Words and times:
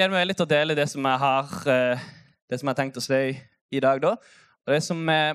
gleder 0.00 0.14
meg 0.14 0.22
veldig 0.22 0.36
til 0.38 0.46
å 0.46 0.48
dele 0.48 0.74
det 0.78 0.86
som 0.88 1.04
jeg 1.04 1.20
har, 1.20 1.50
eh, 1.68 2.04
det 2.48 2.58
som 2.60 2.68
jeg 2.70 2.76
tenkt 2.78 2.96
å 2.96 3.02
si 3.04 3.36
i 3.76 3.80
dag. 3.84 4.00
da. 4.00 4.14
Og 4.64 4.72
det 4.72 4.80
som 4.82 5.08
eh, 5.12 5.34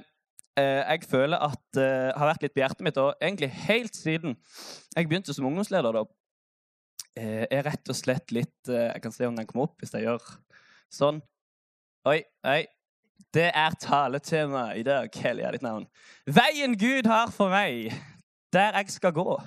eh, 0.58 0.82
jeg 0.82 1.06
føler 1.06 1.38
at 1.38 1.78
har 1.78 2.32
vært 2.32 2.42
litt 2.42 2.54
på 2.56 2.64
hjertet 2.64 2.82
mitt, 2.82 2.98
og 2.98 3.14
egentlig 3.22 3.52
helt 3.68 3.94
siden 3.94 4.34
jeg 4.96 5.08
begynte 5.08 5.36
som 5.36 5.46
ungdomsleder, 5.46 5.94
da, 5.94 6.06
er 7.16 7.62
rett 7.64 7.88
og 7.88 7.96
slett 7.96 8.34
litt 8.36 8.68
Jeg 8.68 9.00
kan 9.00 9.12
se 9.12 9.24
om 9.24 9.36
den 9.38 9.46
kommer 9.48 9.70
opp 9.70 9.80
hvis 9.80 9.94
jeg 9.96 10.04
gjør 10.04 10.24
sånn. 10.92 11.22
Oi, 12.10 12.24
oi. 12.44 12.66
Det 13.32 13.52
er 13.56 13.78
taletema 13.80 14.74
i 14.76 14.84
dag. 14.84 15.14
Hellige 15.14 15.54
ditt 15.56 15.64
navn. 15.64 15.86
Veien 16.28 16.76
Gud 16.76 17.08
har 17.08 17.32
for 17.32 17.54
meg, 17.54 17.94
der 18.52 18.76
jeg 18.82 18.98
skal 18.98 19.16
gå. 19.16 19.38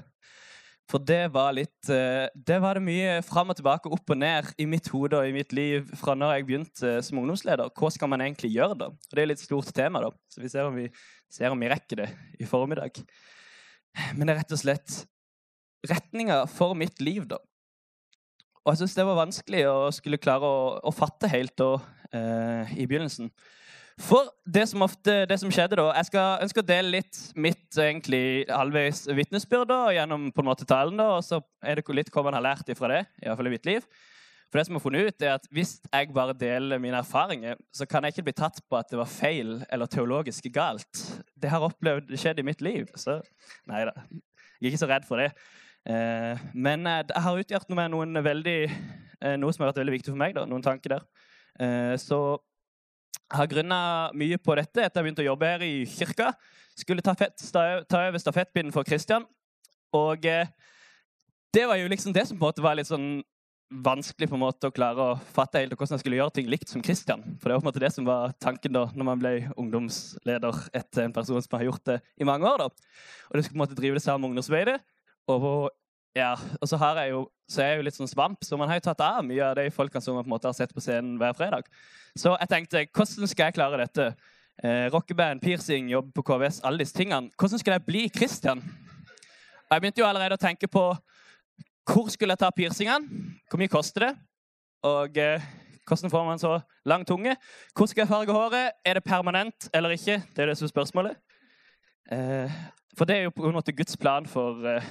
For 0.88 1.05
det 1.05 1.27
var 1.34 1.52
litt 1.52 1.91
eh, 1.92 2.30
Det 2.33 2.56
var 2.65 2.78
det 2.78 2.84
mye 2.87 3.19
fram 3.27 3.52
og 3.52 3.59
tilbake, 3.59 3.91
opp 3.92 4.15
og 4.15 4.20
ned 4.20 4.48
i 4.56 4.65
mitt 4.69 4.88
hode 4.92 5.19
og 5.20 5.29
i 5.29 5.34
mitt 5.37 5.52
liv 5.56 5.91
fra 6.01 6.15
når 6.16 6.38
jeg 6.38 6.46
begynte 6.48 6.95
som 7.05 7.20
ungdomsleder. 7.20 7.73
Hva 7.77 7.91
skal 7.92 8.10
man 8.12 8.24
egentlig 8.24 8.55
gjøre 8.55 8.79
da? 8.80 8.88
Og 8.95 9.12
Det 9.12 9.20
er 9.20 9.27
et 9.27 9.34
litt 9.34 9.45
stort 9.45 9.69
tema, 9.77 10.01
da. 10.06 10.12
Så 10.32 10.41
vi 10.41 10.52
ser 10.52 10.70
om 10.70 10.79
vi, 10.79 10.88
ser 11.32 11.52
om 11.52 11.60
vi 11.60 11.69
rekker 11.69 12.02
det 12.05 12.09
i 12.41 12.48
formiddag. 12.48 13.02
Men 14.16 14.24
det 14.24 14.34
er 14.34 14.41
rett 14.43 14.56
og 14.56 14.62
slett 14.62 14.98
retninga 15.88 16.43
for 16.51 16.74
mitt 16.79 17.02
liv, 17.05 17.29
da. 17.29 17.38
Og 18.65 18.73
jeg 18.73 18.82
syns 18.82 18.96
det 18.98 19.07
var 19.09 19.20
vanskelig 19.20 19.62
å 19.68 19.77
skulle 19.95 20.20
klare 20.20 20.48
å, 20.48 20.65
å 20.88 20.93
fatte 20.93 21.30
helt 21.32 21.55
da, 21.60 21.70
eh, 22.12 22.74
i 22.80 22.88
begynnelsen. 22.88 23.30
For 23.98 24.29
det 24.47 24.62
som 24.70 24.84
ofte, 24.87 25.24
det 25.27 25.38
som 25.41 25.51
skjedde 25.51 25.77
da, 25.80 25.88
Jeg 25.96 26.07
skal 26.13 26.43
ønske 26.45 26.63
å 26.63 26.66
dele 26.66 27.01
litt 27.01 27.18
mitt 27.35 27.74
egentlig 27.74 28.46
halvveis 28.46 29.09
vitnesbyrd 29.10 29.73
gjennom 29.96 30.29
på 30.35 30.45
en 30.45 30.51
måte 30.51 30.68
talen. 30.68 30.96
da, 30.96 31.16
Og 31.16 31.24
så 31.27 31.41
er 31.63 31.80
det 31.80 31.88
litt 31.96 32.13
hva 32.15 32.23
man 32.24 32.38
har 32.38 32.46
lært 32.46 32.71
ifra 32.71 32.88
det. 32.88 33.07
i 33.23 33.26
hvert 33.26 33.37
fall 33.37 33.51
i 33.51 33.57
mitt 33.57 33.66
liv. 33.66 33.82
For 34.49 34.59
det 34.59 34.66
som 34.66 34.74
jeg 34.74 34.80
har 34.80 34.85
funnet 34.87 35.09
ut 35.09 35.23
er 35.23 35.35
at 35.35 35.49
Hvis 35.52 35.80
jeg 35.93 36.13
bare 36.15 36.32
deler 36.32 36.79
mine 36.79 36.96
erfaringer, 37.02 37.57
så 37.74 37.87
kan 37.87 38.04
jeg 38.04 38.15
ikke 38.15 38.30
bli 38.30 38.32
tatt 38.38 38.60
på 38.71 38.79
at 38.79 38.88
det 38.88 38.99
var 38.99 39.10
feil 39.10 39.65
eller 39.69 39.87
teologisk 39.87 40.46
galt. 40.54 41.23
Det 41.37 41.51
har 41.51 41.60
opplevd 41.60 42.15
skjedd 42.16 42.38
i 42.38 42.46
mitt 42.46 42.63
liv. 42.63 42.87
Så 42.95 43.21
nei 43.66 43.85
da. 43.85 43.93
Jeg 44.60 44.63
er 44.63 44.73
ikke 44.73 44.87
så 44.87 44.91
redd 44.91 45.04
for 45.07 45.19
det. 45.19 45.32
Eh, 45.88 46.38
men 46.54 46.87
eh, 46.87 47.02
jeg 47.02 47.23
har 47.23 47.38
utgjort 47.38 47.69
noe 47.69 47.76
med 47.76 47.91
noen 47.91 48.24
veldig, 48.24 48.71
eh, 49.23 49.37
noe 49.37 49.52
som 49.52 49.65
har 49.65 49.73
vært 49.73 49.82
veldig 49.82 49.99
viktig 49.99 50.13
for 50.15 50.23
meg. 50.23 50.35
da, 50.35 50.46
Noen 50.46 50.63
tanker 50.63 50.96
der. 50.96 51.04
Eh, 51.60 51.96
så 51.99 52.38
jeg 53.29 53.37
har 53.43 53.48
grunna 53.51 53.80
mye 54.16 54.38
på 54.40 54.54
dette 54.57 54.80
etter 54.80 55.01
jeg 55.01 55.07
begynte 55.07 55.24
å 55.24 55.30
jobbe 55.30 55.48
her 55.51 55.65
i 55.66 55.73
kirka. 55.84 56.30
Skulle 56.79 57.04
ta, 57.04 57.12
fett, 57.18 57.37
ta 57.52 58.04
over 58.07 58.20
stafettpinnen 58.23 58.73
for 58.73 58.88
Kristian. 58.88 59.26
Og 59.96 60.24
eh, 60.29 60.48
det 61.52 61.66
var 61.68 61.76
jo 61.80 61.90
liksom 61.93 62.15
det 62.16 62.24
som 62.29 62.38
på 62.38 62.46
en 62.46 62.48
måte 62.48 62.65
var 62.65 62.79
litt 62.79 62.88
sånn 62.88 63.20
vanskelig 63.68 64.31
på 64.31 64.37
en 64.38 64.41
måte 64.41 64.70
å 64.70 64.72
klare 64.72 65.04
å 65.10 65.16
fatte 65.34 65.60
helt 65.60 65.75
hvordan 65.76 65.98
jeg 65.98 66.00
skulle 66.00 66.16
gjøre 66.16 66.32
ting 66.38 66.47
likt 66.48 66.70
som 66.72 66.84
Kristian. 66.84 67.25
For 67.37 67.50
det 67.50 67.59
var 67.59 67.60
på 67.60 67.66
en 67.66 67.69
måte 67.69 67.82
det 67.82 67.93
som 67.93 68.06
var 68.09 68.32
tanken 68.41 68.72
da 68.72 68.87
når 68.94 69.09
man 69.10 69.20
ble 69.20 69.32
ungdomsleder 69.60 70.62
etter 70.78 71.04
en 71.04 71.16
person 71.16 71.42
som 71.44 71.59
har 71.59 71.66
gjort 71.69 71.84
det 71.91 71.98
i 72.16 72.28
mange 72.28 72.48
år. 72.48 72.65
da. 72.65 72.70
Og 73.28 73.37
du 73.37 73.42
skulle 73.42 73.59
på 73.59 73.60
en 73.60 73.65
måte 73.66 73.78
drive 73.78 73.98
det 73.98 74.04
sammen 74.04 74.25
med 74.25 74.32
ungdomsarbeidet. 74.32 74.78
Og, 75.28 75.69
ja, 76.16 76.32
og 76.60 76.69
så, 76.69 76.78
jeg 76.97 77.12
jo, 77.12 77.20
så 77.50 77.62
er 77.62 77.69
jeg 77.69 77.81
jo 77.81 77.84
litt 77.87 77.98
sånn 77.98 78.10
svamp, 78.10 78.42
så 78.44 78.56
man 78.59 78.70
har 78.70 78.81
jo 78.81 78.87
tatt 78.88 79.03
av 79.04 79.20
mye 79.26 79.44
av 79.44 79.56
de 79.59 79.69
folkene 79.75 80.03
som 80.03 80.16
man 80.16 80.25
på 80.25 80.31
en 80.31 80.34
måte 80.37 80.48
har 80.48 80.56
sett 80.56 80.75
på 80.75 80.82
scenen 80.82 81.19
hver 81.20 81.37
fredag. 81.37 81.69
Så 82.19 82.32
jeg 82.41 82.50
tenkte, 82.50 82.84
hvordan 82.97 83.31
skal 83.31 83.48
jeg 83.48 83.59
klare 83.59 83.81
dette? 83.84 84.09
Eh, 84.59 84.88
rockeband, 84.91 85.42
piercing, 85.42 85.91
jobb 85.92 86.10
på 86.16 86.25
KVS, 86.26 86.62
alle 86.66 86.82
disse 86.82 86.97
tingene. 86.97 87.31
Hvordan 87.38 87.60
skal 87.62 87.76
jeg 87.76 87.84
bli 87.86 88.09
Kristian? 88.10 88.64
Og 89.68 89.76
jeg 89.76 89.84
begynte 89.84 90.02
jo 90.02 90.08
allerede 90.08 90.34
å 90.34 90.42
tenke 90.42 90.66
på 90.66 90.88
hvor 91.88 92.10
skulle 92.12 92.34
jeg 92.34 92.42
ta 92.42 92.50
piercingene? 92.52 93.36
Hvor 93.48 93.60
mye 93.60 93.72
koster 93.72 94.08
det? 94.08 94.10
Og 94.88 95.16
eh, 95.20 95.44
hvordan 95.88 96.10
får 96.10 96.24
man 96.26 96.42
så 96.42 96.58
lang 96.84 97.06
tunge? 97.06 97.36
Hvor 97.76 97.86
skal 97.86 98.02
jeg 98.02 98.10
farge 98.10 98.34
håret? 98.34 98.72
Er 98.84 98.98
det 98.98 99.04
permanent 99.04 99.70
eller 99.74 99.94
ikke? 99.94 100.18
Det 100.34 100.42
er 100.42 100.50
det 100.50 100.58
som 100.58 100.66
er 100.66 100.74
spørsmålet. 100.74 101.16
Eh, 102.12 102.58
for 102.98 103.08
det 103.08 103.16
er 103.16 103.22
jo 103.28 103.36
på 103.36 103.47
en 103.48 103.56
måte 103.56 103.72
Guds 103.72 103.97
plan 103.97 104.26
for 104.26 104.66
eh, 104.66 104.91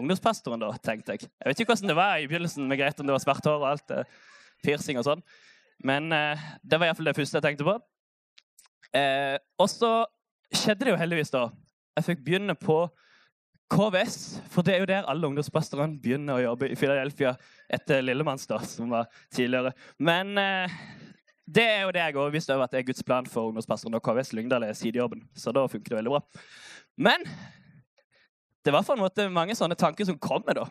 ungdomspastoren, 0.00 0.62
da, 0.62 0.72
tenkte 0.84 1.14
jeg. 1.14 1.28
Jeg 1.28 1.50
vet 1.50 1.62
ikke 1.62 1.74
hvordan 1.74 1.92
det 1.92 1.98
var 1.98 2.18
i 2.18 2.26
begynnelsen 2.30 2.68
med 2.70 2.80
Grete, 2.80 3.02
om 3.02 3.08
det 3.08 3.16
var 3.16 3.24
svart 3.24 3.46
hår 3.46 3.60
og 3.60 3.70
alt. 3.72 3.94
Eh, 3.94 4.18
piercing 4.64 4.98
og 5.00 5.06
sånn. 5.06 5.24
Men 5.86 6.12
eh, 6.14 6.46
det 6.62 6.78
var 6.78 6.90
iallfall 6.90 7.10
det 7.10 7.18
første 7.18 7.38
jeg 7.38 7.46
tenkte 7.46 7.66
på. 7.68 7.76
Eh, 8.98 9.36
og 9.60 9.68
så 9.70 9.92
skjedde 10.54 10.86
det 10.86 10.94
jo 10.94 11.00
heldigvis, 11.00 11.34
da. 11.34 11.48
Jeg 11.98 12.06
fikk 12.08 12.24
begynne 12.26 12.56
på 12.58 12.80
KVS, 13.68 14.16
for 14.48 14.64
det 14.64 14.74
er 14.74 14.80
jo 14.82 14.88
der 14.88 15.08
alle 15.10 15.28
ungdomspastorene 15.28 15.98
begynner 16.00 16.38
å 16.38 16.44
jobbe 16.46 16.70
i 16.72 16.78
Philadelphia 16.78 17.34
etter 17.68 18.00
Lillemanns, 18.04 18.46
da, 18.48 18.62
som 18.64 18.94
var 18.94 19.10
tidligere. 19.34 19.74
Men 20.00 20.32
eh, 20.40 20.78
det 21.44 21.66
er 21.66 21.82
jo 21.84 21.92
det 21.92 22.06
jeg 22.06 22.16
òg 22.22 22.32
visste 22.32 22.56
at 22.56 22.72
det 22.72 22.80
er 22.80 22.88
Guds 22.88 23.04
plan 23.04 23.28
for 23.28 23.50
ungdomspastoren. 23.50 23.98
Og 23.98 24.04
KVS 24.04 24.32
Lyngdal 24.36 24.64
er 24.64 24.78
sidejobben, 24.78 25.26
så 25.36 25.52
da 25.52 25.66
funker 25.68 25.92
det 25.92 26.00
veldig 26.00 26.14
bra. 26.16 26.22
Men 27.08 27.24
det 28.64 28.74
var 28.74 28.84
for 28.84 28.98
en 28.98 29.04
måte 29.04 29.28
mange 29.32 29.56
sånne 29.56 29.78
tanker 29.78 30.08
som 30.08 30.18
kommer, 30.18 30.58
da. 30.58 30.66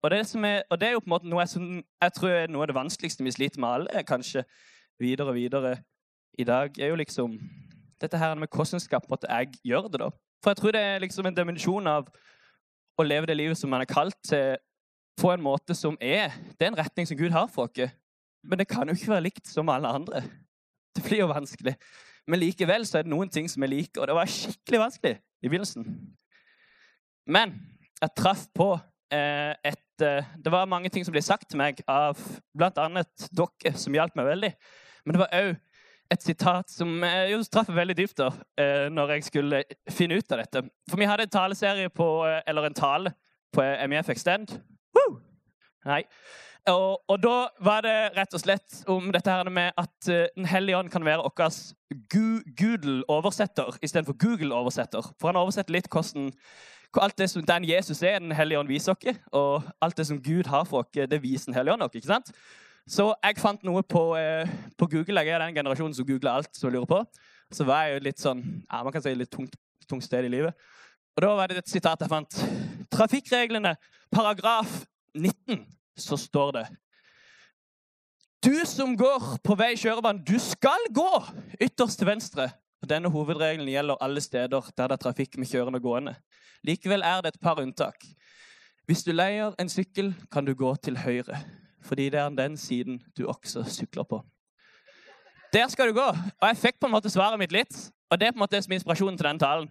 Og 0.00 0.10
det, 0.10 0.20
er, 0.20 0.62
og 0.70 0.80
det 0.80 0.88
er 0.88 0.94
jo 0.94 1.02
på 1.02 1.10
en 1.10 1.12
måte 1.12 1.28
noe 1.28 1.44
jeg, 1.44 1.82
jeg 2.00 2.12
tror 2.16 2.32
er 2.32 2.48
noe 2.48 2.64
av 2.64 2.70
det 2.70 2.76
vanskeligste 2.78 3.24
vi 3.24 3.34
sliter 3.34 3.60
med 3.60 3.68
alle, 3.68 4.04
kanskje 4.08 4.46
videre 5.00 5.28
og 5.28 5.36
videre 5.36 5.74
i 6.40 6.46
dag, 6.48 6.72
er 6.80 6.92
jo 6.92 6.96
liksom 7.00 7.36
dette 8.00 8.16
her 8.16 8.34
med 8.34 8.48
hvordan 8.48 8.80
skal 8.80 9.02
på 9.02 9.10
en 9.10 9.16
måte 9.16 9.28
jeg 9.28 9.60
gjøre 9.72 9.92
det, 9.92 10.00
da. 10.00 10.10
For 10.40 10.54
jeg 10.54 10.60
tror 10.60 10.72
det 10.72 10.80
er 10.80 11.02
liksom 11.04 11.28
en 11.28 11.36
dimensjon 11.36 11.90
av 11.90 12.08
å 12.96 13.04
leve 13.04 13.28
det 13.28 13.36
livet 13.36 13.60
som 13.60 13.72
man 13.72 13.84
er 13.84 13.90
kalt 13.90 14.16
til, 14.24 14.56
på 15.20 15.32
en 15.34 15.42
måte 15.44 15.74
som 15.76 15.98
er 16.00 16.32
Det 16.56 16.64
er 16.64 16.70
en 16.70 16.78
retning 16.78 17.08
som 17.08 17.18
Gud 17.18 17.34
har 17.34 17.48
for 17.52 17.68
oss. 17.68 17.92
Men 18.42 18.58
det 18.58 18.70
kan 18.70 18.88
jo 18.88 18.94
ikke 18.96 19.12
være 19.12 19.26
likt 19.26 19.50
som 19.50 19.68
alle 19.68 19.88
andre. 19.88 20.22
Det 20.96 21.04
blir 21.04 21.20
jo 21.20 21.26
vanskelig. 21.28 21.74
Men 22.26 22.40
likevel 22.40 22.86
så 22.88 22.98
er 22.98 23.04
det 23.04 23.12
noen 23.12 23.28
ting 23.28 23.48
som 23.50 23.62
er 23.62 23.68
like, 23.68 24.00
og 24.00 24.08
det 24.08 24.16
var 24.16 24.30
skikkelig 24.30 24.80
vanskelig 24.80 25.12
i 25.20 25.50
begynnelsen. 25.50 25.84
Men 27.30 27.54
jeg 28.00 28.14
traff 28.18 28.46
på 28.56 28.72
eh, 29.14 29.54
et 29.64 30.04
eh, 30.04 30.30
Det 30.44 30.52
var 30.52 30.68
mange 30.70 30.90
ting 30.90 31.04
som 31.06 31.14
ble 31.14 31.22
sagt 31.22 31.50
til 31.50 31.60
meg 31.60 31.82
av 31.88 32.18
bl.a. 32.56 33.04
dere, 33.30 33.74
som 33.78 33.94
hjalp 33.94 34.16
meg 34.18 34.30
veldig. 34.32 34.54
Men 35.04 35.16
det 35.16 35.22
var 35.22 35.36
òg 35.38 35.52
et 36.10 36.24
sitat 36.26 36.70
som 36.72 37.04
eh, 37.06 37.30
jo 37.30 37.40
traff 37.46 37.70
veldig 37.70 37.96
dypt 38.00 38.18
da, 38.18 38.30
eh, 38.58 38.88
når 38.90 39.14
jeg 39.14 39.26
skulle 39.28 39.62
finne 39.92 40.18
ut 40.18 40.32
av 40.34 40.42
dette. 40.42 40.64
For 40.90 40.98
vi 40.98 41.06
hadde 41.06 41.28
en 41.28 41.34
taleserie 41.36 41.92
på, 41.94 42.08
eh, 42.26 42.40
eller 42.50 42.66
en 42.66 42.76
tale 42.76 43.14
på 43.54 43.62
MEF 43.90 44.10
Extend. 44.14 44.56
Woo! 44.96 45.20
Nei. 45.86 46.02
Og, 46.68 46.98
og, 47.08 47.16
da 47.22 47.36
var 47.64 47.86
det 47.86 47.94
rett 48.18 48.34
og 48.36 48.42
slett 48.42 48.82
om 48.90 49.06
dette 49.14 49.32
her 49.32 49.48
med 49.48 49.72
at 49.80 50.10
Den 50.36 50.44
hellige 50.44 50.76
ånd 50.76 50.90
kan 50.92 51.06
være 51.06 51.24
vår 51.24 51.54
Google-oversetter 52.12 53.78
istedenfor 53.80 54.18
Google-oversetter. 54.20 55.08
For 55.16 55.30
han 55.30 55.40
oversetter 55.40 55.72
litt 55.72 55.88
hvordan 55.88 56.28
alt 56.98 57.18
det 57.18 57.28
som 57.30 57.44
den 57.46 57.64
Jesus 57.68 58.02
er, 58.02 58.18
Den 58.18 58.32
hellige 58.32 58.58
ånd 58.58 58.68
viser 58.68 58.92
oss. 58.92 59.20
Og 59.32 59.62
alt 59.80 59.96
det 59.96 60.06
som 60.06 60.18
Gud 60.22 60.46
har 60.46 60.64
for 60.64 60.82
oss, 60.82 60.90
det 60.90 61.22
viser 61.22 61.52
Den 61.52 61.54
hellige 61.54 61.72
ånd 61.72 61.82
dere. 61.82 61.90
ikke 61.94 62.06
sant? 62.06 62.32
Så 62.90 63.14
jeg 63.22 63.38
fant 63.38 63.62
noe 63.62 63.82
på, 63.82 64.16
eh, 64.18 64.48
på, 64.78 64.86
Google. 64.86 65.20
Jeg 65.20 65.28
er 65.28 65.38
den 65.38 65.54
generasjonen 65.54 65.94
som 65.94 66.06
googler 66.06 66.30
alt 66.30 66.56
som 66.56 66.72
lurer 66.72 66.86
på. 66.86 67.04
Så 67.52 67.64
var 67.64 67.84
jeg 67.84 67.94
jo 67.94 68.04
litt 68.04 68.18
sånn 68.18 68.42
ja, 68.42 68.82
man 68.82 68.92
kan 68.92 69.02
si 69.02 69.14
litt 69.14 69.30
tungt, 69.30 69.54
tungt 69.86 70.04
sted 70.04 70.24
i 70.24 70.32
livet. 70.32 70.54
Og 71.16 71.22
da 71.22 71.34
var 71.36 71.50
det 71.50 71.58
et 71.58 71.70
sitat 71.70 72.00
jeg 72.00 72.10
fant. 72.10 72.38
Trafikkreglene, 72.90 73.76
paragraf 74.10 74.86
19 75.14 75.66
så 75.98 76.16
står 76.18 76.52
det 76.58 76.66
Du 78.42 78.54
som 78.66 78.96
går 78.96 79.36
på 79.44 79.54
vei 79.54 79.74
kjørebanen, 79.76 80.24
du 80.24 80.38
skal 80.40 80.88
gå 80.90 81.10
ytterst 81.60 82.00
til 82.00 82.08
venstre. 82.08 82.50
Og 82.80 82.88
Denne 82.88 83.10
hovedregelen 83.12 83.68
gjelder 83.68 84.00
alle 84.00 84.22
steder 84.24 84.70
der 84.76 84.88
det 84.88 84.96
er 84.96 85.02
trafikk 85.02 85.36
med 85.36 85.50
kjørende 85.50 85.76
og 85.76 85.84
gående. 85.84 86.14
Likevel 86.66 87.02
er 87.02 87.22
det 87.24 87.34
et 87.34 87.40
par 87.40 87.60
unntak. 87.62 88.04
Hvis 88.86 89.04
du 89.06 89.12
leier 89.12 89.54
en 89.60 89.68
sykkel, 89.70 90.12
kan 90.32 90.44
du 90.44 90.54
gå 90.54 90.74
til 90.82 90.98
høyre, 90.98 91.38
fordi 91.82 92.08
det 92.10 92.20
er 92.20 92.28
den 92.36 92.56
siden 92.56 93.00
du 93.16 93.26
også 93.28 93.64
sykler 93.64 94.04
på. 94.04 94.20
Der 95.52 95.68
skal 95.68 95.88
du 95.88 95.94
gå. 95.98 96.08
Og 96.40 96.48
jeg 96.48 96.56
fikk 96.56 96.80
på 96.80 96.86
en 96.86 96.94
måte 96.94 97.10
svaret 97.10 97.38
mitt 97.38 97.52
litt, 97.52 97.76
og 98.10 98.20
det 98.20 98.28
er 98.28 98.34
på 98.34 98.40
en 98.40 98.44
måte 98.44 98.62
som 98.62 98.74
inspirasjonen 98.74 99.18
til 99.18 99.28
den 99.28 99.38
talen. 99.38 99.70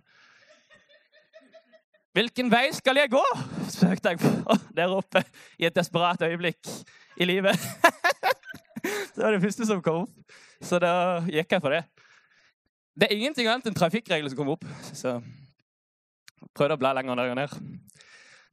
Hvilken 2.18 2.50
vei 2.52 2.72
skal 2.74 2.98
jeg 2.98 3.12
gå? 3.14 3.24
søkte 3.70 4.10
jeg 4.10 4.20
på 4.20 4.56
der 4.76 4.92
oppe 4.92 5.22
i 5.60 5.68
et 5.68 5.76
desperat 5.76 6.22
øyeblikk 6.26 6.68
i 7.18 7.28
livet. 7.28 7.54
det 9.16 9.24
var 9.24 9.36
det 9.36 9.44
første 9.44 9.68
som 9.68 9.84
kom 9.84 10.08
opp, 10.08 10.40
så 10.62 10.80
da 10.82 10.94
gikk 11.28 11.54
jeg 11.54 11.62
for 11.62 11.76
det. 11.76 11.84
Det 13.00 13.08
er 13.08 13.16
ingenting 13.16 13.48
annet 13.48 13.70
enn 13.70 13.78
trafikkregler 13.78 14.32
som 14.32 14.40
kommer 14.40 14.58
opp. 14.58 14.66
Så 14.92 15.20
prøvde 16.56 16.78
å 16.78 16.82
bla 16.82 16.94
lenger 16.98 17.36
ned. 17.38 17.58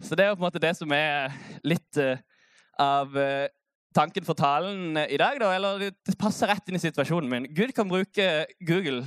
Så 0.02 0.16
det 0.16 0.26
er 0.26 0.32
jo 0.32 0.38
på 0.38 0.44
en 0.44 0.48
måte 0.48 0.62
det 0.62 0.74
som 0.76 0.90
er 0.92 1.32
litt 1.64 2.00
uh, 2.02 2.18
av 2.82 3.14
uh, 3.16 3.46
tanken 3.96 4.26
for 4.26 4.36
talen 4.36 4.98
i 5.06 5.16
dag. 5.20 5.38
Da. 5.40 5.54
Eller 5.56 5.88
det 5.88 6.18
passer 6.20 6.52
rett 6.52 6.68
inn 6.68 6.76
i 6.76 6.82
situasjonen 6.82 7.30
min. 7.32 7.48
Gud 7.56 7.72
kan 7.76 7.88
bruke 7.88 8.46
Google. 8.60 9.06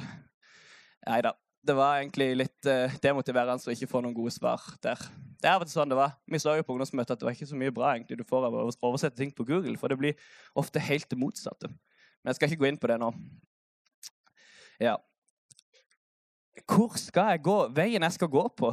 Nei 1.06 1.22
da 1.26 1.36
det 1.70 1.76
var 1.76 2.00
egentlig 2.00 2.30
litt 2.40 2.68
demotiverende 3.04 3.68
å 3.68 3.74
ikke 3.74 3.90
få 3.92 4.00
noen 4.02 4.16
gode 4.16 4.32
svar 4.34 4.64
der. 4.82 5.02
Det 5.40 5.48
er 5.48 5.60
og 5.60 5.72
sånn 5.72 5.92
det 5.92 5.98
var. 6.00 6.16
Vi 6.28 6.40
så 6.42 6.56
jo 6.58 6.66
på 6.68 6.76
ungdomsmøtet 6.76 7.14
at 7.16 7.22
det 7.22 7.28
var 7.28 7.36
ikke 7.36 7.48
så 7.48 7.60
mye 7.60 7.74
bra 7.76 7.94
egentlig 7.94 8.18
du 8.20 8.26
får 8.28 8.48
av 8.48 8.56
å 8.60 8.64
oversette 8.68 9.20
ting 9.20 9.32
på 9.36 9.46
Google, 9.48 9.76
for 9.80 9.92
det 9.92 10.00
blir 10.00 10.26
ofte 10.60 10.82
helt 10.84 11.08
det 11.12 11.20
motsatte. 11.20 11.70
Men 11.70 12.32
jeg 12.32 12.40
skal 12.40 12.52
ikke 12.52 12.64
gå 12.64 12.70
inn 12.72 12.80
på 12.80 12.90
det 12.92 12.98
nå. 13.00 13.12
Ja. 14.84 14.98
Hvor 16.70 16.98
skal 17.02 17.34
jeg 17.34 17.44
gå? 17.48 17.58
Veien 17.74 18.06
jeg 18.06 18.16
skal 18.16 18.30
gå 18.32 18.46
på. 18.58 18.72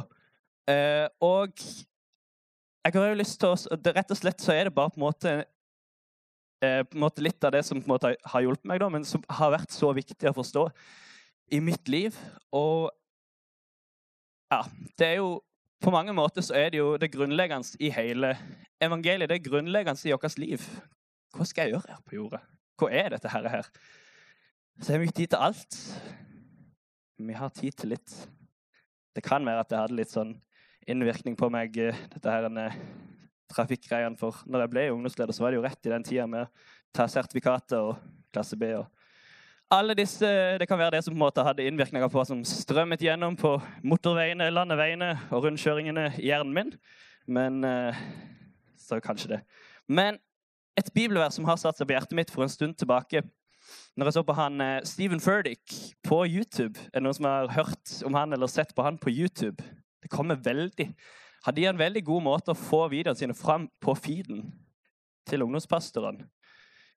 Eh, 0.69 1.07
og 1.23 1.53
jeg 2.85 2.93
har 2.93 3.09
jo 3.09 3.19
lyst 3.19 3.39
til 3.41 3.51
å 3.51 3.77
det, 3.79 3.93
Rett 3.95 4.11
og 4.13 4.19
slett 4.19 4.43
så 4.43 4.53
er 4.53 4.67
det 4.67 4.75
bare 4.75 4.91
på 4.93 4.99
en 4.99 5.05
måte, 5.07 5.33
eh, 6.63 6.83
på 6.83 6.97
en 6.97 7.03
måte 7.03 7.23
litt 7.25 7.43
av 7.47 7.55
det 7.55 7.63
som 7.65 7.79
på 7.81 7.87
en 7.87 7.95
måte 7.95 8.13
har 8.31 8.45
hjulpet 8.45 8.69
meg, 8.69 8.81
da, 8.83 8.89
men 8.93 9.07
som 9.07 9.23
har 9.39 9.55
vært 9.55 9.73
så 9.75 9.91
viktig 9.95 10.29
å 10.29 10.35
forstå 10.37 10.67
i 11.57 11.61
mitt 11.63 11.89
liv. 11.91 12.15
Og 12.55 12.91
ja, 14.51 14.63
det 14.99 15.13
er 15.13 15.19
jo 15.23 15.37
På 15.77 15.91
mange 15.93 16.09
måter 16.09 16.41
så 16.41 16.55
er 16.57 16.71
det 16.73 16.79
jo 16.79 16.95
det 16.97 17.11
grunnleggende 17.13 17.77
i 17.85 17.91
hele 17.93 18.31
evangeliet. 18.81 19.29
Det 19.29 19.35
er 19.35 19.43
grunnleggende 19.45 20.09
i 20.09 20.13
vårt 20.15 20.37
liv. 20.41 20.63
Hva 21.37 21.45
skal 21.45 21.67
jeg 21.67 21.75
gjøre 21.75 21.91
her 21.91 21.99
på 22.01 22.15
jorda? 22.15 22.39
Hva 22.81 22.89
er 22.89 23.13
dette 23.13 23.29
her? 23.29 23.45
her? 23.53 23.69
Så 24.81 24.95
har 24.95 25.03
vi 25.03 25.05
ikke 25.05 25.19
tid 25.19 25.35
til 25.35 25.43
alt. 25.45 25.77
Vi 27.17 27.33
har 27.33 27.49
tid 27.49 27.73
til 27.73 27.95
litt. 27.95 28.13
Det 29.15 29.23
kan 29.25 29.45
være 29.45 29.63
at 29.63 29.69
det 29.71 29.79
hadde 29.79 29.97
litt 29.97 30.11
sånn 30.13 30.35
innvirkning 30.87 31.35
på 31.37 31.49
meg, 31.49 31.77
eh, 31.81 31.95
dette 32.13 32.29
her 32.29 32.45
trafikkgreiene. 33.49 34.17
For 34.19 34.35
når 34.45 34.65
jeg 34.65 34.69
ble 34.69 34.83
ungdomsleder, 34.91 35.33
så 35.33 35.43
var 35.43 35.51
det 35.51 35.57
jo 35.57 35.65
rett 35.65 35.87
i 35.87 35.89
den 35.89 36.05
tida 36.05 36.27
med 36.27 36.45
å 36.45 36.51
ta 36.93 37.07
sertifikatet 37.07 37.79
og 37.79 37.97
klasse 38.31 38.57
B. 38.59 38.73
og 38.75 38.85
alle 39.69 39.95
disse, 39.95 40.25
Det 40.59 40.67
kan 40.67 40.79
være 40.79 40.91
det 40.91 41.03
som 41.03 41.13
på 41.13 41.17
en 41.17 41.25
måte 41.25 41.43
hadde 41.43 41.65
innvirkninger 41.65 42.07
på 42.07 42.25
som 42.25 42.43
strømmet 42.43 43.01
gjennom 43.01 43.35
på 43.35 43.61
motorveiene, 43.83 44.49
landeveiene 44.49 45.19
og 45.31 45.43
rundkjøringene 45.43 46.19
i 46.19 46.29
hjernen 46.29 46.53
min. 46.53 46.71
Men 47.27 47.63
eh, 47.63 47.95
Så 48.77 49.01
kanskje 49.01 49.27
det. 49.27 49.41
Men 49.87 50.19
et 50.77 50.93
bibelvers 50.93 51.33
som 51.33 51.45
har 51.45 51.57
satt 51.57 51.77
seg 51.77 51.87
på 51.87 51.93
hjertet 51.93 52.15
mitt 52.15 52.31
for 52.31 52.43
en 52.43 52.49
stund 52.49 52.77
tilbake 52.77 53.23
Når 53.97 54.09
jeg 54.09 54.15
så 54.17 54.23
på 54.23 54.35
han 54.37 54.61
Steven 54.61 54.85
Stephen 54.91 55.21
Furdick 55.23 55.73
på 56.05 56.21
YouTube 56.25 56.79
Er 56.79 56.99
det 56.99 57.03
noen 57.03 57.17
som 57.17 57.27
har 57.29 57.51
hørt 57.55 57.93
om 58.05 58.17
han 58.17 58.33
eller 58.33 58.51
sett 58.51 58.75
på 58.75 58.85
han 58.85 58.99
på 59.01 59.11
YouTube? 59.13 59.63
Det 60.03 60.11
kommer 60.13 60.39
veldig 60.39 60.91
Hadde 61.45 61.61
de 61.61 61.67
en 61.69 61.79
veldig 61.79 62.03
god 62.05 62.23
måte 62.25 62.51
å 62.51 62.57
få 62.57 62.87
videoene 62.91 63.19
sine 63.19 63.35
fram 63.37 63.69
på 63.83 63.93
feeden 63.95 64.49
til 65.27 65.43
ungdomspastoren 65.43 66.23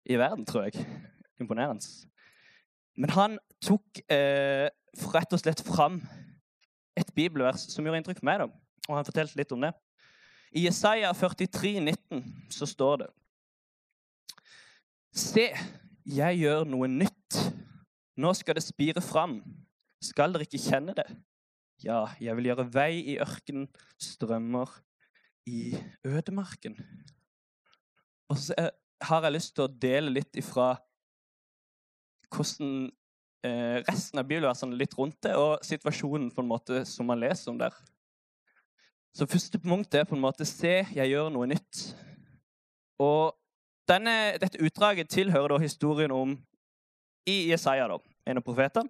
i 0.09 0.17
verden, 0.17 0.47
tror 0.49 0.69
jeg. 0.69 0.85
Imponerende. 1.41 1.85
Men 2.97 3.12
han 3.12 3.37
tok 3.64 4.00
eh, 4.11 4.69
rett 5.14 5.35
og 5.35 5.43
slett 5.43 5.61
fram 5.67 6.00
et 6.99 7.11
bibelvers 7.14 7.67
som 7.73 7.87
gjorde 7.87 8.00
inntrykk 8.03 8.23
på 8.23 8.29
meg. 8.29 8.43
Da. 8.43 8.49
Og 8.88 8.97
han 8.97 9.06
fortalte 9.06 9.38
litt 9.38 9.53
om 9.55 9.62
det. 9.67 9.75
I 10.56 10.64
Jesaja 10.64 11.12
43, 11.12 11.75
19, 11.85 12.25
så 12.55 12.69
står 12.69 13.03
det 13.03 13.11
Se, 15.19 15.49
jeg 16.09 16.41
gjør 16.41 16.65
noe 16.69 16.89
nytt. 16.89 17.39
Nå 18.19 18.33
skal 18.35 18.57
det 18.59 18.65
spire 18.65 19.03
fram. 19.05 19.39
Skal 20.03 20.33
dere 20.35 20.47
ikke 20.47 20.61
kjenne 20.63 20.95
det? 20.97 21.07
Ja, 21.85 22.07
jeg 22.19 22.35
vil 22.39 22.49
gjøre 22.51 22.67
vei 22.75 22.93
i 23.13 23.19
ørkenen, 23.23 23.69
strømmer 24.03 24.73
i 25.47 25.77
ødemarken. 26.07 26.79
Og 28.29 28.41
så 28.41 28.57
har 29.03 29.25
jeg 29.25 29.37
lyst 29.37 29.55
til 29.57 29.67
å 29.67 29.73
dele 29.87 30.13
litt 30.17 30.41
ifra 30.41 30.73
hvordan 32.35 32.89
eh, 33.47 33.79
resten 33.87 34.21
av 34.21 34.27
bibelversene 34.29 34.77
litt 34.77 34.97
rundt 34.99 35.21
det, 35.25 35.37
og 35.39 35.63
situasjonen 35.65 36.33
på 36.35 36.43
en 36.43 36.51
måte 36.51 36.83
som 36.89 37.09
man 37.09 37.23
leser 37.23 37.53
om 37.53 37.61
der. 37.61 37.77
Så 39.17 39.27
første 39.31 39.61
punkt 39.63 39.95
er 39.95 40.05
på 40.07 40.17
en 40.19 40.23
måte 40.23 40.47
se, 40.47 40.83
jeg 40.83 41.13
gjør 41.13 41.31
noe 41.33 41.49
nytt. 41.49 41.85
Og 43.03 43.38
denne, 43.88 44.14
dette 44.40 44.61
utdraget 44.64 45.11
tilhører 45.11 45.55
da 45.55 45.62
historien 45.62 46.12
om 46.14 46.37
i 47.29 47.50
Jesaja, 47.50 47.88
da, 47.90 47.99
en 48.26 48.40
av 48.40 48.44
profetene. 48.44 48.88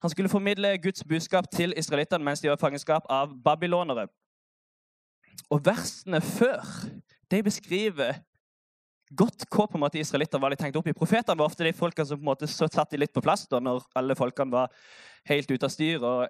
Han 0.00 0.10
skulle 0.10 0.32
formidle 0.32 0.78
Guds 0.80 1.04
budskap 1.04 1.50
til 1.52 1.74
israelittene 1.76 2.24
mens 2.24 2.40
de 2.40 2.48
var 2.48 2.56
i 2.56 2.62
fangenskap 2.62 3.08
av 3.12 3.34
babylonere. 3.44 4.06
Og 5.52 5.60
versene 5.66 6.22
før 6.24 6.64
de 7.30 7.42
beskriver 7.44 8.22
godt 9.16 9.44
hva 9.50 9.66
på 9.66 9.76
en 9.76 9.84
måte 9.84 10.00
israelitter 10.00 10.40
var 10.40 10.52
litt 10.52 10.62
tenkt 10.62 10.78
opp 10.78 10.88
i. 10.88 10.96
Profetene 10.96 11.38
var 11.38 11.50
ofte 11.50 11.66
de 11.66 11.74
folkene 11.76 12.06
som 12.08 12.20
på 12.20 12.24
en 12.24 12.30
måte 12.30 12.48
satt 12.50 12.92
de 12.92 13.00
litt 13.00 13.12
på 13.14 13.22
plass 13.24 13.46
da, 13.50 13.60
når 13.60 13.84
alle 13.98 14.16
folkene 14.18 14.54
var 14.54 14.70
helt 15.28 15.50
ute 15.50 15.66
av 15.66 15.74
styr 15.74 16.00
og 16.00 16.22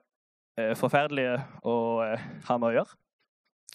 eh, 0.58 0.72
forferdelige 0.78 1.36
å 1.62 1.76
eh, 2.06 2.26
ha 2.48 2.58
med 2.58 2.72
å 2.72 2.74
gjøre. 2.80 2.98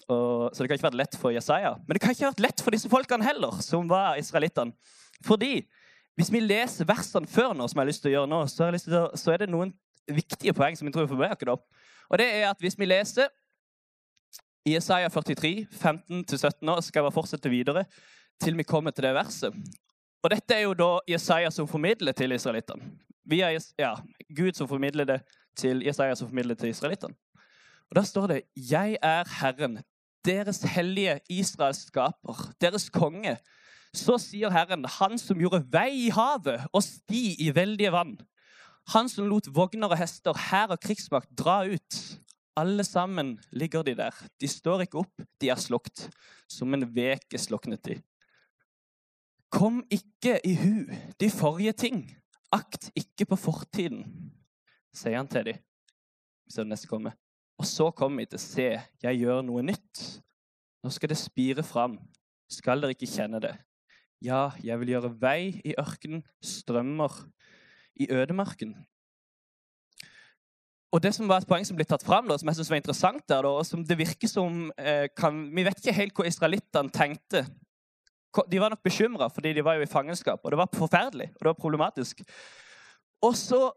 Og, 0.08 0.54
så 0.54 0.62
det 0.62 0.70
kan 0.70 0.78
ikke 0.78 0.86
vært 0.86 1.00
lett 1.00 1.16
for 1.18 1.34
Jesaja. 1.34 1.74
Men 1.86 1.96
det 1.96 2.02
kan 2.02 2.14
ikke 2.14 2.28
vært 2.28 2.44
lett 2.44 2.62
for 2.62 2.74
disse 2.74 2.90
folkene 2.90 3.26
heller, 3.26 3.58
som 3.64 3.88
var 3.90 4.20
israelittene. 4.20 4.74
Fordi 5.26 5.64
hvis 6.16 6.30
vi 6.32 6.40
leser 6.40 6.88
versene 6.88 7.28
før 7.28 7.54
nå, 7.56 7.66
som 7.68 7.80
jeg 7.80 7.84
har 7.84 7.90
lyst 7.90 8.04
til 8.04 8.12
å 8.12 8.14
gjøre 8.14 8.30
nå, 8.30 8.42
så, 8.48 8.68
å, 8.70 9.02
så 9.18 9.34
er 9.34 9.42
det 9.42 9.50
noen 9.52 9.74
viktige 10.06 10.54
poeng 10.56 10.76
som 10.78 10.86
jeg 10.86 10.94
tror 10.94 11.08
vi 11.08 11.14
får 11.14 11.22
med 11.24 11.50
oss. 11.52 11.66
Og 12.06 12.20
det 12.20 12.28
er 12.38 12.46
at 12.48 12.62
hvis 12.62 12.78
vi 12.78 12.88
leser 12.88 13.32
i 14.66 14.76
Jesaja 14.76 15.10
43, 15.10 15.66
15-17 15.70 16.70
år, 16.70 16.80
skal 16.82 17.00
jeg 17.00 17.06
bare 17.06 17.14
fortsette 17.14 17.50
videre, 17.50 17.84
til 18.42 18.56
vi 18.58 18.66
kommer 18.66 18.94
til 18.94 19.06
det 19.06 19.14
verset. 19.16 19.54
Og 20.22 20.32
dette 20.32 20.54
er 20.54 20.64
jo 20.64 20.74
da 20.74 20.90
Jesaja 21.10 21.50
som 21.54 21.68
formidler 21.70 22.16
til 22.16 22.34
israelittene. 22.34 22.88
Ja, 23.30 23.94
Gud 24.30 24.54
som 24.54 24.68
formidler 24.70 25.06
det 25.06 25.20
til 25.58 25.82
Jesaja 25.86 26.14
som 26.14 26.30
formidler 26.30 26.58
til 26.58 26.70
israelittene. 26.70 27.14
Og 27.90 27.94
Da 27.94 28.02
står 28.02 28.26
det 28.26 28.42
'Jeg 28.56 28.98
er 29.02 29.24
Herren, 29.40 29.82
deres 30.26 30.62
hellige 30.74 31.20
Israels 31.30 31.86
skaper, 31.86 32.52
deres 32.60 32.90
konge'. 32.90 33.36
Så 33.94 34.18
sier 34.18 34.50
Herren, 34.50 34.84
Han 34.84 35.18
som 35.18 35.38
gjorde 35.40 35.64
vei 35.72 36.06
i 36.06 36.10
havet 36.10 36.66
og 36.72 36.82
sti 36.82 37.36
i 37.40 37.54
veldige 37.54 37.92
vann. 37.92 38.16
Han 38.92 39.08
som 39.08 39.26
lot 39.26 39.48
vogner 39.50 39.88
og 39.88 39.98
hester, 39.98 40.36
hær 40.50 40.74
og 40.74 40.80
krigsmakt 40.80 41.30
dra 41.38 41.64
ut. 41.64 42.20
Alle 42.56 42.84
sammen 42.84 43.38
ligger 43.52 43.82
de 43.82 43.94
der. 43.94 44.14
De 44.40 44.48
står 44.48 44.86
ikke 44.86 44.98
opp, 44.98 45.22
de 45.40 45.48
er 45.48 45.60
slukt. 45.60 46.08
Som 46.48 46.74
en 46.74 46.86
veke 46.94 47.38
sluknet 47.38 47.84
de. 47.84 47.98
Kom 49.50 49.82
ikke 49.90 50.38
i 50.44 50.54
hu 50.54 50.86
de 51.20 51.30
forrige 51.30 51.72
ting. 51.72 52.04
Akt 52.52 52.90
ikke 52.94 53.26
på 53.26 53.36
fortiden, 53.36 54.04
sier 54.94 55.18
han 55.18 55.28
til 55.28 55.44
dem. 55.44 55.62
Så 56.48 56.64
neste 56.64 56.86
kommer. 56.86 57.16
Og 57.56 57.66
så 57.68 57.90
kommer 57.96 58.22
vi 58.22 58.30
til 58.30 58.38
å 58.38 58.42
se, 58.42 58.66
jeg 59.02 59.20
gjør 59.22 59.44
noe 59.46 59.64
nytt. 59.64 60.02
Nå 60.84 60.92
skal 60.92 61.12
det 61.12 61.18
spire 61.20 61.64
fram. 61.66 61.96
Skal 62.52 62.82
dere 62.82 62.94
ikke 62.94 63.08
kjenne 63.10 63.40
det? 63.42 63.54
Ja, 64.22 64.50
jeg 64.64 64.78
vil 64.80 64.94
gjøre 64.94 65.12
vei 65.20 65.62
i 65.64 65.74
ørkenen, 65.80 66.22
strømmer 66.44 67.12
i 68.00 68.08
ødemarken. 68.12 68.74
Og 70.94 71.02
det 71.02 71.12
som 71.16 71.28
var 71.28 71.42
et 71.42 71.48
poeng 71.48 71.64
som 71.66 71.76
ble 71.76 71.84
tatt 71.88 72.04
fram, 72.06 72.28
da, 72.28 72.36
som 72.38 72.48
jeg 72.48 72.60
synes 72.60 72.70
var 72.72 72.80
interessant 72.80 73.24
der, 73.28 73.42
da, 73.44 73.52
og 73.58 73.66
som 73.68 73.82
det 73.84 73.98
virker 73.98 74.30
som 74.30 74.68
eh, 74.78 75.08
kan, 75.16 75.48
Vi 75.52 75.64
vet 75.66 75.80
ikke 75.82 75.96
helt 75.96 76.16
hva 76.16 76.28
israelittene 76.28 76.92
tenkte 76.94 77.44
de 78.50 78.60
var 78.60 78.68
nok 78.68 78.82
bekymra 78.84 79.28
fordi 79.32 79.52
de 79.52 79.64
var 79.64 79.74
jo 79.74 79.82
i 79.82 79.90
fangenskap. 79.90 80.40
Og 80.44 80.52
det 80.52 80.58
var 80.58 80.68
forferdelig 80.74 81.30
og 81.34 81.40
det 81.40 81.46
var 81.46 81.60
problematisk. 81.60 82.22
Og 83.22 83.36
så 83.36 83.70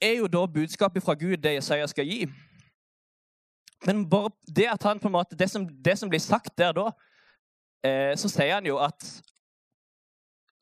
er 0.00 0.18
jo 0.18 0.26
da 0.26 0.46
budskapet 0.46 1.02
fra 1.02 1.14
Gud 1.14 1.36
det 1.36 1.54
Jesaja 1.54 1.86
skal 1.86 2.04
gi. 2.04 2.26
Men 3.86 4.04
bare 4.10 4.32
det 4.56 4.66
at 4.72 4.82
han 4.88 5.00
på 5.00 5.08
en 5.08 5.16
måte, 5.16 5.38
det 5.38 5.48
som, 5.50 5.66
det 5.68 5.96
som 5.98 6.10
blir 6.10 6.22
sagt 6.22 6.56
der 6.58 6.74
da, 6.76 6.90
eh, 7.86 8.12
så 8.18 8.30
sier 8.32 8.58
han 8.58 8.66
jo 8.66 8.80
at 8.82 9.06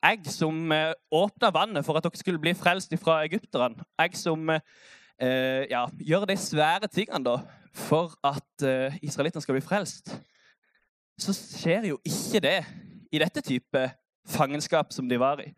jeg 0.04 0.28
som 0.28 0.72
eh, 0.72 0.92
åpna 1.12 1.50
vannet 1.54 1.86
for 1.86 1.96
at 1.96 2.04
dere 2.04 2.20
skulle 2.20 2.42
bli 2.42 2.52
frelst 2.56 2.92
fra 3.00 3.22
egypterne, 3.24 3.86
jeg 4.02 4.20
som 4.20 4.50
eh, 4.52 5.64
ja, 5.70 5.86
gjør 5.96 6.28
de 6.28 6.36
svære 6.36 6.90
tingene 6.92 7.24
da, 7.24 7.38
for 7.74 8.12
at 8.24 8.66
eh, 8.66 8.98
israelittene 9.02 9.42
skal 9.42 9.56
bli 9.56 9.64
frelst, 9.64 10.12
så 11.18 11.32
skjer 11.34 11.88
jo 11.92 12.00
ikke 12.04 12.42
det 12.44 12.58
i 13.14 13.20
dette 13.22 13.40
type 13.44 13.86
fangenskap 14.28 14.92
som 14.92 15.08
de 15.08 15.18
var 15.20 15.40
i. 15.40 15.52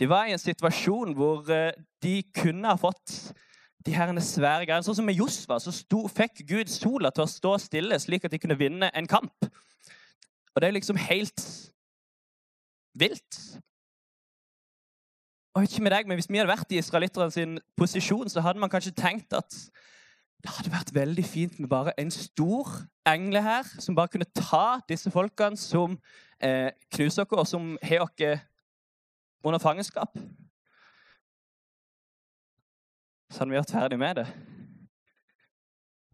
De 0.00 0.08
var 0.10 0.26
i 0.26 0.34
en 0.34 0.42
situasjon 0.42 1.14
hvor 1.14 1.46
eh, 1.52 1.70
de 2.02 2.18
kunne 2.34 2.66
ha 2.66 2.80
fått 2.80 3.34
de 3.86 3.94
herrene 3.94 4.22
svære 4.24 4.66
greiene. 4.68 4.84
Sånn 4.86 4.96
som 4.98 5.06
med 5.08 5.18
Josva 5.18 5.58
så 5.60 5.72
sto, 5.74 6.04
fikk 6.08 6.44
Gud 6.48 6.72
sola 6.72 7.12
til 7.14 7.26
å 7.26 7.30
stå 7.30 7.56
stille, 7.62 7.98
slik 8.00 8.24
at 8.24 8.32
de 8.32 8.40
kunne 8.40 8.58
vinne 8.58 8.90
en 8.96 9.08
kamp. 9.10 9.48
Og 10.54 10.62
det 10.62 10.68
er 10.68 10.76
liksom 10.76 11.00
helt 11.00 11.44
vilt. 12.94 13.40
Og 15.54 15.62
ikke 15.62 15.82
med 15.82 15.92
deg, 15.94 16.06
men 16.06 16.16
Hvis 16.16 16.30
vi 16.30 16.38
hadde 16.38 16.50
vært 16.50 16.72
i 16.72 16.78
israelitterne 16.78 17.60
posisjon, 17.76 18.30
så 18.30 18.40
hadde 18.40 18.58
man 18.58 18.70
kanskje 18.70 18.94
tenkt 18.94 19.32
at 19.32 19.54
det 20.44 20.52
hadde 20.52 20.72
vært 20.72 20.94
veldig 20.94 21.24
fint 21.24 21.58
med 21.58 21.68
bare 21.68 21.94
en 22.00 22.10
stor 22.10 22.68
engle 23.08 23.42
her, 23.42 23.64
som 23.78 23.94
bare 23.96 24.08
kunne 24.12 24.28
ta 24.36 24.80
disse 24.88 25.10
folkene 25.10 25.56
som 25.56 25.96
eh, 26.40 26.68
knuser 26.92 27.24
dere, 27.24 27.38
og 27.40 27.46
som 27.46 27.78
har 27.82 28.10
dere 28.18 28.40
under 29.44 29.58
fangenskap. 29.58 30.18
Så 33.30 33.38
hadde 33.40 33.50
vi 33.50 33.58
vært 33.58 33.74
ferdig 33.74 33.98
med 33.98 34.20
det. 34.20 34.26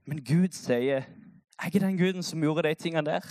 Men 0.06 0.24
Gud 0.24 0.56
sier, 0.56 1.06
Jeg 1.60 1.74
er 1.74 1.82
den 1.84 1.98
guden 1.98 2.22
som 2.22 2.42
gjorde 2.42 2.68
de 2.68 2.74
tingene 2.74 3.04
der. 3.06 3.26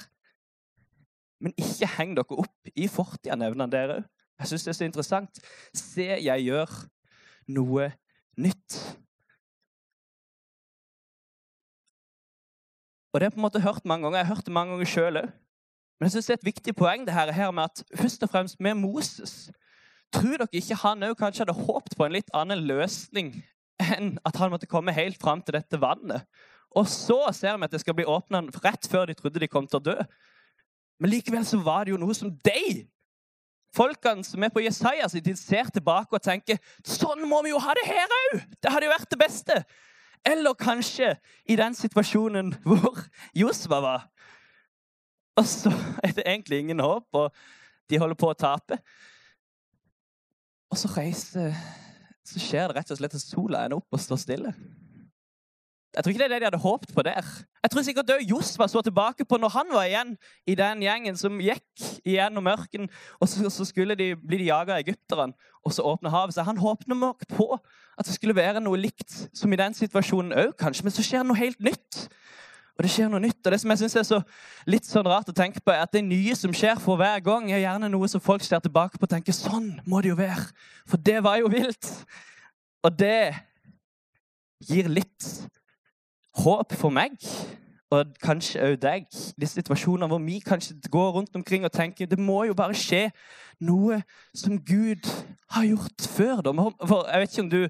Men 1.39 1.53
ikke 1.57 1.88
heng 1.98 2.15
dere 2.17 2.38
opp 2.43 2.71
i 2.75 2.88
fortida, 2.88 3.36
nevner 3.36 3.65
han 3.65 3.74
dere. 3.74 4.03
Jeg 4.39 4.48
syns 4.48 4.63
det 4.63 4.71
er 4.71 4.77
så 4.77 4.86
interessant. 4.86 5.39
Se, 5.74 6.05
jeg 6.05 6.45
gjør 6.45 6.75
noe 7.48 7.89
nytt. 8.38 8.77
Og 13.09 13.19
det 13.19 13.25
har 13.25 13.31
jeg 13.31 13.36
på 13.36 13.41
en 13.41 13.48
måte 13.48 13.62
hørt 13.62 13.86
mange 13.86 14.05
ganger. 14.05 14.19
Jeg 14.19 14.27
har 14.27 14.36
hørt 14.36 14.45
det 14.45 14.53
mange 14.53 14.75
ganger 14.75 14.91
sjøl 14.93 15.21
òg. 15.24 15.31
Men 16.00 16.05
jeg 16.05 16.12
synes 16.12 16.25
det 16.25 16.33
er 16.33 16.39
et 16.39 16.51
viktig 16.51 16.75
poeng 16.75 17.07
det 17.07 17.13
her 17.13 17.51
med 17.51 17.63
at 17.63 17.83
først 17.95 18.24
og 18.24 18.29
fremst 18.29 18.59
med 18.59 18.74
Moses 18.74 19.50
Tror 20.13 20.38
dere 20.39 20.48
ikke 20.55 20.77
han 20.81 21.03
òg 21.05 21.17
kanskje 21.19 21.43
hadde 21.43 21.57
håpet 21.59 21.93
på 21.98 22.05
en 22.05 22.15
litt 22.15 22.31
annen 22.33 22.63
løsning 22.65 23.33
enn 23.79 24.13
at 24.27 24.39
han 24.39 24.51
måtte 24.53 24.69
komme 24.69 24.95
helt 24.95 25.19
fram 25.21 25.43
til 25.45 25.57
dette 25.57 25.79
vannet? 25.81 26.27
Og 26.77 26.86
så 26.89 27.17
ser 27.33 27.57
vi 27.57 27.65
at 27.65 27.74
det 27.74 27.81
skal 27.81 27.95
bli 27.98 28.05
åpna 28.07 28.43
rett 28.63 28.86
før 28.89 29.09
de 29.09 29.17
trodde 29.17 29.41
de 29.41 29.50
kom 29.50 29.67
til 29.67 29.79
å 29.79 29.86
dø. 29.89 29.98
Men 31.00 31.13
likevel 31.15 31.45
så 31.48 31.57
var 31.63 31.86
det 31.86 31.95
jo 31.95 32.01
noe 32.01 32.15
som 32.17 32.31
de, 32.45 32.86
folkene 33.75 34.25
som 34.25 34.43
er 34.43 34.51
på 34.53 34.63
Jesaja 34.65 35.07
sin 35.09 35.24
tid, 35.25 35.39
ser 35.39 35.69
tilbake 35.74 36.13
og 36.15 36.24
tenker 36.25 36.59
sånn 36.86 37.24
må 37.29 37.41
vi 37.45 37.53
jo 37.53 37.62
ha 37.63 37.75
det 37.77 37.86
her 37.88 38.17
òg! 38.19 38.41
Det 38.59 38.74
hadde 38.74 38.89
jo 38.89 38.93
vært 38.93 39.13
det 39.13 39.21
beste. 39.21 39.59
Eller 40.27 40.57
kanskje 40.59 41.13
i 41.48 41.55
den 41.57 41.77
situasjonen 41.77 42.51
hvor 42.65 43.05
Josva 43.38 43.79
var. 43.86 44.07
Og 45.39 45.48
så 45.48 45.71
er 46.03 46.13
det 46.17 46.25
egentlig 46.25 46.59
ingen 46.59 46.83
håp, 46.83 47.07
og 47.15 47.31
de 47.89 48.00
holder 48.01 48.19
på 48.19 48.29
å 48.29 48.38
tape. 48.38 48.81
Og 50.69 50.77
så 50.77 50.91
reiser 50.93 51.55
Så 52.29 52.41
skjer 52.43 52.69
det 52.69 52.77
rett 52.77 52.93
og 52.93 53.00
slett 53.00 53.17
at 53.17 53.25
sola 53.25 53.65
ender 53.65 53.79
opp 53.79 53.95
og 53.95 54.01
står 54.03 54.21
stille. 54.21 54.53
Jeg 55.95 56.05
tror 56.05 56.13
ikke 56.13 56.21
det 56.21 56.25
er 56.27 56.33
det 56.36 56.39
de 56.43 56.48
hadde 56.51 56.62
håpet 56.62 56.91
på 56.93 57.01
der. 57.01 57.29
Jeg 57.63 57.71
tror 57.74 57.83
sikkert 57.86 58.12
òg 58.13 58.27
Josva 58.29 58.67
så 58.69 58.83
tilbake 58.86 59.25
på 59.25 59.39
når 59.41 59.51
han 59.55 59.71
var 59.74 59.88
igjen 59.88 60.12
i 60.45 60.53
den 60.55 60.83
gjengen 60.86 61.17
som 61.17 61.39
gikk 61.41 61.86
igjennom 62.05 62.45
mørken, 62.45 62.86
og 63.17 63.31
så, 63.31 63.50
så 63.50 63.65
skulle 63.65 63.98
de 63.98 64.12
bli 64.13 64.43
de 64.43 64.51
jaga 64.51 64.77
av 64.77 64.83
egypterne, 64.83 65.33
og 65.65 65.74
så 65.74 65.88
åpne 65.89 66.13
havet. 66.13 66.38
Så 66.38 66.45
han 66.45 66.62
håpet 66.62 66.93
nok 66.93 67.25
på 67.33 67.50
at 67.57 68.05
det 68.05 68.13
skulle 68.15 68.38
være 68.38 68.62
noe 68.62 68.77
likt 68.77 69.17
som 69.33 69.51
i 69.51 69.59
den 69.59 69.74
situasjonen 69.75 70.38
òg, 70.38 70.53
kanskje. 70.62 70.86
Men 70.86 70.93
så 70.93 71.05
skjer 71.05 71.25
det 71.25 71.31
noe 71.31 71.41
helt 71.41 71.59
nytt. 71.65 72.05
Og 72.79 72.86
det 72.86 72.93
skjer 72.93 73.09
noe 73.12 73.19
nytt. 73.19 73.41
Og 73.43 73.51
det 73.51 73.57
som 73.59 73.74
jeg 73.74 73.81
synes 73.81 73.95
er 74.00 74.05
så 74.07 74.17
litt 74.71 74.86
sånn 74.88 75.07
rart 75.12 75.27
å 75.27 75.36
tenke 75.36 75.59
på, 75.59 75.74
er 75.74 75.83
at 75.83 75.91
det 75.91 76.00
nye 76.05 76.31
som 76.39 76.53
skjer 76.55 76.79
for 76.79 76.95
hver 76.95 77.19
gang, 77.25 77.50
er 77.51 77.59
gjerne 77.59 77.89
noe 77.91 78.07
som 78.07 78.24
folk 78.24 78.45
ser 78.48 78.63
tilbake 78.63 78.95
på 78.95 79.03
og 79.03 79.12
tenker 79.12 79.36
sånn 79.36 79.74
må 79.83 80.00
det 80.00 80.13
jo 80.13 80.19
være. 80.21 80.45
For 80.88 81.03
det 81.09 81.17
var 81.25 81.41
jo 81.41 81.51
vilt. 81.51 81.89
Og 82.88 82.95
det 82.95 83.36
gir 84.63 84.88
litt 84.88 85.27
håp 86.39 86.71
for 86.79 86.95
meg, 86.95 87.19
og 87.91 88.15
kanskje 88.24 88.63
òg 88.63 88.79
deg, 88.79 89.07
de 89.12 89.48
situasjonene 89.50 90.07
hvor 90.07 90.24
vi 90.24 90.38
kanskje 90.45 90.77
går 90.93 91.13
rundt 91.17 91.36
omkring 91.36 91.65
og 91.67 91.74
tenker 91.74 92.07
det 92.07 92.19
må 92.21 92.43
jo 92.48 92.55
bare 92.55 92.77
skje 92.77 93.09
noe 93.65 93.98
som 94.31 94.55
Gud 94.55 95.09
har 95.51 95.67
gjort 95.67 96.07
før. 96.15 96.45
For 96.86 97.09
jeg 97.09 97.25
vet 97.25 97.36
ikke 97.36 97.48
om 97.50 97.55
du 97.57 97.63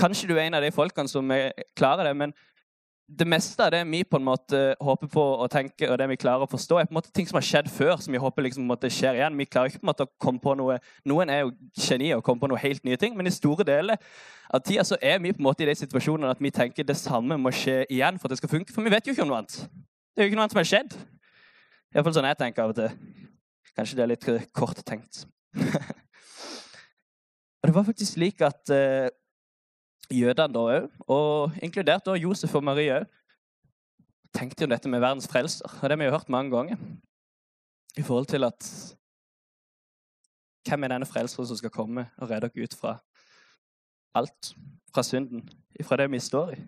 Kanskje 0.00 0.30
du 0.30 0.32
er 0.32 0.46
en 0.46 0.56
av 0.56 0.62
de 0.64 0.70
folkene 0.72 1.10
som 1.12 1.28
klarer 1.76 2.08
det, 2.08 2.14
men 2.16 2.30
det 3.08 3.24
meste 3.24 3.64
av 3.64 3.70
det 3.72 3.80
vi 3.88 4.02
på 4.04 4.18
en 4.18 4.26
måte 4.26 4.58
håper 4.84 5.08
på 5.08 5.22
å 5.40 5.46
tenke, 5.48 5.86
og 5.88 5.96
det 5.96 6.08
vi 6.10 6.18
klarer 6.20 6.44
å 6.44 6.50
forstå, 6.50 6.76
er 6.76 6.88
på 6.88 6.92
en 6.92 6.98
måte 6.98 7.12
ting 7.14 7.28
som 7.28 7.38
har 7.38 7.46
skjedd 7.46 7.70
før, 7.72 7.96
som 8.04 8.12
vi 8.12 8.20
håper 8.20 8.44
liksom 8.44 8.68
skjer 8.84 9.16
igjen. 9.16 9.38
Vi 9.40 9.46
klarer 9.48 9.72
ikke 9.72 9.80
på 9.80 9.86
en 9.86 9.92
måte 9.92 10.04
å 10.04 10.10
komme 10.20 10.42
på 10.44 10.52
noe 10.58 10.76
Noen 11.08 11.32
er 11.32 11.40
jo 11.46 11.54
genier 11.72 12.18
og 12.18 12.24
kommer 12.26 12.44
på 12.44 12.50
noe 12.52 12.60
helt 12.60 12.84
nye 12.84 13.00
ting, 13.00 13.16
men 13.16 13.26
i 13.26 13.32
store 13.32 13.64
deler 13.64 13.96
av 14.52 14.60
tida 14.64 14.84
så 14.84 14.98
er 15.00 15.22
vi 15.24 15.32
på 15.32 15.40
en 15.40 15.48
måte 15.48 15.64
i 15.64 15.68
de 15.68 15.76
situasjonene 15.78 16.34
at 16.36 16.42
vi 16.44 16.52
tenker 16.52 16.84
det 16.84 16.98
samme 17.00 17.38
må 17.40 17.52
skje 17.54 17.86
igjen 17.88 18.20
for 18.20 18.28
at 18.28 18.36
det 18.36 18.42
skal 18.42 18.52
funke. 18.52 18.74
For 18.74 18.84
vi 18.84 18.92
vet 18.92 19.08
jo 19.08 19.16
ikke 19.16 19.24
om 19.24 19.32
noe 19.32 19.40
annet. 19.40 19.56
Det 20.12 20.20
er 20.20 20.28
jo 20.28 20.32
ikke 20.32 20.40
noe 20.40 20.44
annet 20.44 20.56
som 20.56 20.62
har 20.62 20.68
skjedd. 20.72 20.98
Iallfall 21.94 22.16
sånn 22.18 22.28
jeg 22.28 22.40
tenker 22.42 22.64
av 22.64 22.74
og 22.74 22.76
til. 22.76 22.90
Kanskje 23.78 23.96
det 23.96 24.04
er 24.04 24.12
litt 24.12 24.28
kort 24.56 24.84
tenkt. 24.84 25.24
og 27.60 27.70
det 27.70 27.74
var 27.76 27.88
faktisk 27.88 28.18
slik 28.18 28.44
at 28.44 28.74
uh, 28.74 29.08
jødene 30.10 30.54
da 30.54 30.60
òg, 30.60 30.90
og 31.08 31.58
inkludert 31.62 32.06
da 32.06 32.16
Josef 32.16 32.54
og 32.54 32.64
Marie 32.64 33.00
òg, 33.00 33.08
tenkte 34.34 34.64
jo 34.64 34.70
dette 34.70 34.88
med 34.88 35.00
verdens 35.00 35.28
frelser. 35.28 35.66
Og 35.66 35.82
det 35.82 35.96
har 35.96 36.00
vi 36.00 36.08
jo 36.08 36.14
hørt 36.16 36.28
mange 36.32 36.52
ganger. 36.54 36.76
I 37.96 38.02
forhold 38.02 38.26
til 38.26 38.44
at 38.44 38.94
Hvem 40.68 40.84
er 40.84 40.90
denne 40.92 41.06
frelseren 41.08 41.46
som 41.48 41.56
skal 41.56 41.72
komme 41.72 42.02
og 42.18 42.28
redde 42.28 42.50
dere 42.52 42.66
ut 42.68 42.74
fra 42.76 42.98
alt? 44.14 44.50
Fra 44.92 45.02
synden, 45.02 45.48
fra 45.82 45.96
det 45.96 46.10
vi 46.12 46.20
står 46.20 46.50
i? 46.50 46.58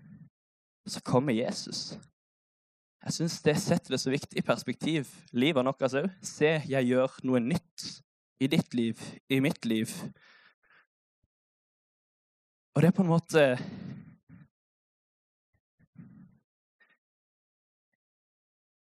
Så 0.88 1.02
kommer 1.04 1.36
Jesus. 1.36 1.98
Jeg 3.04 3.12
syns 3.12 3.42
det 3.42 3.56
setter 3.60 3.94
det 3.94 4.00
så 4.00 4.10
viktig 4.10 4.38
i 4.38 4.44
perspektiv. 4.44 5.08
Livet 5.32 5.64
vårt 5.66 5.82
òg. 5.82 6.08
Se, 6.22 6.62
jeg 6.68 6.88
gjør 6.88 7.20
noe 7.28 7.40
nytt 7.40 7.86
i 8.40 8.48
ditt 8.48 8.74
liv, 8.74 9.00
i 9.28 9.40
mitt 9.40 9.64
liv. 9.64 9.92
Og 12.74 12.82
det 12.82 12.88
er 12.90 12.94
på 12.94 13.02
en 13.02 13.10
måte 13.10 13.44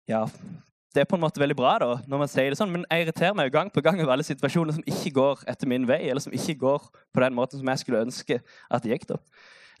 Ja, 0.08 0.26
det 0.94 1.00
er 1.00 1.08
på 1.08 1.16
en 1.16 1.22
måte 1.24 1.40
veldig 1.40 1.56
bra 1.56 1.78
da, 1.80 1.94
når 2.06 2.20
man 2.20 2.28
sier 2.28 2.52
det 2.52 2.58
sånn, 2.58 2.70
men 2.70 2.82
jeg 2.84 3.06
irriterer 3.06 3.34
meg 3.34 3.48
gang 3.54 3.70
på 3.72 3.82
gang 3.82 3.96
over 4.02 4.12
alle 4.14 4.26
situasjoner 4.26 4.76
som 4.76 4.84
ikke 4.84 5.14
går 5.16 5.44
etter 5.48 5.70
min 5.70 5.86
vei, 5.88 6.02
eller 6.10 6.20
som 6.20 6.34
ikke 6.36 6.58
går 6.60 6.84
på 6.92 7.22
den 7.24 7.34
måten 7.34 7.58
som 7.58 7.70
jeg 7.72 7.80
skulle 7.80 8.02
ønske 8.04 8.36
at 8.38 8.84
det 8.84 8.92
gikk. 8.92 9.08
da. 9.08 9.16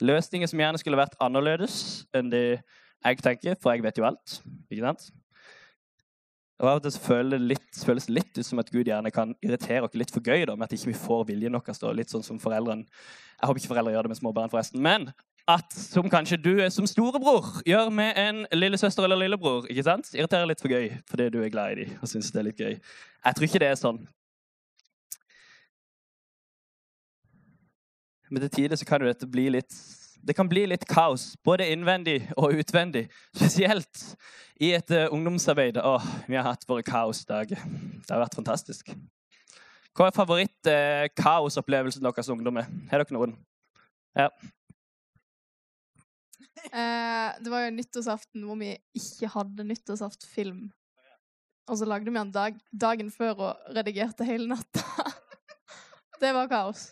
Løsninger 0.00 0.48
som 0.50 0.62
gjerne 0.64 0.80
skulle 0.80 0.98
vært 0.98 1.14
annerledes 1.22 1.76
enn 2.16 2.32
det 2.32 2.46
jeg 3.04 3.20
tenker, 3.20 3.60
for 3.60 3.76
jeg 3.76 3.84
vet 3.84 4.00
jo 4.00 4.08
alt. 4.08 4.38
ikke 4.72 4.88
sant? 4.88 5.06
Og 6.62 6.68
av 6.70 6.78
og 6.78 6.84
til 6.84 6.96
føles 7.02 7.34
det 7.34 7.40
litt, 7.50 7.78
føles 7.82 8.08
litt 8.12 8.38
ut 8.38 8.46
som 8.46 8.60
at 8.62 8.70
Gud 8.70 8.86
gjerne 8.86 9.10
kan 9.14 9.32
irritere 9.42 9.82
oss 9.88 9.96
litt 9.98 10.12
for 10.14 10.22
gøy 10.22 10.44
da, 10.46 10.54
med 10.54 10.68
at 10.68 10.76
ikke 10.76 10.92
vi 10.92 10.98
får 10.98 11.24
viljen 11.32 11.56
vår. 11.58 11.94
Litt 11.98 12.14
sånn 12.14 12.26
som 12.26 12.38
foreldrene 12.42 12.86
Jeg 12.86 13.48
håper 13.48 13.60
ikke 13.60 13.72
foreldre 13.72 13.94
gjør 13.94 14.06
det 14.06 14.12
med 14.12 14.20
småbarn, 14.20 14.52
forresten. 14.52 14.82
Men 14.84 15.08
at 15.50 15.74
som 15.76 16.06
kanskje 16.08 16.38
du 16.40 16.52
som 16.72 16.86
storebror 16.88 17.58
gjør 17.68 17.90
med 17.92 18.16
en 18.16 18.44
lillesøster 18.54 19.04
eller 19.04 19.18
lillebror. 19.24 19.66
ikke 19.68 19.82
sant? 19.84 20.12
Irriterer 20.14 20.46
litt 20.48 20.62
for 20.62 20.72
gøy 20.72 20.92
fordi 21.10 21.28
du 21.34 21.42
er 21.42 21.50
glad 21.52 21.74
i 21.74 21.82
dem 21.82 21.98
og 22.00 22.08
syns 22.08 22.30
det 22.32 22.40
er 22.40 22.48
litt 22.48 22.62
gøy. 22.62 22.78
Jeg 22.78 23.36
tror 23.36 23.48
ikke 23.48 23.60
det 23.60 23.72
er 23.72 23.80
sånn. 23.80 24.00
Men 28.30 28.46
til 28.46 28.54
tider 28.62 28.80
så 28.80 28.86
kan 28.88 29.02
jo 29.02 29.10
dette 29.10 29.28
bli 29.28 29.50
litt 29.52 29.74
det 30.24 30.34
kan 30.36 30.48
bli 30.48 30.64
litt 30.70 30.86
kaos, 30.88 31.34
både 31.44 31.66
innvendig 31.72 32.18
og 32.40 32.56
utvendig. 32.56 33.06
Spesielt 33.36 34.02
i 34.62 34.72
et 34.76 34.90
uh, 34.94 35.12
ungdomsarbeid. 35.12 35.78
Åh, 35.82 36.06
vi 36.28 36.38
har 36.38 36.46
hatt 36.48 36.64
våre 36.68 36.84
kaosdager. 36.86 37.60
Det 37.60 38.10
har 38.12 38.22
vært 38.22 38.38
fantastisk. 38.38 38.94
Hva 39.94 40.08
er 40.08 40.16
favoritt-kaosopplevelsen 40.16 42.02
uh, 42.02 42.08
deres 42.10 42.32
ungdommer? 42.32 42.70
Har 42.90 43.04
dere 43.04 43.16
noen? 43.16 43.36
Ja. 44.16 44.30
Eh, 46.64 47.30
det 47.44 47.50
var 47.52 47.66
jo 47.66 47.74
nyttårsaften 47.76 48.46
hvor 48.46 48.56
vi 48.56 48.72
ikke 48.96 49.28
hadde 49.34 49.68
nyttårsaftfilm. 49.68 50.66
Og 51.68 51.80
så 51.80 51.88
lagde 51.88 52.10
vi 52.10 52.16
den 52.16 52.32
dag, 52.32 52.56
dagen 52.72 53.10
før 53.12 53.50
og 53.50 53.74
redigerte 53.76 54.26
hele 54.28 54.48
natta. 54.48 54.84
det 56.22 56.32
var 56.36 56.48
kaos 56.48 56.88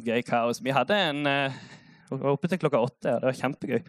gøy 0.00 0.22
kaos. 0.26 0.62
Vi 0.64 0.72
hadde 0.74 0.96
en 0.96 1.26
uh, 1.28 1.52
oppe 2.32 2.48
til 2.48 2.60
klokka 2.62 2.80
åtte, 2.80 3.14
og 3.14 3.22
det 3.22 3.28
var 3.30 3.38
kjempegøy. 3.40 3.82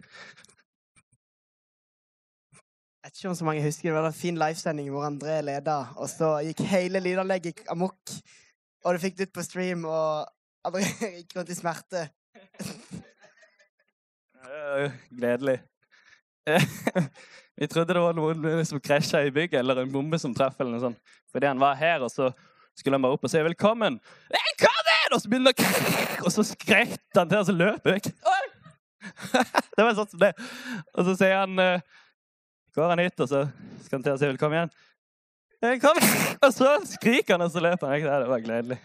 Jeg 3.04 3.10
vet 3.10 3.18
ikke 3.18 3.30
om 3.30 3.36
så 3.36 3.44
mange 3.44 3.64
husker 3.64 3.90
det 3.90 3.98
var 3.98 4.06
en 4.08 4.16
fin 4.16 4.38
livesending 4.40 4.88
hvor 4.92 5.04
André 5.04 5.40
leda, 5.44 5.76
og 6.00 6.08
så 6.08 6.38
gikk 6.46 6.64
hele 6.70 7.02
lydanlegget 7.04 7.66
amok. 7.72 8.14
Og 8.84 8.96
du 8.96 9.00
fikk 9.02 9.18
det 9.18 9.28
ut 9.28 9.36
på 9.36 9.44
stream, 9.44 9.84
og 9.84 10.24
André 10.64 10.88
gikk 11.18 11.36
rundt 11.36 11.52
i 11.52 11.58
smerte. 11.58 12.06
Gledelig. 15.12 15.58
Vi 17.60 17.68
trodde 17.70 17.94
det 17.94 18.02
var 18.02 18.16
noen 18.16 18.64
som 18.66 18.80
krasja 18.82 19.22
i 19.24 19.32
bygget, 19.32 19.60
eller 19.60 19.84
en 19.84 19.92
bombe 19.92 20.18
som 20.18 20.34
traff. 20.34 20.56
eller 20.58 20.74
noe 20.74 20.82
sånt. 20.88 21.14
Fordi 21.32 21.52
han 21.52 21.60
var 21.60 21.78
her, 21.78 22.02
og 22.02 22.10
så 22.10 22.32
skulle 22.74 22.98
han 22.98 23.04
bare 23.04 23.16
opp 23.16 23.24
og 23.24 23.30
si 23.30 23.38
'velkommen'. 23.38 24.00
'Velkommen!' 24.32 24.73
Og 25.14 25.20
så 25.22 25.30
begynner 25.30 25.54
han, 25.54 26.24
Og 26.26 26.32
så 26.32 26.44
skrek 26.46 26.96
han 27.14 27.28
til, 27.30 27.38
og 27.38 27.46
så 27.46 27.54
løp 27.54 27.86
jeg. 27.86 28.02
Det 29.76 29.84
var 29.84 29.94
sånn 29.94 30.08
som 30.10 30.20
det. 30.22 30.32
Og 30.94 31.06
så 31.06 31.14
sier 31.18 31.36
han 31.42 31.60
uh, 31.60 31.82
Går 32.74 32.90
han 32.90 33.02
hit, 33.04 33.20
og 33.20 33.28
så 33.30 33.44
skal 33.84 33.98
han 33.98 34.06
til 34.06 34.14
å 34.14 34.18
si 34.18 34.30
'velkommen' 34.30 34.56
igjen. 34.58 34.72
Kom. 35.80 36.00
Og 36.44 36.50
så 36.52 36.72
skriker 36.88 37.36
han, 37.36 37.44
og 37.46 37.52
så 37.52 37.60
løper 37.62 37.88
han. 37.88 38.02
Det 38.02 38.28
var 38.28 38.42
gledelig. 38.42 38.78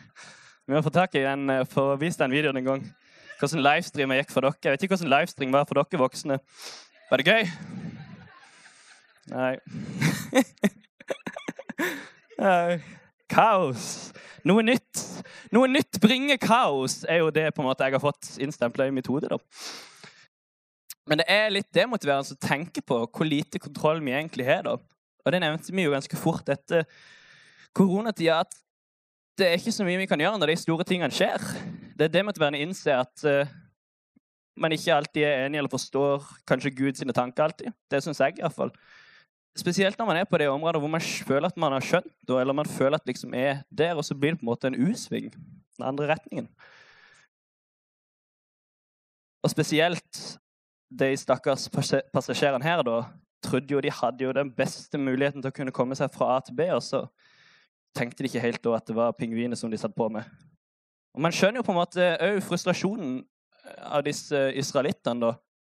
Vi 0.68 0.76
må 0.76 0.82
få 0.86 0.94
tak 0.94 1.16
i 1.18 1.24
en, 1.28 1.50
uh, 1.50 1.66
få 1.68 1.96
vist 2.00 2.22
den 2.22 2.32
videoen 2.32 2.62
en 2.62 2.68
gang. 2.68 2.86
Hvordan 3.40 3.64
livestreamen 3.66 4.20
gikk 4.20 4.32
for 4.32 4.46
dere. 4.46 4.60
Jeg 4.64 4.76
vet 4.76 4.86
ikke 4.86 4.96
hvordan 4.96 5.12
livestream 5.16 5.56
var 5.58 5.66
for 5.68 5.80
dere 5.82 6.00
voksne. 6.00 6.40
Var 7.10 7.24
det 7.24 7.28
gøy? 7.28 7.44
Nei. 9.34 9.56
Nei. 12.38 12.80
Kaos. 13.30 14.10
Noe 14.48 14.64
nytt. 14.66 15.04
Noe 15.54 15.70
nytt 15.70 16.00
bringer 16.02 16.40
kaos, 16.42 17.04
er 17.10 17.22
jo 17.24 17.30
det 17.34 17.50
på 17.56 17.64
en 17.64 17.70
måte 17.70 17.86
jeg 17.86 17.98
har 17.98 18.04
fått 18.04 18.36
innstempla 18.42 18.88
i 18.90 18.94
mitt 18.96 19.10
hode. 19.12 19.30
da. 19.30 19.40
Men 21.10 21.22
det 21.22 21.28
er 21.34 21.54
litt 21.54 21.70
demotiverende 21.74 22.36
å 22.38 22.42
tenke 22.42 22.84
på 22.86 23.02
hvor 23.08 23.28
lite 23.28 23.62
kontroll 23.62 24.02
vi 24.06 24.14
egentlig 24.14 24.46
har. 24.50 24.64
da. 24.68 24.78
Og 25.26 25.34
det 25.34 25.42
nevnte 25.44 25.74
vi 25.74 25.86
jo 25.86 25.94
ganske 25.94 26.20
fort 26.20 26.50
etter 26.50 26.86
koronatida, 27.76 28.42
at 28.46 28.56
det 29.40 29.48
er 29.48 29.60
ikke 29.60 29.74
så 29.74 29.86
mye 29.88 30.02
vi 30.02 30.10
kan 30.10 30.20
gjøre 30.20 30.40
når 30.40 30.52
de 30.52 30.60
store 30.60 30.86
tingene 30.88 31.14
skjer. 31.14 31.44
Det 31.98 32.08
er 32.08 32.14
demotiverende 32.14 32.60
å 32.60 32.66
innse 32.68 32.96
at 32.96 33.26
uh, 33.26 33.52
man 34.60 34.74
ikke 34.76 34.96
alltid 34.96 35.26
er 35.26 35.46
enig 35.46 35.62
eller 35.62 35.72
forstår 35.72 36.26
kanskje 36.50 36.74
Guds 36.76 37.04
tanker 37.16 37.46
alltid. 37.46 37.76
Det 37.92 38.02
syns 38.04 38.20
jeg 38.20 38.40
iallfall. 38.40 38.74
Spesielt 39.58 39.98
når 39.98 40.06
man 40.06 40.20
er 40.20 40.28
på 40.30 40.38
det 40.38 40.50
området 40.50 40.82
hvor 40.82 40.92
man 40.92 41.02
føler 41.02 41.50
at 41.50 41.58
man 41.58 41.74
har 41.74 41.86
skjønt 41.86 42.30
eller 42.30 42.54
man 42.54 42.70
føler 42.70 43.00
at 43.00 43.08
liksom 43.08 43.34
er 43.34 43.64
der, 43.70 43.96
og 43.96 44.06
så 44.06 44.16
blir 44.16 44.36
det 44.36 44.40
på 44.40 44.46
en 44.46 44.52
måte 44.52 44.70
en 44.70 44.78
U-sving 44.78 45.32
den 45.32 45.88
andre 45.88 46.08
retningen. 46.12 46.50
Og 49.44 49.50
spesielt 49.50 50.40
de 51.00 51.10
stakkars 51.18 51.70
passasjerene 52.14 52.66
her 52.66 52.84
da, 52.84 53.02
trodde 53.44 53.72
jo 53.72 53.82
de 53.82 53.92
hadde 53.94 54.24
jo 54.26 54.36
den 54.36 54.52
beste 54.52 55.00
muligheten 55.00 55.42
til 55.42 55.52
å 55.52 55.56
kunne 55.56 55.74
komme 55.76 55.96
seg 55.96 56.12
fra 56.12 56.36
A 56.36 56.40
til 56.44 56.58
B, 56.58 56.68
og 56.76 56.84
så 56.84 57.06
tenkte 57.96 58.24
de 58.24 58.30
ikke 58.30 58.44
helt 58.44 58.64
da 58.66 58.76
at 58.78 58.88
det 58.90 58.98
var 58.98 59.16
pingviner 59.18 59.58
som 59.58 59.72
de 59.72 59.80
satt 59.80 59.96
på 59.96 60.10
med. 60.12 60.28
Og 61.16 61.24
Man 61.24 61.34
skjønner 61.36 61.62
jo 61.62 61.68
på 61.68 61.74
en 61.74 61.80
måte 61.80 62.10
òg 62.26 62.42
frustrasjonen 62.46 63.22
av 63.86 64.04
disse 64.06 64.50
israelittene, 64.60 65.34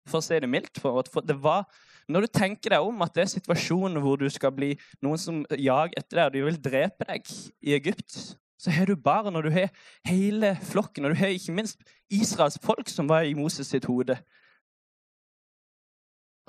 for 0.09 0.21
å 0.21 0.25
si 0.25 0.39
det 0.41 0.49
mildt. 0.50 0.81
For, 0.81 1.05
for 1.12 1.27
det 1.27 1.37
var, 1.43 1.67
når 2.11 2.26
du 2.26 2.33
tenker 2.35 2.75
deg 2.75 2.85
om 2.85 3.02
at 3.05 3.14
det 3.14 3.25
er 3.25 3.33
situasjonen 3.37 4.00
hvor 4.02 4.21
du 4.21 4.26
skal 4.33 4.52
bli 4.55 4.75
noen 5.05 5.21
som 5.21 5.43
jager 5.57 5.95
etter 5.97 6.19
deg, 6.19 6.26
og 6.26 6.35
de 6.35 6.45
vil 6.49 6.61
drepe 6.62 7.09
deg 7.09 7.33
i 7.62 7.75
Egypt, 7.79 8.17
så 8.61 8.75
har 8.75 8.90
du 8.90 8.97
bare 8.97 9.33
når 9.33 9.47
du 9.47 9.50
har 9.55 9.71
hele 10.05 10.52
flokken, 10.69 11.07
og 11.07 11.14
du 11.14 11.21
har 11.23 11.33
ikke 11.33 11.55
minst 11.57 11.81
Israels 12.12 12.59
folk 12.62 12.90
som 12.93 13.09
var 13.09 13.25
i 13.25 13.35
Moses 13.35 13.71
sitt 13.73 13.87
hode. 13.88 14.19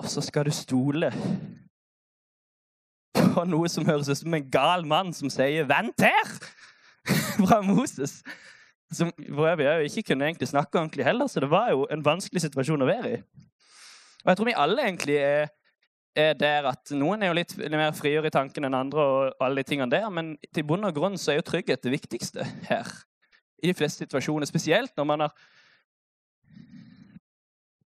Og 0.02 0.10
så 0.10 0.20
skal 0.20 0.44
du 0.44 0.52
stole 0.52 1.12
på 3.16 3.44
noe 3.48 3.68
som 3.70 3.86
høres 3.88 4.10
ut 4.10 4.18
som 4.18 4.34
en 4.34 4.50
gal 4.52 4.84
mann 4.86 5.12
som 5.16 5.30
sier 5.32 5.64
'vent 5.64 6.04
her!' 6.04 6.34
fra 7.46 7.62
Moses. 7.62 8.22
Som 8.92 9.12
for 9.34 9.48
øvrig 9.48 9.84
ikke 9.84 10.02
kunne 10.12 10.24
egentlig 10.24 10.48
snakke 10.48 10.78
ordentlig 10.78 11.04
heller, 11.04 11.26
så 11.26 11.40
det 11.40 11.50
var 11.50 11.70
jo 11.70 11.86
en 11.90 12.04
vanskelig 12.04 12.42
situasjon 12.44 12.82
å 12.82 12.90
være 12.90 13.12
i. 13.14 13.22
Og 14.22 14.30
jeg 14.30 14.38
tror 14.38 14.48
vi 14.48 14.58
alle 14.64 14.86
egentlig 14.86 15.16
er, 15.18 15.48
er 16.16 16.34
der 16.38 16.68
at 16.70 16.92
noen 16.94 17.22
er 17.22 17.32
jo 17.32 17.38
litt 17.38 17.54
mer 17.72 17.94
friere 17.96 18.28
i 18.28 18.34
tanken 18.34 18.68
enn 18.68 18.76
andre, 18.76 19.02
og 19.02 19.42
alle 19.42 19.62
de 19.62 19.68
tingene 19.70 19.90
der, 19.90 20.08
men 20.14 20.34
til 20.54 20.66
bunn 20.68 20.86
og 20.86 20.94
grunn 20.94 21.18
så 21.18 21.32
er 21.32 21.40
jo 21.40 21.48
trygghet 21.48 21.82
det 21.82 21.94
viktigste 21.94 22.46
her. 22.68 22.88
I 23.62 23.70
de 23.70 23.76
fleste 23.78 24.04
situasjoner, 24.04 24.46
spesielt 24.46 24.94
når 24.98 25.08
man 25.08 25.26
har 25.26 25.34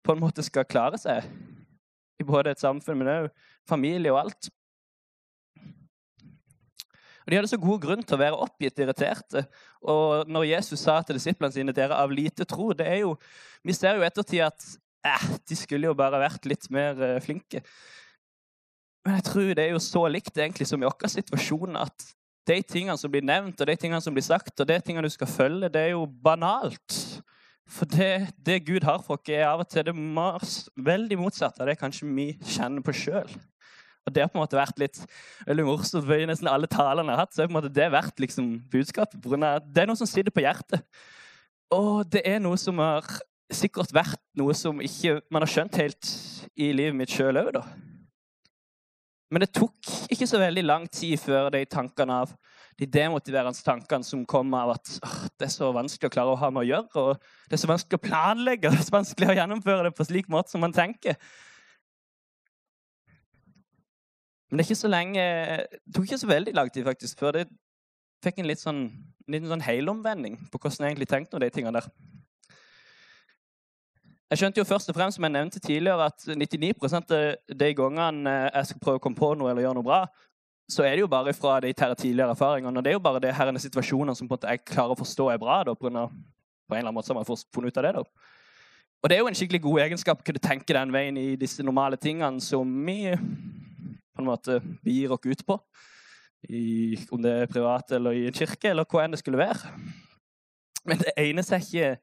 på 0.04 0.14
en 0.14 0.20
måte 0.20 0.44
skal 0.44 0.68
klare 0.68 1.00
seg 1.00 1.24
i 2.20 2.26
både 2.28 2.52
et 2.54 2.62
samfunn, 2.62 3.00
men 3.00 3.12
òg 3.14 3.30
familie 3.70 4.12
og 4.12 4.26
alt. 4.26 4.50
Og 7.24 7.32
De 7.32 7.38
hadde 7.38 7.48
så 7.48 7.60
god 7.60 7.80
grunn 7.86 8.04
til 8.04 8.18
å 8.18 8.20
være 8.20 8.40
oppgitt 8.46 8.82
irriterte. 8.84 9.46
Og 9.88 10.28
når 10.28 10.50
Jesus 10.50 10.82
sa 10.84 10.98
til 11.02 11.16
disiplene 11.16 11.56
sine 11.56 11.76
dere 11.76 11.96
av 11.96 12.12
lite 12.12 12.44
tro 12.44 12.74
det 12.76 12.88
er 12.88 13.04
jo, 13.06 13.16
Vi 13.64 13.72
ser 13.74 13.96
jo 13.96 14.04
ettertid 14.04 14.42
at 14.44 14.66
eh, 15.06 15.28
de 15.50 15.58
skulle 15.60 15.90
jo 15.90 15.98
bare 15.98 16.22
vært 16.22 16.48
litt 16.50 16.70
mer 16.74 17.00
eh, 17.02 17.20
flinke. 17.24 17.64
Men 19.04 19.20
jeg 19.20 19.28
tror 19.28 19.54
det 19.54 19.66
er 19.66 19.74
jo 19.74 19.84
så 19.84 20.06
likt 20.08 20.38
egentlig 20.38 20.68
som 20.70 20.84
i 20.84 20.88
vår 20.88 21.12
situasjon 21.12 21.80
at 21.82 22.06
de 22.48 22.58
tingene 22.68 22.96
som 23.00 23.12
blir 23.12 23.24
nevnt, 23.24 23.60
og 23.60 23.68
de 23.68 23.76
tingene 23.80 24.02
som 24.04 24.16
blir 24.16 24.26
sagt, 24.26 24.56
og 24.60 24.68
de 24.68 24.80
tingene 24.84 25.08
du 25.08 25.14
skal 25.14 25.30
følge, 25.32 25.72
det 25.72 25.82
er 25.82 25.94
jo 25.94 26.06
banalt. 26.06 26.98
For 27.70 27.88
det, 27.88 28.34
det 28.36 28.66
Gud 28.68 28.84
har 28.84 29.00
for 29.04 29.16
oss, 29.16 29.32
er 29.32 29.48
av 29.48 29.64
og 29.64 29.70
til 29.72 29.86
det 29.88 29.96
veldig 29.96 31.18
motsatte 31.20 31.64
av 31.64 31.72
det 31.72 31.80
kanskje 31.80 32.10
vi 32.12 32.34
kjenner 32.44 32.84
på 32.84 32.96
sjøl. 32.96 33.32
Og 34.04 34.12
det 34.12 34.24
har 34.26 34.32
på 34.32 34.36
en 34.36 34.44
måte 34.44 34.60
vært 34.60 34.82
litt 34.82 35.00
veldig 35.48 35.66
morsomt, 35.68 36.04
for 36.04 36.20
i 36.20 36.28
nesten 36.28 36.50
alle 36.52 36.68
talene 36.68 37.08
jeg 37.08 37.16
har 37.16 37.24
hatt, 37.24 37.36
så 37.36 37.44
har 37.44 37.52
på 37.52 37.56
en 37.56 37.60
måte 37.62 37.72
det 37.72 37.90
vært 37.94 38.20
liksom 38.20 38.50
budskapet. 38.72 39.24
Det 39.24 39.84
er 39.84 39.88
noe 39.88 40.00
som 40.00 40.10
sitter 40.10 40.36
på 40.36 40.44
hjertet. 40.44 40.84
Og 41.74 42.04
det 42.12 42.26
er 42.28 42.44
noe 42.44 42.60
som 42.60 42.82
har 42.84 43.08
sikkert 43.52 43.94
vært 43.94 44.22
noe 44.40 44.54
som 44.58 44.80
ikke 44.82 45.20
man 45.34 45.44
har 45.44 45.52
skjønt 45.52 45.80
helt 45.82 46.12
i 46.56 46.72
livet 46.76 46.96
mitt 46.98 47.12
sjøl 47.12 47.40
òg, 47.42 47.52
da. 47.58 47.64
Men 49.34 49.42
det 49.42 49.54
tok 49.56 49.90
ikke 50.14 50.28
så 50.30 50.38
veldig 50.38 50.62
lang 50.64 50.84
tid 50.94 51.18
før 51.18 51.50
de 51.56 51.64
tankene 51.66 52.20
av 52.22 52.34
de 52.78 52.86
demotiverende 52.90 53.66
tankene 53.66 54.06
som 54.06 54.22
kom 54.30 54.54
av 54.58 54.76
at 54.76 54.92
det 55.40 55.48
er 55.48 55.54
så 55.54 55.72
vanskelig 55.74 56.10
å 56.10 56.14
klare 56.14 56.34
å 56.34 56.40
ha 56.42 56.50
med 56.54 56.64
å 56.64 56.68
gjøre, 56.68 57.02
og 57.02 57.50
det 57.50 57.58
er 57.58 57.62
så 57.64 57.70
vanskelig 57.70 58.00
å 58.00 58.04
planlegge, 58.04 58.70
og 58.70 58.76
det 58.76 58.82
er 58.82 58.88
så 58.88 58.96
vanskelig 58.96 59.30
å 59.30 59.36
gjennomføre 59.38 59.88
det 59.88 59.94
på 59.98 60.08
slik 60.08 60.30
måte 60.34 60.54
som 60.54 60.64
man 60.64 60.74
tenker. 60.74 61.18
Men 64.54 64.62
det, 64.62 64.78
lenge, 64.86 65.22
det 65.74 65.94
tok 65.96 66.06
ikke 66.06 66.22
så 66.22 66.30
veldig 66.30 66.54
lang 66.54 66.70
tid 66.74 66.86
faktisk, 66.86 67.18
før 67.22 67.40
det 67.40 67.48
fikk 68.24 68.42
en 68.42 68.50
litt 68.50 68.62
sånn, 68.62 68.84
en 69.26 69.34
liten 69.34 69.50
sånn 69.50 69.66
helomvending 69.66 70.38
på 70.54 70.60
hvordan 70.60 70.86
jeg 70.86 70.94
egentlig 70.94 71.10
tenkte 71.10 71.40
om 71.40 71.42
de 71.42 71.50
tingene 71.54 71.80
der. 71.80 71.90
Jeg 74.34 74.40
skjønte 74.42 74.58
jo 74.58 74.66
først 74.66 74.90
og 74.90 74.96
fremst, 74.98 75.20
som 75.20 75.26
jeg 75.28 75.32
nevnte 75.36 75.60
tidligere, 75.62 76.08
at 76.10 76.24
99 76.26 76.94
av 76.98 77.12
de 77.54 77.68
gangene 77.78 78.32
jeg 78.48 78.66
skal 78.66 78.80
prøve 78.82 78.98
å 78.98 79.02
komme 79.04 79.20
på 79.20 79.28
noe 79.38 79.52
eller 79.52 79.62
gjøre 79.62 79.78
noe 79.78 79.86
bra, 79.86 80.00
så 80.74 80.88
er 80.88 80.96
det 80.96 81.04
jo 81.04 81.10
bare 81.12 81.36
fra 81.38 81.60
de 81.62 81.70
tidligere 81.78 82.34
erfaringene. 82.34 82.80
Og 82.80 82.82
det 82.82 82.90
er 82.90 82.96
jo 82.98 83.04
bare 83.06 83.20
det 83.22 83.36
her 83.38 83.52
situasjonene 83.62 84.16
som 84.18 84.26
på 84.26 84.34
en 84.34 84.40
måte 84.40 84.56
jeg 84.56 84.64
klarer 84.72 84.96
å 84.96 84.98
forstå 84.98 85.28
er 85.30 85.38
bra. 85.38 85.60
da, 85.68 85.76
på 85.78 85.86
en, 85.86 85.98
eller 86.00 86.80
annen 86.80 86.96
måte 86.96 87.12
så 87.12 87.14
har 87.14 87.22
jeg 87.22 87.44
funnet 87.54 87.70
ut 87.70 87.78
av 87.78 87.86
det. 87.86 87.92
da. 87.94 88.04
Og 89.04 89.12
det 89.12 89.16
er 89.16 89.22
jo 89.22 89.28
en 89.30 89.38
skikkelig 89.38 89.62
god 89.68 89.82
egenskap 89.84 90.24
å 90.24 90.26
kunne 90.26 90.42
tenke 90.42 90.74
den 90.74 90.96
veien 90.96 91.20
i 91.22 91.36
disse 91.38 91.62
normale 91.62 92.00
tingene 92.02 92.42
som 92.42 92.72
vi 92.88 93.14
på 93.14 94.24
en 94.24 94.32
måte 94.32 94.64
gir 94.82 95.14
oss 95.14 95.28
ut 95.28 95.44
på. 95.46 95.60
I, 96.50 96.98
om 97.14 97.22
det 97.22 97.36
er 97.44 97.54
privat 97.54 97.94
eller 97.94 98.18
i 98.18 98.26
en 98.32 98.34
kirke, 98.34 98.72
eller 98.72 98.90
hva 98.90 99.06
enn 99.06 99.14
det 99.14 99.22
skulle 99.22 99.46
være. 99.46 99.76
Men 100.90 101.06
det 101.06 101.14
egner 101.22 101.46
seg 101.46 101.62
ikke 101.70 101.94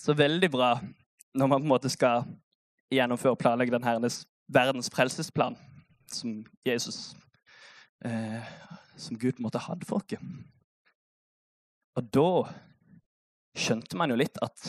så 0.00 0.18
veldig 0.18 0.50
bra 0.50 0.72
når 1.34 1.46
man 1.46 1.60
på 1.60 1.66
en 1.66 1.72
måte 1.72 1.92
skal 1.92 2.24
gjennomføre 2.90 3.36
og 3.36 3.42
planlegge 3.42 3.74
den 3.74 3.86
herrenes 3.86 4.24
verdens 4.50 4.90
frelsesplan 4.90 5.56
som 6.10 6.40
Jesus 6.66 7.14
eh, 8.04 8.42
Som 8.96 9.18
Gud 9.18 9.32
på 9.32 9.40
en 9.40 9.46
måte 9.46 9.62
hadde 9.62 9.86
for 9.86 10.02
oss. 10.02 10.18
Og 11.96 12.08
da 12.12 12.30
skjønte 13.56 13.96
man 13.96 14.10
jo 14.10 14.18
litt 14.18 14.36
at 14.42 14.64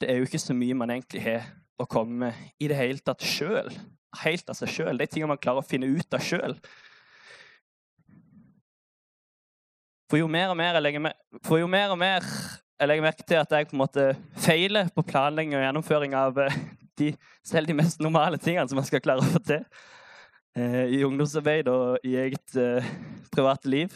det 0.00 0.10
er 0.10 0.18
jo 0.18 0.26
ikke 0.26 0.40
så 0.40 0.54
mye 0.56 0.74
man 0.76 0.90
egentlig 0.90 1.22
har 1.22 1.46
å 1.78 1.86
komme 1.88 2.26
med 2.26 2.50
i 2.58 2.68
det 2.68 2.76
hele 2.78 3.04
tatt 3.04 3.22
sjøl 3.24 3.70
helt 4.22 4.50
av 4.50 4.56
seg 4.58 4.72
sjøl. 4.72 4.98
De 4.98 5.06
tingene 5.08 5.34
man 5.34 5.40
klarer 5.40 5.62
å 5.62 5.66
finne 5.66 5.88
ut 5.90 6.16
av 6.16 6.24
sjøl. 6.24 6.56
For 10.10 10.20
jo 10.20 10.28
mer 10.30 10.52
og 10.52 10.58
mer 10.58 10.76
jeg 10.76 10.84
legger, 10.84 11.02
med, 11.08 11.16
for 11.44 11.60
jo 11.60 11.68
mer 11.70 11.92
og 11.92 11.98
mer 12.00 12.26
jeg 12.76 12.88
legger 12.88 13.06
merke 13.06 13.24
til 13.26 13.40
at 13.40 13.52
jeg 13.52 13.68
på 13.68 13.76
en 13.76 13.82
måte 13.82 14.06
feiler 14.36 14.90
på 14.94 15.04
planlegging 15.06 15.56
og 15.56 15.64
gjennomføring 15.64 16.16
av 16.16 16.40
eh, 16.44 16.56
de, 16.98 17.12
selv 17.44 17.70
de 17.70 17.76
mest 17.76 18.00
normale 18.04 18.40
tingene 18.40 18.68
som 18.68 18.80
man 18.80 18.88
skal 18.88 19.02
klare 19.04 19.24
å 19.24 19.30
få 19.30 19.40
til 19.44 19.62
eh, 20.58 20.96
i 20.96 21.02
ungdomsarbeid 21.06 21.70
og 21.72 22.04
i 22.04 22.16
eget 22.20 22.58
eh, 22.60 22.90
private 23.32 23.72
liv, 23.72 23.94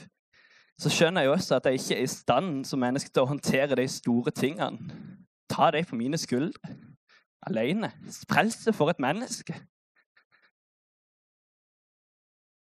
så 0.81 0.93
skjønner 0.93 1.27
jeg 1.27 1.35
også 1.35 1.59
at 1.59 1.69
jeg 1.69 1.81
ikke 1.81 1.99
er 1.99 2.07
i 2.07 2.13
stand 2.15 2.53
som 2.69 2.81
menneske 2.81 3.13
til 3.13 3.27
å 3.27 3.31
håndtere 3.33 3.77
de 3.77 3.89
store 3.93 4.33
tingene. 4.33 4.97
Ta 5.51 5.69
dem 5.75 5.85
på 5.85 5.99
mine 5.99 6.21
skuldre 6.21 6.77
alene. 7.45 7.91
Frelse 8.29 8.73
for 8.77 8.93
et 8.93 9.01
menneske. 9.03 9.57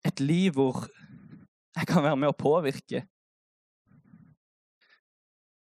et 0.05 0.20
liv 0.20 0.53
hvor 0.53 0.85
jeg 1.77 1.88
kan 1.88 2.05
være 2.05 2.18
med 2.20 2.33
å 2.33 2.37
påvirke. 2.37 3.05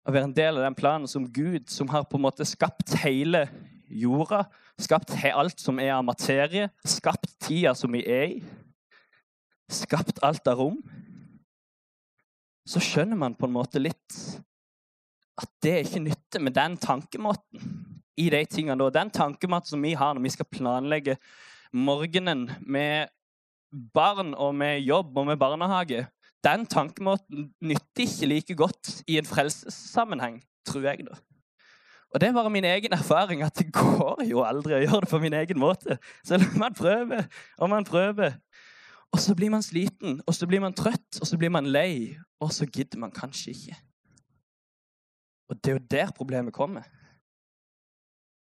Å 0.02 0.14
være 0.14 0.30
en 0.30 0.34
del 0.34 0.58
av 0.58 0.66
den 0.66 0.78
planen 0.78 1.10
som 1.10 1.28
Gud, 1.30 1.70
som 1.70 1.90
har 1.94 2.08
på 2.10 2.18
en 2.18 2.26
måte 2.26 2.46
skapt 2.48 2.96
hele 3.04 3.46
jorda, 3.86 4.46
skapt 4.82 5.14
alt 5.30 5.62
som 5.62 5.80
er 5.80 5.94
av 5.94 6.06
materie, 6.08 6.72
skapt 6.86 7.36
tida 7.44 7.76
som 7.78 7.94
vi 7.94 8.02
er 8.10 8.24
i, 8.32 8.40
skapt 9.72 10.24
alt 10.26 10.48
av 10.50 10.58
rom, 10.58 10.80
så 12.66 12.82
skjønner 12.82 13.20
man 13.20 13.36
på 13.38 13.48
en 13.48 13.56
måte 13.56 13.82
litt 13.82 14.18
at 15.42 15.50
det 15.64 15.72
er 15.74 15.86
ikke 15.86 16.04
nytte 16.06 16.42
med 16.44 16.56
den 16.56 16.76
tankemåten 16.82 17.64
i 18.20 18.28
de 18.30 18.42
tingene. 18.50 18.90
Den 18.94 19.10
tankemåten 19.14 19.74
som 19.74 19.86
vi 19.86 19.94
har 19.98 20.14
når 20.14 20.26
vi 20.26 20.34
skal 20.34 20.50
planlegge 20.50 21.18
morgenen 21.74 22.50
med 22.62 23.12
barn 23.72 24.34
og 24.36 24.54
med 24.58 24.82
jobb 24.84 25.18
og 25.18 25.30
med 25.30 25.40
barnehage, 25.40 26.06
den 26.44 26.66
tankemåten 26.66 27.52
nytter 27.62 28.06
ikke 28.06 28.30
like 28.30 28.56
godt 28.56 29.04
i 29.08 29.18
en 29.20 29.28
frelsessammenheng, 29.30 30.42
tror 30.66 30.88
jeg. 30.90 31.06
da. 31.10 31.18
Og 32.12 32.22
det 32.22 32.28
er 32.28 32.34
bare 32.34 32.50
min 32.50 32.66
egen 32.68 32.94
erfaring 32.94 33.44
at 33.44 33.56
det 33.60 33.70
går 33.74 34.24
jo 34.28 34.44
aldri 34.44 34.76
å 34.76 34.82
gjøre 34.84 35.02
det 35.06 35.12
på 35.12 35.20
min 35.24 35.36
egen 35.38 35.60
måte. 35.60 35.98
Selv 36.28 36.50
om 36.50 36.60
man 36.60 36.76
prøver 36.76 37.28
og 37.58 37.70
man 37.72 37.88
prøver. 37.88 38.36
Og 39.12 39.20
så 39.20 39.36
blir 39.36 39.52
man 39.52 39.64
sliten, 39.64 40.22
og 40.28 40.36
så 40.36 40.48
blir 40.48 40.62
man 40.64 40.74
trøtt, 40.74 41.20
og 41.20 41.28
så 41.28 41.38
blir 41.38 41.52
man 41.52 41.68
lei, 41.68 42.16
og 42.40 42.54
så 42.56 42.64
gidder 42.66 43.00
man 43.00 43.12
kanskje 43.12 43.52
ikke. 43.52 43.80
Og 45.52 45.58
det 45.60 45.72
er 45.72 45.76
jo 45.76 45.88
der 45.92 46.12
problemet 46.16 46.54
kommer. 46.54 46.88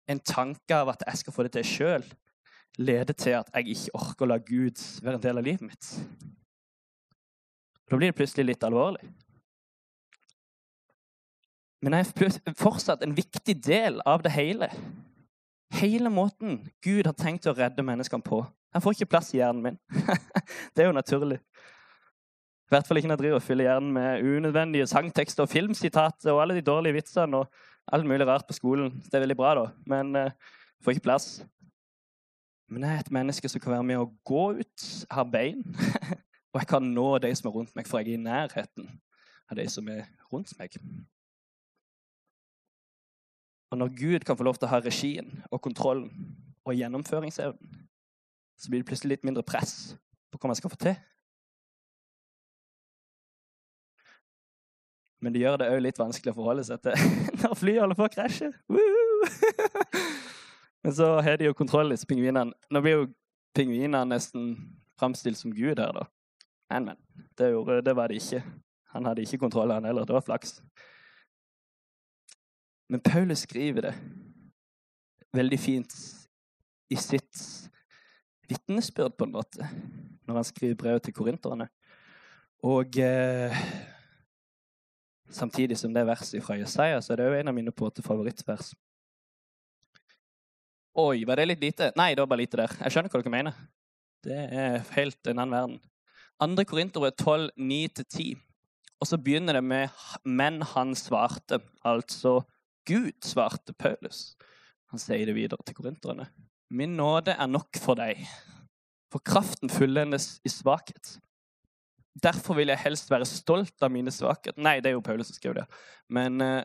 en 0.08 0.20
tanke 0.24 0.72
av 0.72 0.88
at 0.88 1.02
jeg 1.06 1.18
skal 1.20 1.32
få 1.32 1.44
det 1.44 1.50
til 1.52 1.64
sjøl, 1.68 2.04
leder 2.80 3.12
til 3.12 3.34
at 3.36 3.50
jeg 3.54 3.74
ikke 3.74 3.98
orker 3.98 4.24
å 4.24 4.28
la 4.30 4.38
Gud 4.40 4.80
være 5.04 5.18
en 5.18 5.24
del 5.26 5.40
av 5.40 5.44
livet 5.44 5.66
mitt. 5.68 5.88
Da 7.88 7.96
blir 7.96 8.10
det 8.10 8.18
plutselig 8.18 8.50
litt 8.50 8.64
alvorlig. 8.66 9.06
Men 11.82 11.94
jeg 11.94 12.08
er 12.26 12.54
fortsatt 12.58 13.04
en 13.06 13.14
viktig 13.16 13.54
del 13.64 14.00
av 14.06 14.24
det 14.24 14.34
hele. 14.34 14.68
Hele 15.78 16.10
måten 16.10 16.64
Gud 16.84 17.06
har 17.06 17.14
tenkt 17.16 17.46
å 17.46 17.54
redde 17.56 17.84
menneskene 17.86 18.24
på. 18.24 18.42
Jeg 18.74 18.84
får 18.84 18.96
ikke 18.96 19.12
plass 19.14 19.30
i 19.32 19.40
hjernen 19.40 19.64
min. 19.64 19.78
det 20.74 20.84
er 20.84 20.90
jo 20.90 20.96
naturlig. 20.96 21.38
I 22.68 22.74
hvert 22.74 22.88
fall 22.88 23.00
ikke 23.00 23.08
når 23.08 23.16
jeg 23.16 23.22
driver 23.22 23.40
og 23.40 23.46
fyller 23.46 23.68
hjernen 23.70 23.92
med 23.96 24.26
unødvendige 24.28 24.88
sangtekster 24.90 25.46
og 25.46 25.52
filmsitater 25.52 26.34
og 26.34 26.42
alle 26.42 26.58
de 26.58 26.66
dårlige 26.66 26.98
vitsene 26.98 27.40
og 27.40 27.94
alt 27.96 28.08
mulig 28.08 28.26
rart 28.28 28.44
på 28.48 28.56
skolen. 28.56 28.90
Det 29.06 29.16
er 29.16 29.24
veldig 29.24 29.38
bra, 29.38 29.54
da, 29.56 29.70
men 29.88 30.18
jeg 30.18 30.34
uh, 30.34 30.50
får 30.84 30.96
ikke 30.96 31.06
plass. 31.06 31.28
Men 32.68 32.84
jeg 32.84 32.92
er 32.92 33.06
et 33.06 33.14
menneske 33.16 33.48
som 33.48 33.62
kan 33.64 33.78
være 33.78 33.86
med 33.88 34.02
å 34.02 34.10
gå 34.28 34.44
ut, 34.58 34.88
ha 35.14 35.24
bein, 35.24 35.62
og 36.58 36.62
jeg 36.64 36.68
kan 36.72 36.82
nå 36.82 37.06
de 37.22 37.28
som 37.38 37.46
er 37.46 37.52
rundt 37.54 37.76
meg, 37.78 37.86
for 37.86 38.02
jeg 38.02 38.16
er 38.16 38.18
i 38.18 38.22
nærheten 38.22 38.86
av 39.46 39.58
de 39.60 39.66
som 39.70 39.86
er 39.92 40.08
rundt 40.32 40.50
meg. 40.58 40.74
Og 43.70 43.78
når 43.78 43.92
Gud 43.94 44.26
kan 44.26 44.36
få 44.36 44.42
lov 44.48 44.58
til 44.58 44.66
å 44.66 44.72
ha 44.72 44.80
regien 44.82 45.30
og 45.52 45.62
kontrollen 45.62 46.10
og 46.66 46.74
gjennomføringsevnen, 46.74 47.86
så 48.58 48.72
blir 48.72 48.82
det 48.82 48.88
plutselig 48.90 49.12
litt 49.12 49.28
mindre 49.28 49.46
press 49.46 49.94
på 50.32 50.42
hva 50.42 50.50
man 50.50 50.58
skal 50.58 50.74
få 50.74 50.80
til. 50.82 50.98
Men 55.22 55.38
det 55.38 55.46
gjør 55.46 55.62
det 55.62 55.70
òg 55.76 55.86
litt 55.86 56.02
vanskelig 56.02 56.34
å 56.34 56.40
forholde 56.42 56.66
seg 56.66 56.82
til 56.82 57.08
når 57.44 57.58
flyet 57.62 57.82
holder 57.84 58.02
på 58.02 58.10
å 58.10 58.14
krasje. 58.18 58.50
Men 60.82 60.98
så 60.98 61.14
har 61.22 61.38
de 61.38 61.46
jo 61.52 61.54
kontroll, 61.54 61.94
disse 61.94 62.06
pingvinene. 62.10 62.50
Nå 62.66 62.82
blir 62.82 62.98
jo 62.98 63.08
pingvinene 63.54 64.08
nesten 64.10 64.56
framstilt 64.98 65.38
som 65.38 65.54
Gud 65.54 65.78
her, 65.78 65.94
da. 65.94 66.10
Men, 66.70 66.84
men. 66.84 66.96
Det, 67.38 67.50
gjorde, 67.50 67.80
det 67.82 67.94
var 67.96 68.08
det 68.08 68.20
ikke. 68.20 68.42
Han 68.94 69.06
hadde 69.06 69.22
ikke 69.22 69.38
kontroll, 69.38 69.70
han 69.70 69.84
heller. 69.84 70.04
Det 70.04 70.16
var 70.16 70.24
flaks. 70.24 70.58
Men 72.88 73.00
Paulus 73.04 73.44
skriver 73.44 73.88
det 73.88 73.94
veldig 75.36 75.58
fint 75.60 75.94
i 76.88 76.96
sitt 76.96 77.42
vitnesbyrd, 78.48 79.12
på 79.16 79.26
en 79.28 79.34
måte, 79.34 79.68
når 80.24 80.40
han 80.40 80.44
skriver 80.48 80.78
brevet 80.80 81.04
til 81.04 81.14
korinterne. 81.14 81.68
Og 82.64 82.96
eh, 82.98 83.64
Samtidig 85.30 85.76
som 85.78 85.92
det 85.92 86.06
verset 86.08 86.40
fra 86.44 86.56
Jesaja, 86.56 87.00
så 87.04 87.12
er 87.12 87.20
det 87.20 87.26
jo 87.28 87.36
en 87.36 87.50
av 87.50 87.54
mine 87.54 87.72
på 87.72 87.90
favorittvers. 88.00 88.72
Oi, 90.98 91.24
var 91.28 91.36
det 91.36 91.50
litt 91.50 91.60
lite? 91.60 91.90
Nei, 92.00 92.14
det 92.14 92.24
var 92.24 92.30
bare 92.32 92.40
lite 92.40 92.56
der. 92.62 92.72
Jeg 92.80 92.94
skjønner 92.94 93.12
hva 93.12 93.20
dere 93.20 93.34
mener. 93.34 93.58
Det 94.24 94.38
er 94.38 94.80
helt 94.96 95.28
en 95.28 95.42
annen 95.44 95.52
verden. 95.54 95.76
Andre 96.40 96.64
Korinterbrev 96.64 97.12
12, 97.18 97.50
9-10. 97.58 98.34
Og 99.00 99.06
så 99.06 99.18
begynner 99.18 99.52
det 99.52 99.64
med 99.64 99.88
'men 100.24 100.62
han 100.62 100.94
svarte'. 100.94 101.58
Altså 101.84 102.42
Gud 102.86 103.12
svarte 103.22 103.72
Paulus. 103.72 104.36
Han 104.90 104.98
sier 104.98 105.26
det 105.26 105.34
videre 105.34 105.62
til 105.66 105.74
korinterne. 105.74 106.26
'Min 106.70 106.96
nåde 106.96 107.30
er 107.30 107.46
nok 107.46 107.76
for 107.76 107.94
deg, 107.94 108.26
for 109.12 109.18
kraften 109.18 109.70
fullendes 109.70 110.40
i 110.44 110.48
svakhet'. 110.48 111.18
Derfor 112.22 112.54
vil 112.54 112.68
jeg 112.68 112.78
helst 112.78 113.10
være 113.10 113.24
stolt 113.24 113.82
av 113.82 113.90
mine 113.90 114.10
svakheter. 114.10 114.62
Nei, 114.62 114.80
det 114.80 114.86
er 114.86 114.96
jo 114.96 115.00
Paulus 115.00 115.26
som 115.26 115.34
skrev 115.34 115.54
det. 115.54 115.66
Men 116.08 116.40
uh, 116.40 116.62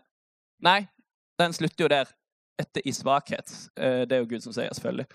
Nei, 0.63 0.87
den 1.39 1.53
slutter 1.53 1.83
jo 1.83 1.87
der. 1.87 2.09
Etter 2.59 2.81
i 2.85 2.91
svakhet. 2.91 3.69
Uh, 3.77 4.05
det 4.05 4.11
er 4.11 4.17
jo 4.23 4.29
Gud 4.29 4.41
som 4.41 4.53
sier, 4.53 4.73
selvfølgelig. 4.73 5.05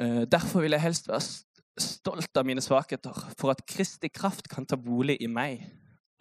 Uh, 0.00 0.22
derfor 0.22 0.60
vil 0.60 0.76
jeg 0.76 0.80
helst 0.80 1.08
være 1.08 1.20
stolt 1.80 2.36
av 2.36 2.46
mine 2.46 2.62
svakheter, 2.62 3.16
for 3.38 3.54
at 3.54 3.64
Kristi 3.66 4.10
kraft 4.12 4.48
kan 4.50 4.66
ta 4.66 4.78
bolig 4.78 5.18
i 5.22 5.30
meg. 5.30 5.64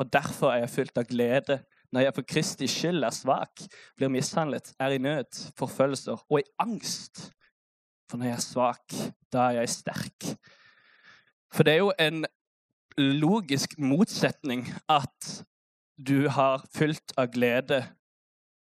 Og 0.02 0.10
derfor 0.14 0.54
er 0.54 0.64
jeg 0.64 0.74
fylt 0.74 0.98
av 0.98 1.08
glede 1.10 1.62
når 1.94 2.08
jeg 2.08 2.16
for 2.18 2.26
Kristi 2.26 2.68
skyld 2.70 3.06
er 3.06 3.14
svak, 3.14 3.62
blir 3.98 4.10
mishandlet, 4.10 4.72
er 4.82 4.96
i 4.96 5.02
nød, 5.02 5.38
forfølgelser 5.60 6.24
og 6.26 6.40
i 6.40 6.48
angst. 6.60 7.28
For 8.10 8.18
når 8.18 8.32
jeg 8.32 8.38
er 8.40 8.46
svak, 8.48 8.96
da 9.34 9.44
er 9.52 9.60
jeg 9.60 9.70
sterk. 9.76 10.32
For 11.54 11.62
det 11.66 11.76
er 11.76 11.84
jo 11.84 11.92
en 12.02 12.26
logisk 12.98 13.78
motsetning 13.78 14.66
at 14.90 15.30
du 16.02 16.30
har 16.34 16.66
fylt 16.74 17.14
av 17.18 17.30
glede 17.34 17.84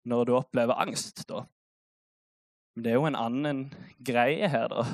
når 0.07 0.25
du 0.25 0.35
opplever 0.38 0.79
angst, 0.79 1.25
da. 1.29 1.43
Men 2.77 2.85
det 2.85 2.93
er 2.93 3.01
jo 3.01 3.09
en 3.11 3.19
annen 3.19 3.64
greie 4.07 4.47
her, 4.47 4.71
da. 4.71 4.87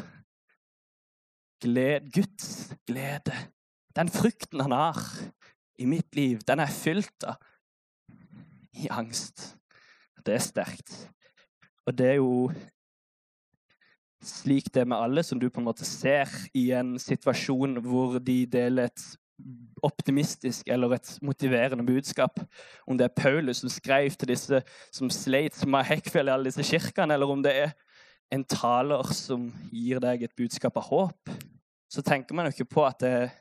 Gled, 1.64 2.12
Guds 2.12 2.74
glede. 2.86 3.32
Den 3.96 4.10
frykten 4.12 4.60
han 4.60 4.74
har 4.76 5.00
i 5.80 5.86
mitt 5.88 6.14
liv, 6.16 6.42
den 6.46 6.60
er 6.60 6.70
fylt 6.70 7.24
av 7.26 7.40
i 8.74 8.88
angst. 8.90 9.54
Det 10.26 10.34
er 10.34 10.42
sterkt. 10.42 10.94
Og 11.86 11.96
det 11.96 12.14
er 12.14 12.18
jo 12.18 12.50
slik 14.24 14.70
det 14.72 14.82
er 14.82 14.88
med 14.88 15.00
alle 15.04 15.22
som 15.24 15.40
du 15.40 15.50
på 15.52 15.60
en 15.60 15.68
måte 15.68 15.86
ser 15.88 16.30
i 16.56 16.70
en 16.76 16.96
situasjon 17.00 17.78
hvor 17.84 18.18
de 18.24 18.38
deler 18.50 18.88
et 18.88 19.04
optimistisk 19.84 20.68
eller 20.70 20.94
et 20.96 21.10
motiverende 21.22 21.84
budskap. 21.86 22.40
Om 22.86 22.98
det 22.98 23.08
er 23.08 23.16
Paulus 23.22 23.60
som 23.60 23.72
skrev 23.72 24.16
til 24.16 24.30
disse 24.30 24.62
som 24.94 25.10
sleit, 25.12 25.58
har 25.60 25.90
hekkfjell 25.90 26.30
i 26.30 26.34
alle 26.34 26.48
disse 26.48 26.64
kirkene, 26.64 27.14
eller 27.14 27.30
om 27.30 27.42
det 27.44 27.56
er 27.64 27.74
en 28.34 28.44
taler 28.50 29.12
som 29.14 29.46
gir 29.72 30.00
deg 30.02 30.24
et 30.26 30.36
budskap 30.36 30.76
av 30.80 30.88
håp, 30.88 31.32
så 31.90 32.02
tenker 32.02 32.34
man 32.34 32.48
jo 32.48 32.54
ikke 32.56 32.72
på 32.74 32.84
at 32.86 33.00
det 33.04 33.12
er 33.14 33.34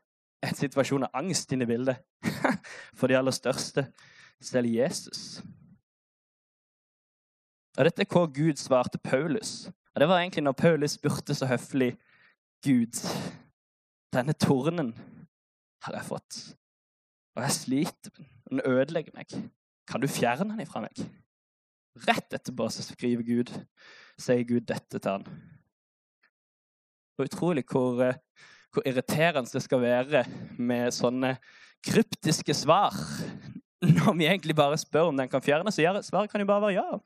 en 0.44 0.58
situasjon 0.58 1.08
av 1.08 1.22
angst 1.24 1.52
inne 1.56 1.66
i 1.66 1.72
bildet. 1.72 2.04
For 2.98 3.10
de 3.10 3.18
aller 3.18 3.34
største, 3.34 3.88
selv 4.44 4.70
Jesus. 4.70 5.42
Og 7.78 7.88
Dette 7.88 8.04
er 8.04 8.12
hva 8.12 8.28
Gud 8.30 8.60
svarte 8.62 9.02
Paulus. 9.02 9.72
Og 9.94 10.02
Det 10.02 10.10
var 10.10 10.22
egentlig 10.22 10.44
når 10.44 10.58
Paulus 10.58 10.98
spurte 11.00 11.36
så 11.38 11.50
høflig 11.50 11.96
Gud, 12.64 13.00
denne 14.14 14.34
tornen 14.38 14.94
har 15.84 15.98
jeg 15.98 16.08
fått, 16.08 16.38
og 17.36 17.44
jeg 17.44 17.56
sliter, 17.58 18.24
den 18.48 18.62
ødelegger 18.64 19.12
meg. 19.18 19.34
Kan 19.90 20.00
du 20.00 20.08
fjerne 20.08 20.54
den 20.54 20.64
ifra 20.64 20.84
meg? 20.86 21.02
Rett 22.08 22.34
etterpå 22.38 22.70
så 22.72 22.86
skriver 22.86 23.26
Gud, 23.28 23.52
sier 24.20 24.46
Gud 24.48 24.68
dette 24.70 25.00
til 25.00 25.12
han. 25.12 25.26
Og 27.18 27.28
utrolig 27.28 27.66
hvor, 27.70 28.02
eh, 28.04 28.20
hvor 28.74 28.86
irriterende 28.90 29.50
det 29.54 29.64
skal 29.64 29.82
være 29.84 30.24
med 30.58 30.94
sånne 30.94 31.36
kryptiske 31.86 32.56
svar. 32.58 32.96
Når 33.84 34.16
vi 34.18 34.30
egentlig 34.30 34.56
bare 34.56 34.80
spør 34.80 35.12
om 35.12 35.18
den 35.18 35.30
kan 35.30 35.44
fjernes, 35.44 35.76
så 35.76 36.02
svaret 36.08 36.32
kan 36.32 36.42
jo 36.42 36.48
bare 36.48 36.62
være 36.62 36.78
ja. 36.78 37.00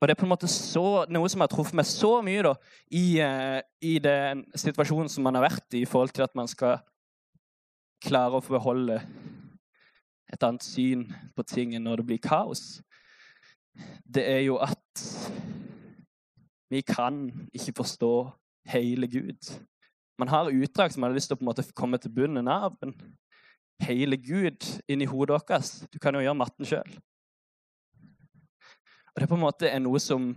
Og 0.00 0.08
det 0.08 0.14
er 0.14 0.20
på 0.20 0.24
en 0.24 0.32
måte 0.32 0.48
så, 0.48 1.04
noe 1.12 1.28
som 1.28 1.42
har 1.44 1.50
truffet 1.52 1.76
meg 1.76 1.84
så 1.84 2.22
mye 2.24 2.44
da, 2.46 2.54
i, 2.88 3.20
uh, 3.20 3.58
i 3.84 3.98
den 4.00 4.46
situasjonen 4.56 5.10
som 5.12 5.26
man 5.26 5.36
har 5.36 5.44
vært 5.50 5.76
i, 5.76 5.82
i 5.84 5.88
forhold 5.88 6.14
til 6.16 6.24
at 6.24 6.32
man 6.38 6.48
skal 6.48 6.78
klare 8.00 8.38
å 8.38 8.40
få 8.40 8.56
beholde 8.56 9.02
et 10.32 10.46
annet 10.46 10.64
syn 10.64 11.06
på 11.36 11.44
tingene 11.46 11.84
når 11.84 12.00
det 12.00 12.06
blir 12.10 12.22
kaos. 12.22 12.80
Det 14.04 14.24
er 14.26 14.44
jo 14.46 14.58
at 14.62 15.04
vi 16.70 16.82
kan 16.86 17.26
ikke 17.54 17.80
forstå 17.82 18.14
hele 18.70 19.08
Gud. 19.10 19.50
Man 20.18 20.28
har 20.28 20.52
utdrag 20.52 20.92
som 20.92 21.00
man 21.00 21.10
har 21.10 21.18
lyst 21.18 21.30
til 21.30 21.38
å 21.38 21.40
på 21.40 21.46
en 21.46 21.50
måte 21.50 21.66
komme 21.74 21.98
til 21.98 22.12
bunnen 22.14 22.48
av. 22.48 22.76
Men 22.82 22.94
hele 23.82 24.18
Gud 24.20 24.66
inni 24.88 25.08
hodet 25.08 25.34
vårt 25.34 25.88
Du 25.92 25.98
kan 25.98 26.14
jo 26.14 26.20
gjøre 26.20 26.38
matten 26.38 26.68
sjøl. 26.68 26.98
Og 29.10 29.16
det 29.16 29.26
er 29.26 29.32
på 29.32 29.38
en 29.38 29.46
måte 29.46 29.72
noe 29.82 29.98
som 29.98 30.30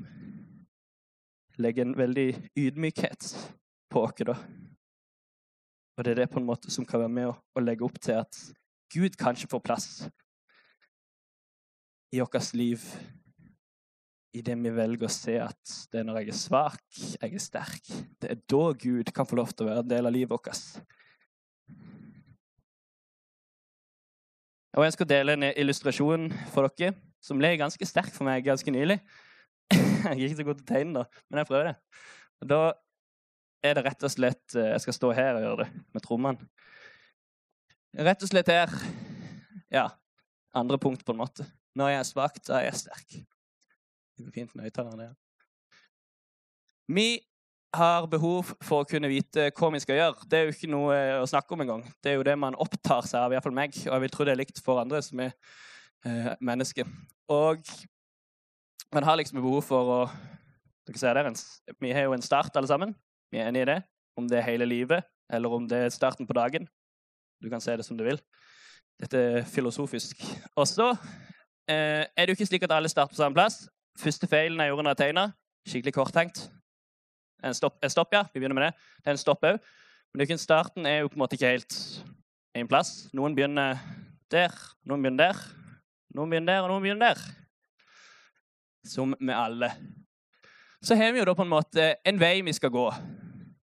legger 1.62 1.86
en 1.86 1.98
veldig 1.98 2.30
ydmykhet 2.58 3.28
på 3.92 4.02
oss. 4.02 4.24
da. 4.26 4.38
Og 5.98 6.04
det 6.04 6.12
er 6.12 6.24
det 6.24 6.32
på 6.32 6.40
en 6.40 6.48
måte 6.48 6.72
som 6.72 6.86
kan 6.86 7.04
være 7.04 7.14
med 7.14 7.30
å 7.30 7.62
legge 7.62 7.86
opp 7.86 8.00
til 8.02 8.18
at 8.24 8.40
Gud 8.94 9.18
kanskje 9.18 9.50
får 9.50 9.64
plass 9.66 9.88
i 12.14 12.22
vårt 12.22 12.54
liv 12.54 12.82
i 14.34 14.42
det 14.42 14.56
vi 14.58 14.72
velger 14.74 15.06
å 15.06 15.14
se 15.14 15.36
at 15.42 15.74
det 15.94 16.02
er 16.02 16.06
når 16.08 16.24
jeg 16.24 16.32
er 16.32 16.38
svak, 16.38 16.84
jeg 17.22 17.36
er 17.38 17.42
sterk. 17.42 17.90
Det 18.22 18.32
er 18.34 18.40
da 18.50 18.64
Gud 18.82 19.12
kan 19.14 19.30
få 19.30 19.38
lov 19.38 19.54
til 19.54 19.68
å 19.68 19.70
være 19.70 19.84
en 19.86 19.92
del 19.92 20.10
av 20.10 20.14
livet 20.16 20.34
vårt. 20.34 20.62
Og 24.74 24.86
Jeg 24.88 24.96
skal 24.96 25.10
dele 25.10 25.36
en 25.38 25.46
illustrasjon 25.52 26.32
for 26.54 26.66
dere 26.66 26.96
som 27.24 27.38
ble 27.38 27.54
ganske 27.62 27.86
sterk 27.86 28.10
for 28.14 28.26
meg 28.26 28.46
ganske 28.46 28.74
nylig. 28.74 28.98
jeg 29.74 30.16
er 30.16 30.26
ikke 30.26 30.40
så 30.42 30.48
god 30.48 30.60
til 30.60 30.66
å 30.66 30.72
tegne, 30.74 31.04
da, 31.04 31.22
men 31.30 31.42
jeg 31.42 31.50
prøver 31.52 31.70
det. 31.70 31.76
Og 32.42 32.50
da 32.50 32.62
er 33.64 33.78
det 33.78 33.86
rett 33.86 34.04
og 34.04 34.12
slett 34.12 34.58
eh, 34.58 34.74
Jeg 34.74 34.84
skal 34.84 34.98
stå 34.98 35.12
her 35.16 35.38
og 35.38 35.46
gjøre 35.46 35.64
det 35.64 35.84
med 35.96 36.04
trommene. 36.04 36.50
Rett 37.94 38.24
og 38.26 38.30
slett 38.30 38.50
her 38.50 38.72
Ja. 39.72 39.90
andre 40.54 40.78
punkt, 40.78 41.06
på 41.06 41.12
en 41.14 41.18
måte. 41.18 41.46
Når 41.76 41.90
jeg 41.90 42.00
er 42.00 42.04
svak, 42.04 42.40
da 42.46 42.60
er 42.60 42.66
jeg 42.66 42.74
sterk. 42.74 43.10
Det 44.18 44.26
går 44.26 44.34
fint 44.34 44.56
med 44.56 44.66
høyttalerne. 44.66 45.04
Ja. 45.04 45.14
Vi 46.88 47.22
har 47.74 48.06
behov 48.08 48.54
for 48.62 48.84
å 48.84 48.88
kunne 48.88 49.10
vite 49.10 49.52
hva 49.52 49.72
vi 49.74 49.80
skal 49.80 49.96
gjøre. 49.98 50.28
Det 50.30 50.38
er 50.38 50.46
jo 50.46 50.54
ikke 50.54 50.70
noe 50.70 50.98
å 51.22 51.30
snakke 51.30 51.56
om 51.56 51.62
engang. 51.62 51.84
Det 52.04 52.12
er 52.12 52.16
jo 52.20 52.24
det 52.24 52.38
man 52.38 52.56
opptar 52.56 53.02
seg 53.02 53.20
av, 53.22 53.34
iallfall 53.34 53.56
meg. 53.56 53.74
Og 53.88 53.94
jeg 53.94 54.02
vil 54.02 54.14
tro 54.14 54.26
det 54.26 54.36
er 54.36 54.42
likt 54.42 54.62
for 54.62 54.82
andre 54.82 55.02
som 55.02 55.20
er 55.26 55.34
eh, 56.06 56.36
mennesker. 56.40 56.86
Og 57.30 57.66
man 58.94 59.04
har 59.04 59.18
liksom 59.18 59.42
behov 59.42 59.64
for 59.66 59.94
å 59.96 60.00
dere 60.86 61.00
ser 61.00 61.14
der, 61.16 61.32
Vi 61.80 61.92
har 61.94 62.04
jo 62.04 62.14
en 62.14 62.22
start, 62.22 62.56
alle 62.56 62.68
sammen. 62.68 62.96
Vi 63.32 63.40
er 63.40 63.48
enige 63.48 63.62
i 63.62 63.72
det. 63.74 63.84
Om 64.18 64.28
det 64.28 64.38
er 64.40 64.50
hele 64.52 64.66
livet, 64.66 65.04
eller 65.32 65.50
om 65.50 65.68
det 65.68 65.78
er 65.78 65.90
starten 65.90 66.28
på 66.28 66.34
dagen. 66.34 66.68
Du 67.44 67.50
kan 67.52 67.62
se 67.62 67.76
det 67.76 67.86
som 67.86 67.98
du 68.00 68.06
vil. 68.08 68.20
Dette 69.04 69.20
er 69.20 69.46
filosofisk. 69.50 70.22
Og 70.56 70.68
så 70.70 70.94
eh, 71.68 72.08
er 72.08 72.24
det 72.24 72.32
jo 72.32 72.38
ikke 72.38 72.48
slik 72.48 72.64
at 72.64 72.76
alle 72.78 72.92
starter 72.92 73.12
på 73.12 73.20
samme 73.20 73.36
plass. 73.36 73.66
Første 74.00 74.30
feilen 74.32 74.62
jeg 74.64 74.72
gjorde 74.72 74.86
når 74.88 74.96
jeg 74.96 75.02
tegna, 75.02 75.26
skikkelig 75.68 75.94
korttenkt. 75.94 76.46
En 77.44 77.56
stopp, 77.58 77.76
en 77.84 77.92
stopp, 77.92 78.16
ja. 78.16 78.24
Vi 78.32 78.40
begynner 78.40 78.56
med 78.56 78.70
det. 78.70 78.74
Det 79.04 79.12
er 79.12 79.18
en 79.18 79.26
stopp 79.26 79.44
òg. 79.44 79.60
Men 80.16 80.38
starten 80.38 80.86
er 80.86 81.02
jo 81.02 81.10
på 81.12 81.18
en 81.18 81.24
måte 81.26 81.36
ikke 81.36 81.52
helt 81.52 81.76
én 82.56 82.70
plass. 82.70 83.10
Noen 83.18 83.36
begynner 83.36 83.82
der, 84.32 84.54
noen 84.88 85.04
begynner 85.04 85.34
der, 85.34 85.44
noen 86.16 86.32
begynner 86.32 86.54
der, 86.54 86.64
og 86.64 86.72
noen 86.72 86.86
begynner 86.86 87.12
der. 87.12 87.24
Som 88.88 89.16
med 89.20 89.36
alle. 89.36 89.72
Så 90.84 90.96
har 90.96 91.12
vi 91.12 91.20
jo 91.20 91.28
da 91.28 91.36
på 91.36 91.44
en 91.44 91.52
måte 91.52 91.94
en 92.06 92.20
vei 92.20 92.38
vi 92.46 92.54
skal 92.56 92.72
gå. 92.72 92.88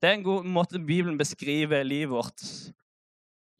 Det 0.02 0.10
er 0.10 0.18
en 0.18 0.26
god 0.26 0.44
måte 0.44 0.80
Bibelen 0.80 1.16
beskriver 1.18 1.84
livet 1.86 2.10
vårt 2.12 2.42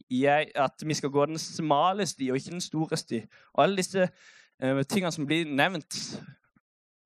jeg, 0.09 0.51
at 0.55 0.83
vi 0.85 0.93
skal 0.93 1.09
gå 1.09 1.25
den 1.25 1.39
smale 1.41 2.05
sti 2.05 2.29
og 2.31 2.37
ikke 2.37 2.55
den 2.55 2.61
store 2.61 2.97
sti. 2.97 3.21
Og 3.53 3.63
alle 3.63 3.77
disse 3.77 4.07
uh, 4.63 4.81
tingene 4.83 5.11
som 5.11 5.27
blir 5.27 5.49
nevnt 5.49 5.99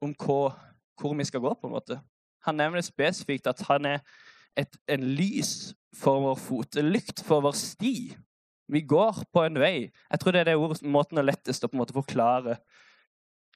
om 0.02 0.14
hva, 0.16 0.54
hvor 1.00 1.16
vi 1.16 1.28
skal 1.28 1.44
gå, 1.44 1.54
på 1.54 1.68
en 1.68 1.76
måte. 1.76 2.00
Han 2.48 2.60
nevner 2.60 2.84
spesifikt 2.84 3.48
at 3.48 3.62
han 3.68 3.86
er 3.86 4.00
et, 4.58 4.80
en 4.88 5.04
lys 5.04 5.74
for 5.96 6.22
vår 6.24 6.36
fot, 6.40 6.76
en 6.80 6.92
lykt 6.92 7.24
for 7.26 7.44
vår 7.44 7.56
sti. 7.58 7.96
Vi 8.70 8.82
går 8.82 9.24
på 9.34 9.44
en 9.44 9.60
vei. 9.60 9.90
Jeg 10.12 10.20
tror 10.20 10.36
det 10.36 10.44
er 10.44 10.52
det 10.52 10.60
ordet, 10.60 10.84
måten 10.84 11.20
å 11.20 11.26
lettest 11.26 11.64
å 11.66 11.72
på 11.72 11.78
en 11.78 11.82
måte 11.82 11.96
forklare 11.96 12.60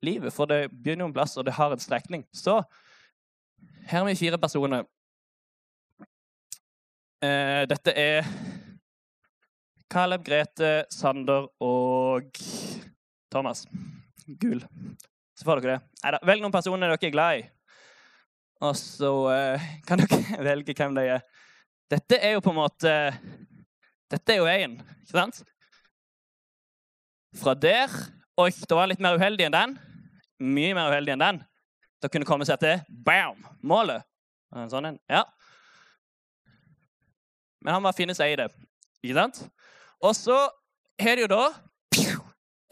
livet. 0.03 0.33
For 0.33 0.49
det 0.49 0.71
begynner 0.71 1.07
en 1.07 1.15
plass, 1.15 1.37
og 1.37 1.45
det 1.45 1.55
har 1.59 1.73
en 1.73 1.83
strekning. 1.83 2.25
Så 2.33 2.61
her 3.85 3.99
har 3.99 4.07
vi 4.07 4.17
fire 4.19 4.39
personer. 4.41 4.87
Eh, 7.23 7.63
dette 7.69 7.93
er 7.95 8.25
Caleb, 9.91 10.23
Grete, 10.25 10.85
Sander 10.93 11.47
og 11.61 12.29
Thomas. 13.31 13.65
Gul. 14.27 14.63
Så 15.35 15.45
får 15.45 15.61
dere 15.61 15.75
det. 15.77 15.91
Neida, 16.03 16.19
velg 16.27 16.43
noen 16.43 16.53
personer 16.53 16.91
dere 16.91 17.09
er 17.09 17.13
glad 17.13 17.39
i. 17.41 17.45
Og 18.63 18.75
så 18.79 19.13
eh, 19.33 19.69
kan 19.87 20.01
dere 20.01 20.43
velge 20.49 20.75
hvem 20.77 20.95
de 20.97 21.07
er. 21.17 21.23
Dette 21.91 22.19
er 22.19 22.37
jo 22.37 22.43
på 22.43 22.53
en 22.53 22.61
måte 22.61 22.91
Dette 24.09 24.33
er 24.33 24.39
jo 24.39 24.45
veien, 24.47 24.77
ikke 25.03 25.17
sant? 25.17 25.41
Fra 27.37 27.53
der 27.57 27.91
Oi, 28.39 28.49
det 28.49 28.77
var 28.77 28.87
litt 28.89 29.01
mer 29.03 29.17
uheldig 29.19 29.45
enn 29.45 29.53
den. 29.53 29.73
Mye 30.41 30.73
mer 30.73 30.89
uheldig 30.89 31.13
enn 31.13 31.21
den. 31.21 31.41
Da 32.01 32.09
kunne 32.09 32.25
komme 32.25 32.47
seg 32.49 32.57
til 32.63 32.79
bam, 32.89 33.43
målet. 33.61 34.01
En 34.57 34.71
sånn 34.71 34.87
en. 34.89 34.97
Ja. 35.05 35.21
Men 37.61 37.75
han 37.75 37.85
må 37.85 37.91
finne 37.93 38.15
seg 38.17 38.33
i 38.33 38.39
det. 38.41 38.47
Ikke 39.05 39.19
sant? 39.19 39.43
Og 40.03 40.15
så 40.15 40.35
har 40.99 41.15
det 41.15 41.23
jo 41.23 41.29
da 41.31 41.43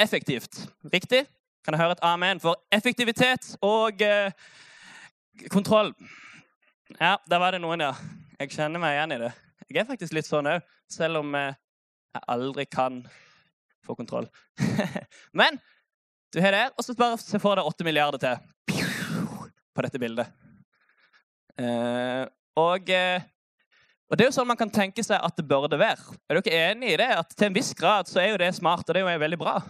effektivt. 0.01 0.65
Riktig? 0.93 1.25
Kan 1.63 1.75
jeg 1.75 1.83
høre 1.83 1.95
et 1.95 2.03
amen 2.03 2.41
for 2.43 2.59
effektivitet 2.73 3.53
og 3.63 4.01
eh, 4.03 4.33
kontroll? 5.53 5.93
Ja, 6.99 7.15
der 7.29 7.39
var 7.39 7.55
det 7.55 7.61
noen, 7.63 7.83
ja. 7.85 7.93
Jeg 8.41 8.51
kjenner 8.51 8.81
meg 8.81 8.97
igjen 8.97 9.15
i 9.15 9.19
det. 9.21 9.31
Jeg 9.69 9.83
er 9.83 9.87
faktisk 9.87 10.15
litt 10.17 10.27
sånn 10.27 10.49
òg, 10.51 10.65
selv 10.91 11.21
om 11.21 11.35
eh, 11.37 11.53
jeg 12.11 12.27
aldri 12.35 12.65
kan 12.67 12.99
få 13.85 13.95
kontroll. 13.95 14.27
Men 15.39 15.59
du 16.33 16.41
har 16.43 16.55
det, 16.55 16.65
og 16.75 16.83
så 16.83 16.97
bare 16.97 17.19
se 17.21 17.39
for 17.39 17.55
deg 17.55 17.69
8 17.69 17.87
milliarder 17.87 18.21
til 18.25 18.47
på 19.71 19.85
dette 19.85 20.01
bildet. 20.03 20.33
Eh, 21.61 22.25
og, 22.59 22.89
eh, 22.91 23.23
og, 24.11 24.17
det 24.17 24.25
er 24.25 24.27
jo 24.27 24.35
sånn 24.35 24.49
man 24.49 24.59
kan 24.59 24.71
tenke 24.73 25.03
seg 25.07 25.23
at 25.23 25.37
det 25.39 25.45
burde 25.47 25.79
være. 25.79 26.17
Er 26.27 26.41
dere 26.41 26.71
enig 26.71 26.89
i 26.91 26.97
det? 26.99 27.07
At 27.15 27.31
til 27.31 27.47
en 27.47 27.55
viss 27.55 27.71
grad 27.77 28.11
så 28.11 28.19
er 28.19 28.33
jo 28.33 28.41
det 28.41 28.51
smart, 28.57 28.83
og 28.83 28.93
det 28.93 28.99
er 28.99 29.15
jo 29.15 29.23
veldig 29.23 29.39
bra. 29.39 29.61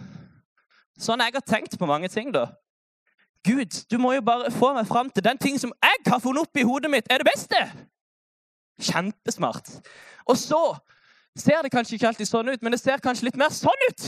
Sånn 0.98 1.22
jeg 1.22 1.36
har 1.36 1.46
tenkt 1.46 1.78
på 1.78 1.86
mange 1.86 2.10
ting, 2.10 2.32
da. 2.34 2.48
Gud, 3.46 3.74
du 3.90 3.98
må 3.98 4.12
jo 4.14 4.22
bare 4.26 4.50
få 4.54 4.72
meg 4.74 4.86
fram 4.86 5.10
til 5.10 5.24
den 5.24 5.38
ting 5.38 5.58
som 5.58 5.72
jeg 5.82 6.02
har 6.06 6.20
funnet 6.22 6.42
opp 6.44 6.58
i 6.58 6.66
hodet 6.66 6.90
mitt, 6.90 7.08
er 7.10 7.22
det 7.22 7.30
beste! 7.30 7.62
Kjempesmart. 8.82 9.70
Og 10.26 10.38
så 10.38 10.60
ser 11.38 11.62
det 11.62 11.72
kanskje 11.74 11.96
ikke 11.96 12.12
alltid 12.12 12.30
sånn 12.30 12.52
ut, 12.52 12.62
men 12.62 12.74
det 12.74 12.80
ser 12.82 13.02
kanskje 13.02 13.30
litt 13.30 13.38
mer 13.40 13.50
sånn 13.54 13.86
ut. 13.88 14.06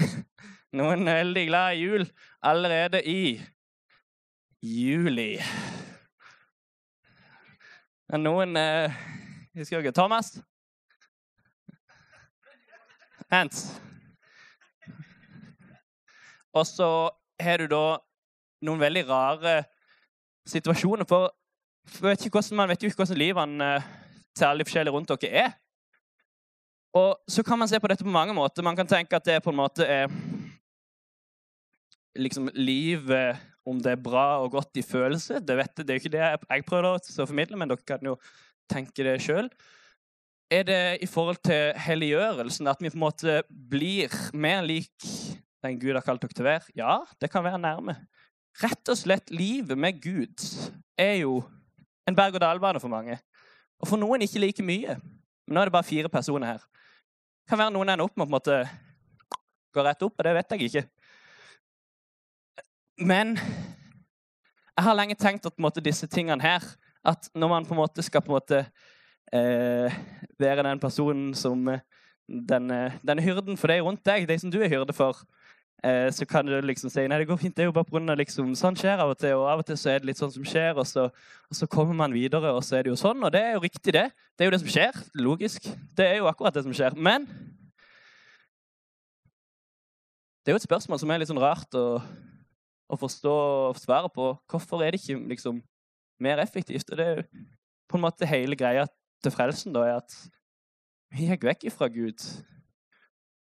Noen 0.80 1.08
er 1.08 1.22
veldig 1.22 1.46
glad 1.48 1.76
i 1.76 1.84
jul 1.84 2.08
allerede 2.44 3.00
i 3.08 3.38
juli. 4.64 5.38
Men 8.12 8.26
noen 8.26 8.56
eh, 8.60 8.96
Husker 9.54 9.80
dere 9.80 9.94
Thomas? 9.94 10.32
Vent. 13.30 13.60
Og 16.54 16.66
så 16.66 16.88
har 17.40 17.62
du 17.62 17.68
da 17.70 17.84
noen 18.66 18.82
veldig 18.82 19.04
rare 19.08 19.54
situasjoner. 20.50 21.06
For, 21.08 21.30
man 22.02 22.68
vet 22.70 22.82
jo 22.82 22.90
ikke 22.90 23.04
hvordan 23.04 23.18
livene 23.18 23.70
særlig 23.78 24.34
til 24.34 24.48
alle 24.50 24.66
forskjellige 24.66 24.94
rundt 24.94 25.14
dere 25.14 25.44
er. 25.44 25.54
Og 26.94 27.16
så 27.28 27.42
kan 27.42 27.58
man 27.58 27.68
se 27.68 27.80
på 27.80 27.90
dette 27.90 28.06
på 28.06 28.10
mange 28.10 28.34
måter. 28.34 28.62
Man 28.62 28.76
kan 28.76 28.86
tenke 28.86 29.16
at 29.16 29.26
det 29.26 29.42
på 29.42 29.50
en 29.50 29.58
måte 29.58 29.86
er 29.86 30.10
liksom 32.14 32.50
livet 32.54 33.38
Om 33.64 33.78
det 33.80 33.94
er 33.94 34.02
bra 34.04 34.26
og 34.44 34.52
godt 34.52 34.76
i 34.76 34.84
følelse, 34.84 35.40
det, 35.40 35.56
vet 35.56 35.78
det 35.80 35.88
er 35.88 35.96
jo 35.96 36.02
ikke 36.02 36.12
det 36.12 36.24
jeg 36.24 36.66
prøver 36.68 36.90
å 36.92 37.26
formidle, 37.28 37.56
men 37.56 37.70
dere 37.70 37.86
kan 37.88 38.04
jo 38.04 38.18
tenke 38.70 39.06
det 39.06 39.16
sjøl. 39.24 39.48
Er 40.52 40.66
det 40.68 40.82
i 41.02 41.08
forhold 41.08 41.40
til 41.44 41.72
helliggjørelsen, 41.80 42.68
at 42.68 42.82
vi 42.84 42.92
på 42.92 42.98
en 42.98 43.06
måte 43.06 43.38
blir 43.48 44.12
mer 44.36 44.60
lik 44.66 44.92
den 45.64 45.78
Gud 45.80 45.96
har 45.96 46.04
kalt 46.04 46.20
dere 46.20 46.36
til 46.36 46.44
å 46.44 46.50
være? 46.50 46.74
Ja, 46.76 46.98
det 47.20 47.32
kan 47.32 47.44
være 47.46 47.62
nærme. 47.62 47.96
Rett 48.60 48.92
og 48.92 49.00
slett, 49.00 49.32
livet 49.34 49.80
med 49.80 49.98
Gud 50.04 50.44
er 51.00 51.16
jo 51.24 51.40
en 52.06 52.16
berg-og-dal-bane 52.16 52.82
for 52.82 52.92
mange. 52.92 53.16
Og 53.80 53.88
for 53.90 54.00
noen 54.00 54.22
ikke 54.26 54.42
like 54.44 54.64
mye. 54.64 54.98
Men 55.48 55.56
nå 55.56 55.62
er 55.62 55.70
det 55.70 55.74
bare 55.74 55.88
fire 55.88 56.12
personer 56.12 56.54
her. 56.54 56.66
Det 57.44 57.52
Kan 57.52 57.60
være 57.60 57.74
noen 57.74 57.92
ender 57.92 58.06
opp 58.06 58.16
med 58.20 58.28
å 58.28 58.60
gå 59.74 59.84
rett 59.84 60.04
opp, 60.06 60.14
og 60.14 60.24
det 60.24 60.36
vet 60.36 60.54
jeg 60.54 60.68
ikke. 60.68 60.84
Men 62.98 63.34
jeg 64.74 64.86
har 64.86 64.96
lenge 64.98 65.16
tenkt 65.18 65.46
at 65.46 65.58
måte, 65.58 65.82
disse 65.82 66.06
tingene 66.10 66.42
her 66.42 66.62
At 67.04 67.28
når 67.34 67.50
man 67.50 67.66
på 67.66 67.74
en 67.74 67.82
måte 67.82 68.02
skal 68.02 68.22
på 68.22 68.32
en 68.32 68.38
måte 68.38 68.60
eh, 69.34 69.96
være 70.38 70.62
den 70.62 70.80
personen 70.80 71.34
som 71.34 71.68
eh, 71.68 71.82
denne, 72.28 72.94
denne 73.04 73.22
hyrden 73.22 73.58
for 73.60 73.68
deg 73.68 73.82
rundt 73.84 74.04
deg, 74.06 74.24
de 74.28 74.38
som 74.40 74.50
du 74.50 74.56
er 74.62 74.70
hyrde 74.72 74.94
for, 74.96 75.18
eh, 75.84 76.08
så 76.08 76.24
kan 76.24 76.46
du 76.46 76.54
liksom 76.64 76.88
si 76.88 77.04
nei, 77.04 77.18
det 77.20 77.28
går 77.28 77.36
fint, 77.42 77.52
det 77.56 77.66
er 77.66 77.68
jo 77.68 77.74
bare 77.76 77.90
pga. 77.90 78.16
Liksom, 78.16 78.54
sånn 78.56 78.78
skjer 78.80 79.02
av 79.04 79.12
og 79.12 79.18
til, 79.20 79.36
og 79.36 79.50
av 79.52 79.60
og 79.60 79.68
til 79.68 79.76
så 79.76 79.92
er 79.92 80.00
det 80.00 80.08
litt 80.08 80.22
sånn 80.22 80.32
som 80.32 80.46
skjer, 80.48 80.80
og 80.80 80.88
så, 80.88 81.10
og 81.12 81.58
så, 81.58 81.68
kommer 81.68 81.98
man 81.98 82.16
videre, 82.16 82.54
og 82.56 82.64
så 82.64 82.78
er 82.78 82.86
det 82.86 82.94
jo 82.94 82.96
sånn, 82.96 83.20
og 83.20 83.34
det 83.34 83.42
er 83.44 83.58
jo 83.58 83.64
riktig, 83.66 83.92
det. 83.92 84.06
Det 84.32 84.46
er 84.46 84.48
jo 84.48 84.54
det 84.56 84.62
som 84.64 84.72
skjer. 84.72 85.02
Logisk. 85.20 85.68
Det 85.92 86.08
er 86.08 86.22
jo 86.22 86.30
akkurat 86.30 86.56
det 86.56 86.64
som 86.64 86.72
skjer. 86.72 86.96
Men 86.96 87.28
det 90.40 90.52
er 90.52 90.56
jo 90.56 90.62
et 90.62 90.70
spørsmål 90.70 91.04
som 91.04 91.12
er 91.12 91.20
litt 91.20 91.28
sånn 91.28 91.44
rart 91.44 91.76
å 91.76 92.00
å 92.90 92.98
forstå 93.00 93.34
svaret 93.80 94.12
på 94.14 94.30
hvorfor 94.50 94.84
er 94.84 94.94
det 94.94 95.00
ikke 95.02 95.20
liksom, 95.30 95.60
mer 96.22 96.42
effektivt. 96.42 96.90
Og 96.90 97.00
det 97.00 97.06
er 97.06 97.22
på 97.88 97.98
en 97.98 98.04
måte 98.04 98.28
hele 98.28 98.58
greia 98.58 98.86
til 99.24 99.32
frelsen 99.34 99.74
da, 99.74 99.84
er 99.88 100.00
at 100.02 100.16
vi 101.14 101.28
gikk 101.30 101.46
vekk 101.48 101.68
ifra 101.70 101.88
Gud. 101.92 102.20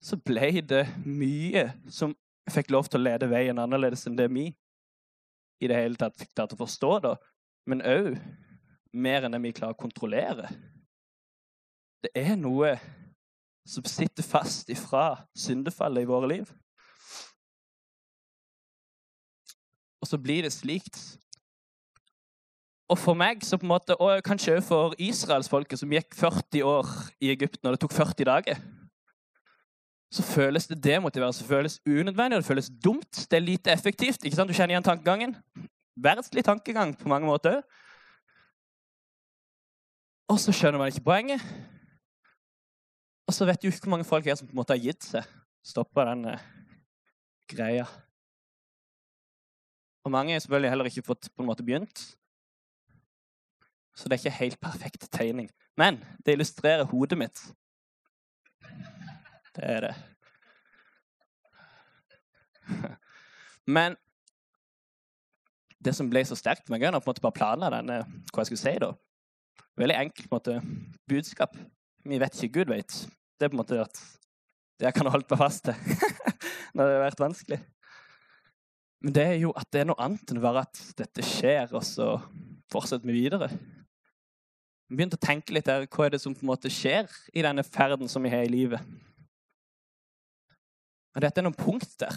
Så 0.03 0.19
ble 0.23 0.51
det 0.65 0.85
mye 1.05 1.69
som 1.91 2.15
fikk 2.49 2.71
lov 2.73 2.89
til 2.89 3.01
å 3.01 3.05
lede 3.05 3.29
veien 3.29 3.59
annerledes 3.61 4.07
enn 4.09 4.17
det 4.17 4.29
vi 4.33 4.49
i 5.59 5.67
det 5.67 5.75
hele 5.75 5.99
tatt 5.99 6.17
fikk 6.17 6.31
klart 6.33 6.55
å 6.55 6.59
forstå, 6.59 6.91
da. 7.03 7.15
Men 7.69 7.83
òg 7.85 8.15
mer 8.95 9.25
enn 9.25 9.35
det 9.35 9.41
vi 9.43 9.53
klarer 9.55 9.75
å 9.75 9.81
kontrollere. 9.81 10.47
Det 11.99 12.11
er 12.15 12.37
noe 12.39 12.77
som 13.67 13.85
sitter 13.85 14.25
fast 14.25 14.71
ifra 14.71 15.27
syndefallet 15.37 16.05
i 16.05 16.09
våre 16.09 16.29
liv. 16.31 16.53
Så 20.09 20.17
blir 20.21 20.45
det 20.45 20.53
slikt. 20.55 20.97
Og 22.89 22.97
for 22.97 23.13
meg, 23.13 23.43
så 23.45 23.59
på 23.61 23.67
en 23.67 23.75
måte, 23.75 23.93
og 24.01 24.23
kanskje 24.25 24.57
også 24.57 24.67
for 24.67 24.97
israelsfolket, 24.97 25.79
som 25.79 25.93
gikk 25.93 26.15
40 26.17 26.65
år 26.65 26.89
i 27.21 27.29
Egypten, 27.35 27.69
og 27.69 27.75
det 27.75 27.83
tok 27.83 27.93
40 27.93 28.25
dager 28.25 28.61
så 30.11 30.23
føles 30.23 30.67
det 30.67 30.83
demotiverende, 30.83 31.37
så 31.37 31.45
føles 31.45 31.81
unødvendig, 31.85 32.37
og 32.37 32.41
det 32.41 32.45
føles 32.45 32.71
dumt. 32.83 33.27
Det 33.31 33.37
er 33.37 33.39
lite 33.39 33.71
effektivt. 33.71 34.25
ikke 34.25 34.35
sant? 34.35 34.49
Du 34.49 34.53
kjenner 34.53 34.73
igjen 34.73 34.83
tankegangen. 34.83 35.35
Verdslig 35.95 36.43
tankegang 36.45 36.95
på 36.97 37.09
mange 37.09 37.27
måter 37.27 37.59
òg. 37.59 37.63
Og 40.29 40.39
så 40.39 40.53
skjønner 40.53 40.77
man 40.77 40.89
ikke 40.89 41.05
poenget. 41.05 41.41
Og 43.27 43.33
så 43.33 43.45
vet 43.45 43.61
du 43.61 43.67
ikke 43.67 43.85
hvor 43.85 43.97
mange 43.97 44.05
folk 44.05 44.27
er 44.27 44.35
som 44.35 44.47
på 44.47 44.53
en 44.53 44.61
måte 44.61 44.73
har 44.73 44.81
gitt 44.81 45.05
seg. 45.05 45.25
Stoppa 45.65 46.05
den 46.09 46.25
greia. 47.49 47.85
Og 50.09 50.11
mange 50.11 50.33
har 50.33 50.39
selvfølgelig 50.41 50.69
heller 50.73 50.87
ikke 50.89 51.05
fått 51.05 51.27
på 51.37 51.43
en 51.43 51.45
måte 51.45 51.61
begynt. 51.61 51.99
Så 53.93 54.09
det 54.09 54.15
er 54.15 54.21
ikke 54.23 54.39
helt 54.39 54.59
perfekt 54.59 55.05
tegning. 55.13 55.51
Men 55.77 55.99
det 56.25 56.33
illustrerer 56.33 56.89
hodet 56.89 57.17
mitt. 57.21 57.43
Det 59.53 59.67
er 59.75 59.85
det. 59.85 59.93
Men 63.77 63.99
det 65.77 65.93
som 65.93 66.09
ble 66.09 66.25
så 66.25 66.35
sterkt 66.41 66.73
med 66.73 66.81
er 66.81 66.89
på 66.89 67.03
en 67.03 67.11
måte 67.11 67.21
bare 67.21 67.37
planla 67.37 67.69
denne, 67.77 68.01
hva 68.33 68.41
jeg 68.41 68.49
skulle 68.49 68.65
si 68.65 68.77
da. 68.81 68.95
Veldig 69.77 69.99
enkelt 70.07 70.33
måte, 70.33 70.57
budskap. 71.05 71.53
Vi 72.01 72.17
vet 72.17 72.43
ikke 72.43 72.63
Gud 72.63 72.73
vet. 72.73 73.03
Det 73.37 73.45
er 73.45 73.53
på 73.53 73.59
en 73.59 73.61
måte 73.61 73.83
at 73.85 74.01
det 74.79 74.89
jeg 74.89 74.97
kan 74.97 75.13
holde 75.13 75.29
meg 75.29 75.37
fast 75.37 75.69
til 75.69 75.77
når 76.73 76.81
det 76.81 76.95
har 76.97 77.11
vært 77.11 77.27
vanskelig. 77.29 77.61
Men 78.99 79.15
det 79.15 79.25
er 79.25 79.37
jo 79.39 79.51
at 79.55 79.69
det 79.71 79.81
er 79.81 79.87
noe 79.87 80.01
annet 80.03 80.31
enn 80.33 80.41
bare 80.43 80.65
at 80.67 80.79
dette 80.99 81.23
skjer, 81.23 81.71
og 81.71 81.83
så 81.87 82.17
fortsetter 82.71 83.07
vi 83.07 83.21
videre. 83.21 83.47
Vi 84.89 84.97
begynte 84.97 85.19
å 85.19 85.23
tenke 85.23 85.53
litt 85.55 85.69
der, 85.69 85.85
Hva 85.87 86.07
er 86.07 86.15
det 86.15 86.21
som 86.23 86.33
på 86.35 86.43
en 86.43 86.51
måte 86.51 86.71
skjer 86.73 87.07
i 87.31 87.45
denne 87.45 87.63
ferden 87.63 88.09
som 88.11 88.25
vi 88.25 88.31
har 88.33 88.43
i 88.43 88.51
livet? 88.51 88.83
Og 91.15 91.23
dette 91.23 91.41
er 91.41 91.45
noen 91.45 91.57
punkt 91.57 91.95
der. 92.01 92.15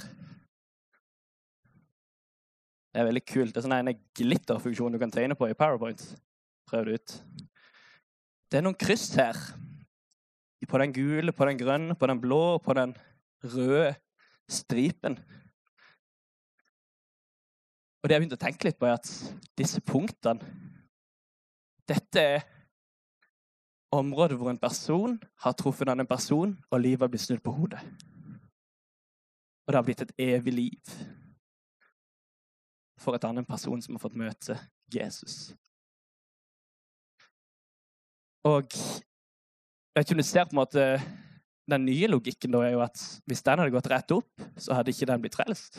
Det 2.92 3.00
er 3.00 3.08
veldig 3.08 3.24
kult. 3.24 3.54
Det 3.54 3.60
er 3.60 3.64
sånn 3.64 3.76
en 3.78 3.94
glitterfunksjon 4.18 4.92
du 4.92 5.00
kan 5.00 5.12
tegne 5.12 5.36
på 5.38 5.48
i 5.48 5.56
PowerPoint. 5.56 6.02
Prøv 6.68 6.88
det 6.88 6.98
ut. 6.98 7.14
Det 8.52 8.60
er 8.60 8.66
noen 8.66 8.76
kryss 8.76 9.08
her. 9.16 9.38
På 10.68 10.78
den 10.80 10.92
gule, 10.94 11.32
på 11.34 11.46
den 11.48 11.58
grønne, 11.60 11.96
på 11.98 12.08
den 12.08 12.20
blå 12.22 12.58
på 12.62 12.76
den 12.78 12.92
røde 13.42 13.94
stripen. 14.48 15.16
Og 18.02 18.08
det 18.08 18.16
jeg 18.16 18.22
begynte 18.22 18.38
å 18.38 18.42
tenke 18.42 18.66
litt 18.66 18.78
på, 18.80 18.88
er 18.88 18.98
at 18.98 19.10
disse 19.58 19.80
punktene 19.86 20.42
Dette 21.88 22.22
er 22.22 22.44
området 23.92 24.38
hvor 24.40 24.50
en 24.50 24.60
person 24.60 25.18
har 25.44 25.54
truffet 25.58 25.86
en 25.86 25.92
annen 25.96 26.08
person, 26.08 26.54
og 26.70 26.80
livet 26.80 27.10
blitt 27.10 27.24
snudd 27.26 27.42
på 27.44 27.52
hodet. 27.52 27.82
Og 29.66 29.72
det 29.72 29.78
har 29.78 29.86
blitt 29.86 30.04
et 30.06 30.14
evig 30.22 30.54
liv 30.54 30.94
for 33.02 33.18
et 33.18 33.26
annen 33.26 33.44
person 33.44 33.82
som 33.82 33.98
har 33.98 34.02
fått 34.02 34.18
møte 34.18 34.56
Jesus. 34.94 35.52
Og 38.46 38.70
jeg 38.72 39.98
vet 39.98 40.06
ikke 40.06 40.16
om 40.16 40.22
du 40.22 40.26
ser 40.26 40.46
på 40.48 40.56
en 40.56 40.62
måte 40.62 40.84
Den 41.70 41.84
nye 41.86 42.08
logikken 42.10 42.50
da 42.50 42.64
er 42.66 42.72
jo 42.74 42.80
at 42.82 42.98
hvis 43.30 43.44
den 43.46 43.60
hadde 43.60 43.72
gått 43.74 43.86
rett 43.92 44.10
opp, 44.16 44.46
så 44.58 44.74
hadde 44.74 44.90
ikke 44.90 45.06
den 45.06 45.22
blitt 45.22 45.36
frelst. 45.38 45.78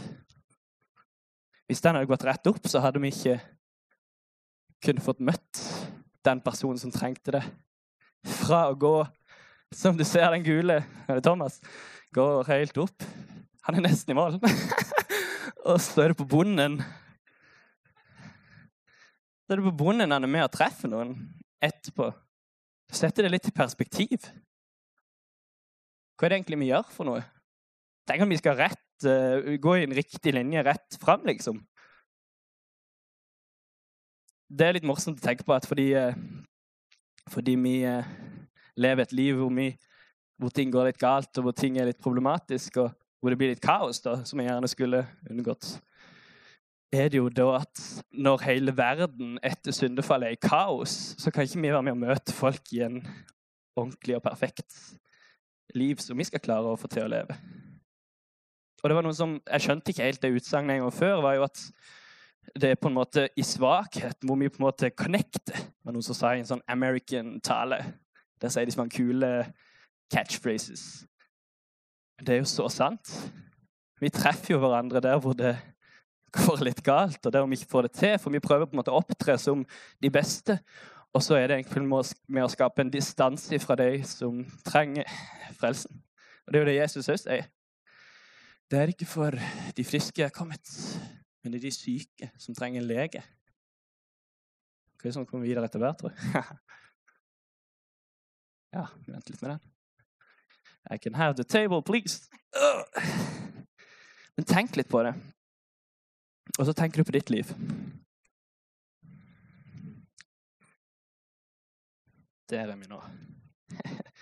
Hvis 1.73 1.81
den 1.81 1.95
hadde 1.97 2.05
gått 2.05 2.23
rett 2.27 2.47
opp, 2.51 2.67
så 2.69 2.77
hadde 2.83 2.99
vi 3.01 3.09
ikke 3.09 3.39
kunnet 4.85 5.01
fått 5.01 5.23
møtt 5.25 5.61
den 6.21 6.37
personen 6.45 6.77
som 6.77 6.91
trengte 6.93 7.33
det. 7.33 7.41
Fra 8.29 8.67
å 8.69 8.75
gå, 8.77 8.91
som 9.73 9.97
du 9.97 10.03
ser 10.05 10.29
den 10.35 10.45
gule 10.45 10.75
Er 10.83 11.17
det 11.17 11.23
Thomas? 11.25 11.57
Går 12.13 12.45
helt 12.51 12.77
opp. 12.77 13.07
Han 13.65 13.79
er 13.79 13.87
nesten 13.87 14.13
i 14.13 14.19
mål. 14.19 14.37
og 15.71 15.81
så 15.81 16.03
er 16.03 16.13
det 16.13 16.19
på 16.21 16.29
bonden 16.29 16.77
Så 19.41 19.55
er 19.55 19.57
det 19.57 19.65
på 19.71 19.77
bonden 19.81 20.13
han 20.13 20.29
er 20.29 20.33
med 20.37 20.45
og 20.45 20.53
treffer 20.53 20.93
noen 20.93 21.17
etterpå. 21.57 22.11
Så 22.85 23.01
setter 23.01 23.25
det 23.25 23.33
litt 23.33 23.49
i 23.49 23.57
perspektiv. 23.63 24.29
Hva 26.13 26.29
er 26.29 26.35
det 26.35 26.43
egentlig 26.43 26.61
vi 26.67 26.69
gjør 26.69 26.85
for 26.93 27.09
noe? 27.09 27.25
Tenk 28.05 28.27
om 28.27 28.37
vi 28.37 28.43
skal 28.45 28.61
rett, 28.61 28.82
uh, 29.07 29.55
gå 29.61 29.75
i 29.77 29.85
en 29.85 29.95
riktig 29.95 30.33
linje 30.35 30.63
rett 30.65 30.97
fram, 31.01 31.23
liksom. 31.27 31.61
Det 34.53 34.67
er 34.67 34.77
litt 34.77 34.87
morsomt 34.87 35.21
å 35.21 35.25
tenke 35.25 35.45
på 35.47 35.55
at 35.55 35.67
fordi, 35.69 35.91
uh, 35.97 36.13
fordi 37.33 37.55
vi 37.59 37.77
uh, 37.89 38.05
lever 38.79 39.05
et 39.05 39.15
liv 39.15 39.39
hvor, 39.39 39.53
vi, 39.55 39.71
hvor, 40.41 40.53
ting 40.53 40.73
går 40.73 40.91
litt 40.91 41.01
galt, 41.01 41.31
og 41.37 41.49
hvor 41.49 41.57
ting 41.57 41.79
er 41.79 41.89
litt 41.89 42.01
problematisk, 42.03 42.81
og 42.83 42.93
hvor 43.19 43.33
det 43.33 43.39
blir 43.39 43.53
litt 43.53 43.63
kaos, 43.63 44.01
da, 44.03 44.19
som 44.27 44.39
vi 44.39 44.47
gjerne 44.47 44.69
skulle 44.69 45.05
unngått, 45.31 45.77
er 46.93 47.09
det 47.09 47.17
jo 47.17 47.29
da 47.33 47.47
at 47.63 47.79
når 48.11 48.43
hele 48.45 48.73
verden 48.77 49.37
etter 49.41 49.73
syndefallet 49.73 50.29
er 50.29 50.35
i 50.37 50.41
kaos, 50.43 51.15
så 51.17 51.33
kan 51.33 51.47
ikke 51.47 51.61
vi 51.63 51.71
være 51.73 51.85
med 51.87 51.95
å 51.95 52.03
møte 52.03 52.35
folk 52.35 52.73
i 52.75 52.83
en 52.85 52.99
ordentlig 53.79 54.19
og 54.19 54.25
perfekt 54.27 54.75
liv 55.73 56.01
som 56.03 56.19
vi 56.19 56.27
skal 56.27 56.43
klare 56.43 56.69
å 56.69 56.77
få 56.77 56.89
til 56.91 57.07
å 57.07 57.11
leve. 57.15 57.37
Og 58.83 58.91
det 58.91 58.95
var 58.97 59.05
noe 59.05 59.15
som, 59.15 59.37
Jeg 59.47 59.63
skjønte 59.63 59.93
ikke 59.93 60.03
helt 60.03 60.21
det 60.21 60.33
utsagnet 60.35 60.75
en 60.75 60.85
gang 60.85 60.93
før. 60.93 61.21
var 61.23 61.37
jo 61.37 61.45
at 61.47 61.61
det 62.59 62.73
er 62.73 62.75
på 62.75 62.89
en 62.91 62.97
måte 62.97 63.29
i 63.39 63.43
svakhet 63.47 64.19
hvor 64.27 64.35
vi 64.35 64.51
på 64.51 64.59
en 64.59 64.67
måte 64.67 64.91
connecter. 64.91 65.55
Var 65.83 65.95
noen 65.95 66.03
som 66.03 66.17
sa 66.17 66.33
en 66.35 66.45
sånn 66.45 66.65
American-tale. 66.67 67.79
Der 68.43 68.51
sier 68.51 68.67
de 68.67 68.75
har 68.75 68.91
kule 68.91 69.29
catchphrases. 70.11 71.05
Det 72.19 72.35
er 72.35 72.43
jo 72.43 72.49
så 72.49 72.67
sant. 72.69 73.13
Vi 74.03 74.11
treffer 74.11 74.53
jo 74.53 74.59
hverandre 74.59 74.99
der 74.99 75.15
hvor 75.23 75.33
det 75.33 75.55
går 76.35 76.65
litt 76.67 76.83
galt, 76.83 77.21
og 77.23 77.31
der 77.31 77.45
vi 77.47 77.55
ikke 77.55 77.71
får 77.71 77.87
det 77.87 77.93
til. 77.95 78.17
For 78.19 78.35
vi 78.35 78.43
prøver 78.43 78.67
på 78.67 78.75
en 78.75 78.81
måte 78.81 78.91
å 78.91 78.99
opptre 78.99 79.37
som 79.39 79.63
de 80.03 80.11
beste. 80.11 80.59
Og 81.13 81.23
så 81.23 81.37
er 81.37 81.47
det 81.47 81.61
egentlig 81.61 81.85
med 81.87 82.43
å 82.43 82.51
skape 82.51 82.83
en 82.83 82.91
distanse 82.91 83.59
fra 83.63 83.77
de 83.79 84.01
som 84.07 84.43
trenger 84.67 85.07
frelsen. 85.59 86.01
Og 86.43 86.51
det 86.51 86.59
er 86.59 86.63
jo 86.65 86.71
det 86.71 86.79
Jesus 86.81 87.05
også 87.07 87.21
sier. 87.23 87.51
Det 88.73 88.79
er 88.81 88.89
ikke 88.89 89.05
for 89.05 89.35
de 89.77 89.83
friske 89.85 90.23
er 90.25 90.31
kommet, 90.33 90.65
men 91.43 91.53
det 91.53 91.59
er 91.59 91.65
de 91.67 91.71
syke 91.71 92.29
som 92.41 92.55
trenger 92.57 92.81
en 92.81 92.87
lege. 92.89 93.19
Hva 94.97 95.05
er 95.05 95.11
det 95.11 95.13
som 95.13 95.27
kommer 95.29 95.45
videre 95.45 95.69
etter 95.69 95.77
hvert, 95.83 95.99
tror 95.99 96.09
jeg? 96.09 96.17
ja, 98.79 98.87
vi 99.05 99.13
venter 99.13 99.31
litt 99.35 99.43
med 99.45 99.51
den. 99.51 99.61
I 100.89 100.97
can 100.97 101.13
have 101.13 101.37
the 101.37 101.45
table, 101.45 101.85
please. 101.85 102.25
Men 104.33 104.49
tenk 104.49 104.73
litt 104.81 104.89
på 104.89 105.05
det. 105.05 105.13
Og 106.57 106.65
så 106.65 106.73
tenker 106.73 106.97
du 106.97 107.05
på 107.11 107.17
ditt 107.19 107.29
liv. 107.29 107.53
Der 112.49 112.65
er 112.65 112.73
vi 112.81 112.89
nå. 112.89 112.97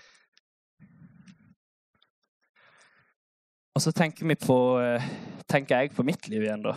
Og 3.72 3.80
så 3.80 3.92
tenker, 3.92 4.34
på, 4.36 4.56
eh, 4.80 5.04
tenker 5.48 5.80
jeg 5.80 5.94
på 5.96 6.04
mitt 6.04 6.28
liv 6.28 6.44
igjen, 6.44 6.62
da. 6.62 6.74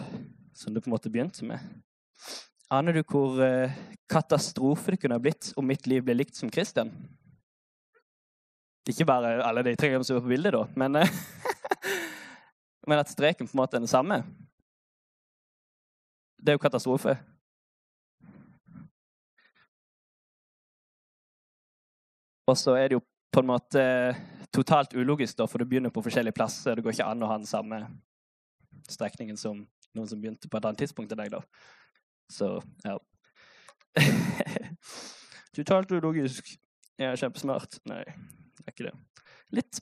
Som 0.56 0.74
det 0.74 0.84
på 0.84 0.88
en 0.88 0.96
måte 0.96 1.12
begynte 1.12 1.44
med. 1.44 1.60
Aner 2.72 2.96
du 2.96 3.02
hvor 3.04 3.42
eh, 3.44 3.74
katastrofe 4.10 4.94
det 4.94 5.02
kunne 5.02 5.18
ha 5.18 5.22
blitt 5.22 5.52
om 5.60 5.68
mitt 5.68 5.84
liv 5.88 6.06
ble 6.06 6.16
likt 6.16 6.40
som 6.40 6.50
Kristian? 6.50 6.94
Ikke 8.88 9.08
bare 9.08 9.42
alle 9.44 9.66
de 9.66 9.76
tre 9.76 9.92
som 9.92 10.16
er 10.16 10.24
på 10.24 10.32
bildet, 10.32 10.56
da, 10.56 10.64
men, 10.80 10.96
eh, 11.02 11.12
men 12.88 13.02
at 13.02 13.12
streken 13.12 13.50
på 13.50 13.58
en 13.58 13.62
måte 13.66 13.76
er 13.76 13.84
den 13.84 13.92
samme. 13.92 14.22
Det 16.40 16.54
er 16.54 16.56
jo 16.56 16.64
katastrofe. 16.64 17.18
Og 22.48 22.56
så 22.56 22.78
er 22.80 22.88
det 22.88 23.02
jo 23.02 23.04
på 23.34 23.44
en 23.44 23.52
måte 23.52 23.84
totalt 24.56 24.94
ulogisk, 24.96 25.38
da, 25.40 25.48
for 25.50 25.62
du 25.62 25.70
begynner 25.70 25.94
på 25.94 26.04
forskjellige 26.06 26.36
plasser. 26.36 26.78
Det 26.78 26.86
går 26.86 26.96
ikke 26.96 27.08
an 27.12 27.24
å 27.26 27.32
ha 27.32 27.40
den 27.40 27.50
samme 27.50 27.82
strekningen 28.90 29.40
som 29.40 29.64
noen 29.96 30.10
som 30.10 30.22
begynte 30.22 30.50
på 30.52 30.60
et 30.60 30.68
annet 30.68 30.84
tidspunkt 30.84 31.14
enn 31.14 31.24
deg. 31.24 31.36
da. 31.36 31.42
Så 32.32 32.52
ja. 32.86 32.98
totalt 35.56 35.92
ulogisk. 35.96 36.56
Jeg 37.00 37.12
er 37.12 37.20
kjempesmart. 37.20 37.80
Nei, 37.90 38.04
det 38.06 38.66
er 38.66 38.76
ikke 38.76 38.88
det. 38.90 38.96
Litt. 39.56 39.82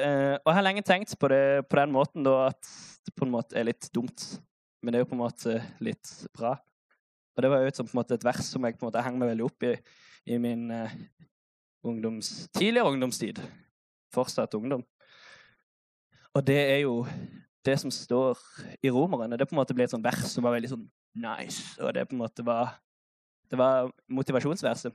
Eh, 0.00 0.34
og 0.40 0.48
jeg 0.50 0.58
har 0.58 0.66
lenge 0.66 0.86
tenkt 0.86 1.14
på 1.18 1.30
det 1.30 1.42
på 1.70 1.78
den 1.78 1.94
måten 1.94 2.26
da, 2.26 2.50
at 2.50 2.70
det 3.06 3.14
på 3.14 3.26
en 3.26 3.34
måte 3.34 3.58
er 3.58 3.68
litt 3.68 3.90
dumt. 3.94 4.26
Men 4.82 4.92
det 4.92 5.00
er 5.00 5.04
jo 5.04 5.10
på 5.12 5.18
en 5.18 5.24
måte 5.24 5.58
litt 5.84 6.10
bra. 6.34 6.56
Og 7.34 7.42
det 7.42 7.50
var 7.50 7.62
jo 7.62 7.70
et, 7.70 8.26
vers 8.26 8.46
som 8.46 8.66
jeg 8.66 8.76
på 8.78 8.84
en 8.84 8.90
måte 8.90 9.02
henger 9.02 9.22
meg 9.22 9.32
veldig 9.34 9.46
opp 9.46 9.66
i 9.66 9.76
i 10.24 10.38
min 10.38 10.70
eh, 10.70 10.92
ungdoms, 11.84 12.48
tidligere 12.52 12.88
ungdomstid. 12.88 13.40
Fortsatt 14.14 14.54
ungdom. 14.56 14.84
Og 16.34 16.42
det 16.46 16.58
er 16.58 16.80
jo 16.84 17.02
det 17.64 17.76
som 17.80 17.90
står 17.90 18.38
i 18.82 18.90
Romerne. 18.90 19.38
Det 19.38 19.48
på 19.48 19.54
en 19.54 19.60
måte 19.62 19.74
ble 19.76 19.86
et 19.86 19.92
sånt 19.92 20.04
vers 20.04 20.26
som 20.30 20.44
var 20.44 20.56
veldig 20.56 20.72
sånn 20.74 20.86
nice. 21.24 21.74
Og 21.80 21.94
det 21.94 22.06
på 22.08 22.16
en 22.16 22.24
måte 22.24 22.46
var 22.46 22.80
Det 23.50 23.58
var 23.60 23.90
motivasjonsverset. 24.08 24.94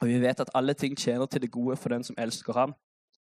Og 0.00 0.08
vi 0.08 0.20
vet 0.22 0.40
at 0.40 0.52
alle 0.54 0.72
ting 0.74 0.94
tjener 0.96 1.26
til 1.26 1.42
det 1.42 1.50
gode 1.50 1.76
for 1.76 1.92
den 1.92 2.04
som 2.04 2.16
elsker 2.18 2.52
ham. 2.54 2.74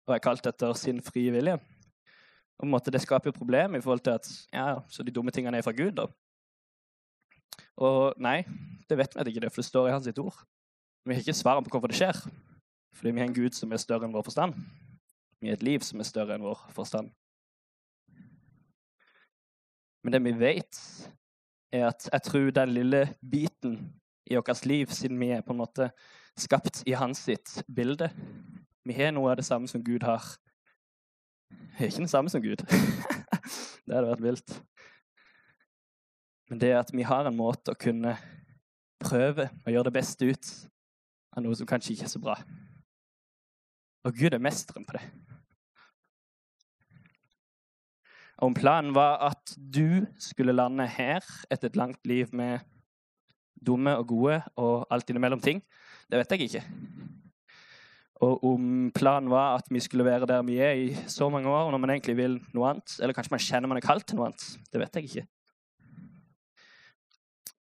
og 0.08 0.14
er 0.14 0.18
kalt 0.18 0.46
etter 0.46 0.72
sin 0.74 1.00
frie 1.00 1.30
vilje. 1.30 1.54
Og 1.54 2.64
på 2.64 2.66
en 2.66 2.72
måte 2.72 2.90
Det 2.90 3.00
skaper 3.00 3.30
jo 3.30 3.38
problemer 3.38 3.78
i 3.78 3.80
forhold 3.80 4.00
til 4.00 4.10
at 4.10 4.26
ja, 4.52 4.80
så 4.88 5.02
de 5.02 5.12
dumme 5.12 5.30
tingene 5.30 5.58
er 5.58 5.62
fra 5.62 5.72
Gud. 5.72 5.92
da. 5.92 6.06
Og 7.76 8.14
nei, 8.18 8.44
det 8.88 8.98
vet 8.98 9.14
vi 9.14 9.30
ikke, 9.30 9.40
det, 9.40 9.52
for 9.52 9.62
det 9.62 9.68
står 9.68 9.88
i 9.88 9.92
hans 9.92 10.08
ord. 10.18 10.44
Vi 11.06 11.14
har 11.14 11.20
ikke 11.20 11.32
svaret 11.32 11.64
på 11.64 11.70
hvorfor 11.70 11.88
det 11.88 11.96
skjer. 11.96 12.16
Fordi 12.94 13.10
vi 13.10 13.20
har 13.20 13.26
en 13.26 13.34
Gud 13.34 13.56
som 13.56 13.72
er 13.72 13.80
større 13.80 14.08
enn 14.08 14.14
vår 14.14 14.26
forstand. 14.26 14.54
Vi 15.40 15.48
har 15.48 15.56
et 15.56 15.64
liv 15.64 15.84
som 15.84 16.00
er 16.00 16.08
større 16.08 16.36
enn 16.36 16.44
vår 16.44 16.66
forstand. 16.76 17.10
Men 20.04 20.12
det 20.12 20.22
vi 20.24 20.32
vet, 20.40 20.80
er 21.72 21.86
at 21.88 22.08
jeg 22.12 22.22
tror 22.22 22.50
den 22.50 22.74
lille 22.74 23.02
biten 23.30 23.78
i 24.26 24.36
vårt 24.36 24.66
liv, 24.66 24.86
siden 24.86 25.20
vi 25.20 25.30
er 25.30 25.40
på 25.40 25.52
en 25.52 25.60
måte 25.60 25.90
skapt 26.38 26.82
i 26.86 26.94
hans 26.96 27.18
sitt 27.26 27.62
bilde 27.68 28.10
Vi 28.86 28.94
har 28.96 29.12
noe 29.12 29.30
av 29.30 29.36
det 29.36 29.44
samme 29.44 29.68
som 29.68 29.82
Gud 29.84 30.02
har. 30.02 30.24
Vi 31.50 31.84
er 31.84 31.90
ikke 31.90 32.06
det 32.06 32.10
samme 32.10 32.30
som 32.32 32.42
Gud. 32.42 32.62
det 33.86 33.94
hadde 33.94 34.08
vært 34.08 34.24
vilt. 34.24 34.54
Men 36.50 36.60
det 36.60 36.72
at 36.74 36.92
vi 36.94 37.04
har 37.06 37.28
en 37.28 37.36
måte 37.36 37.74
å 37.74 37.78
kunne 37.78 38.16
prøve 39.00 39.50
å 39.66 39.70
gjøre 39.70 39.90
det 39.90 39.96
beste 40.00 40.30
ut 40.32 40.50
av 41.36 41.44
noe 41.44 41.56
som 41.56 41.68
kanskje 41.68 41.92
ikke 41.94 42.08
er 42.08 42.14
så 42.14 42.22
bra. 42.22 42.38
Og 44.04 44.16
Gud 44.16 44.32
er 44.32 44.42
mesteren 44.42 44.86
på 44.88 44.96
det. 44.96 45.04
Om 48.40 48.54
planen 48.56 48.94
var 48.96 49.18
at 49.26 49.52
du 49.56 50.06
skulle 50.20 50.56
lande 50.56 50.86
her 50.88 51.24
etter 51.52 51.68
et 51.68 51.76
langt 51.76 52.00
liv 52.08 52.30
med 52.32 52.64
dumme 53.60 53.92
og 54.00 54.06
gode 54.08 54.38
og 54.56 54.86
alt 54.88 55.10
innimellom 55.12 55.42
ting, 55.44 55.60
det 56.08 56.22
vet 56.22 56.32
jeg 56.32 56.46
ikke. 56.46 56.62
Og 58.24 58.44
om 58.44 58.64
planen 58.96 59.28
var 59.32 59.58
at 59.58 59.68
vi 59.72 59.80
skulle 59.80 60.04
være 60.04 60.28
der 60.28 60.42
vi 60.44 60.56
er 60.60 60.72
i 60.76 60.88
så 61.08 61.28
mange 61.32 61.48
år, 61.48 61.70
når 61.70 61.80
man 61.80 61.92
egentlig 61.92 62.16
vil 62.16 62.38
noe 62.56 62.72
annet, 62.72 62.96
eller 63.00 63.16
kanskje 63.16 63.34
man 63.36 63.44
kjenner 63.44 63.72
man 63.72 63.80
er 63.80 63.84
kalt 63.84 64.06
til 64.08 64.16
noe 64.16 64.30
annet, 64.30 64.46
det 64.72 64.80
vet 64.80 64.96
jeg 64.96 65.08
ikke. 65.08 65.26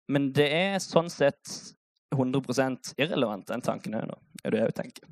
Men 0.10 0.30
det 0.38 0.50
er 0.54 0.82
sånn 0.82 1.10
sett 1.10 1.54
100% 2.14 2.94
irrelevant, 2.98 3.48
den 3.50 3.66
tanken 3.66 3.98
òg 3.98 4.10
nå, 4.10 4.18
er 4.46 4.54
det 4.54 4.62
jeg 4.62 4.78
tenker. 4.82 5.10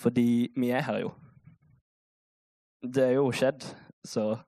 Fordi 0.00 0.48
vi 0.56 0.70
er 0.72 0.84
her 0.86 1.02
jo. 1.02 1.10
Det 2.80 3.04
er 3.04 3.18
jo 3.18 3.26
skjedd, 3.32 3.66
så 4.04 4.38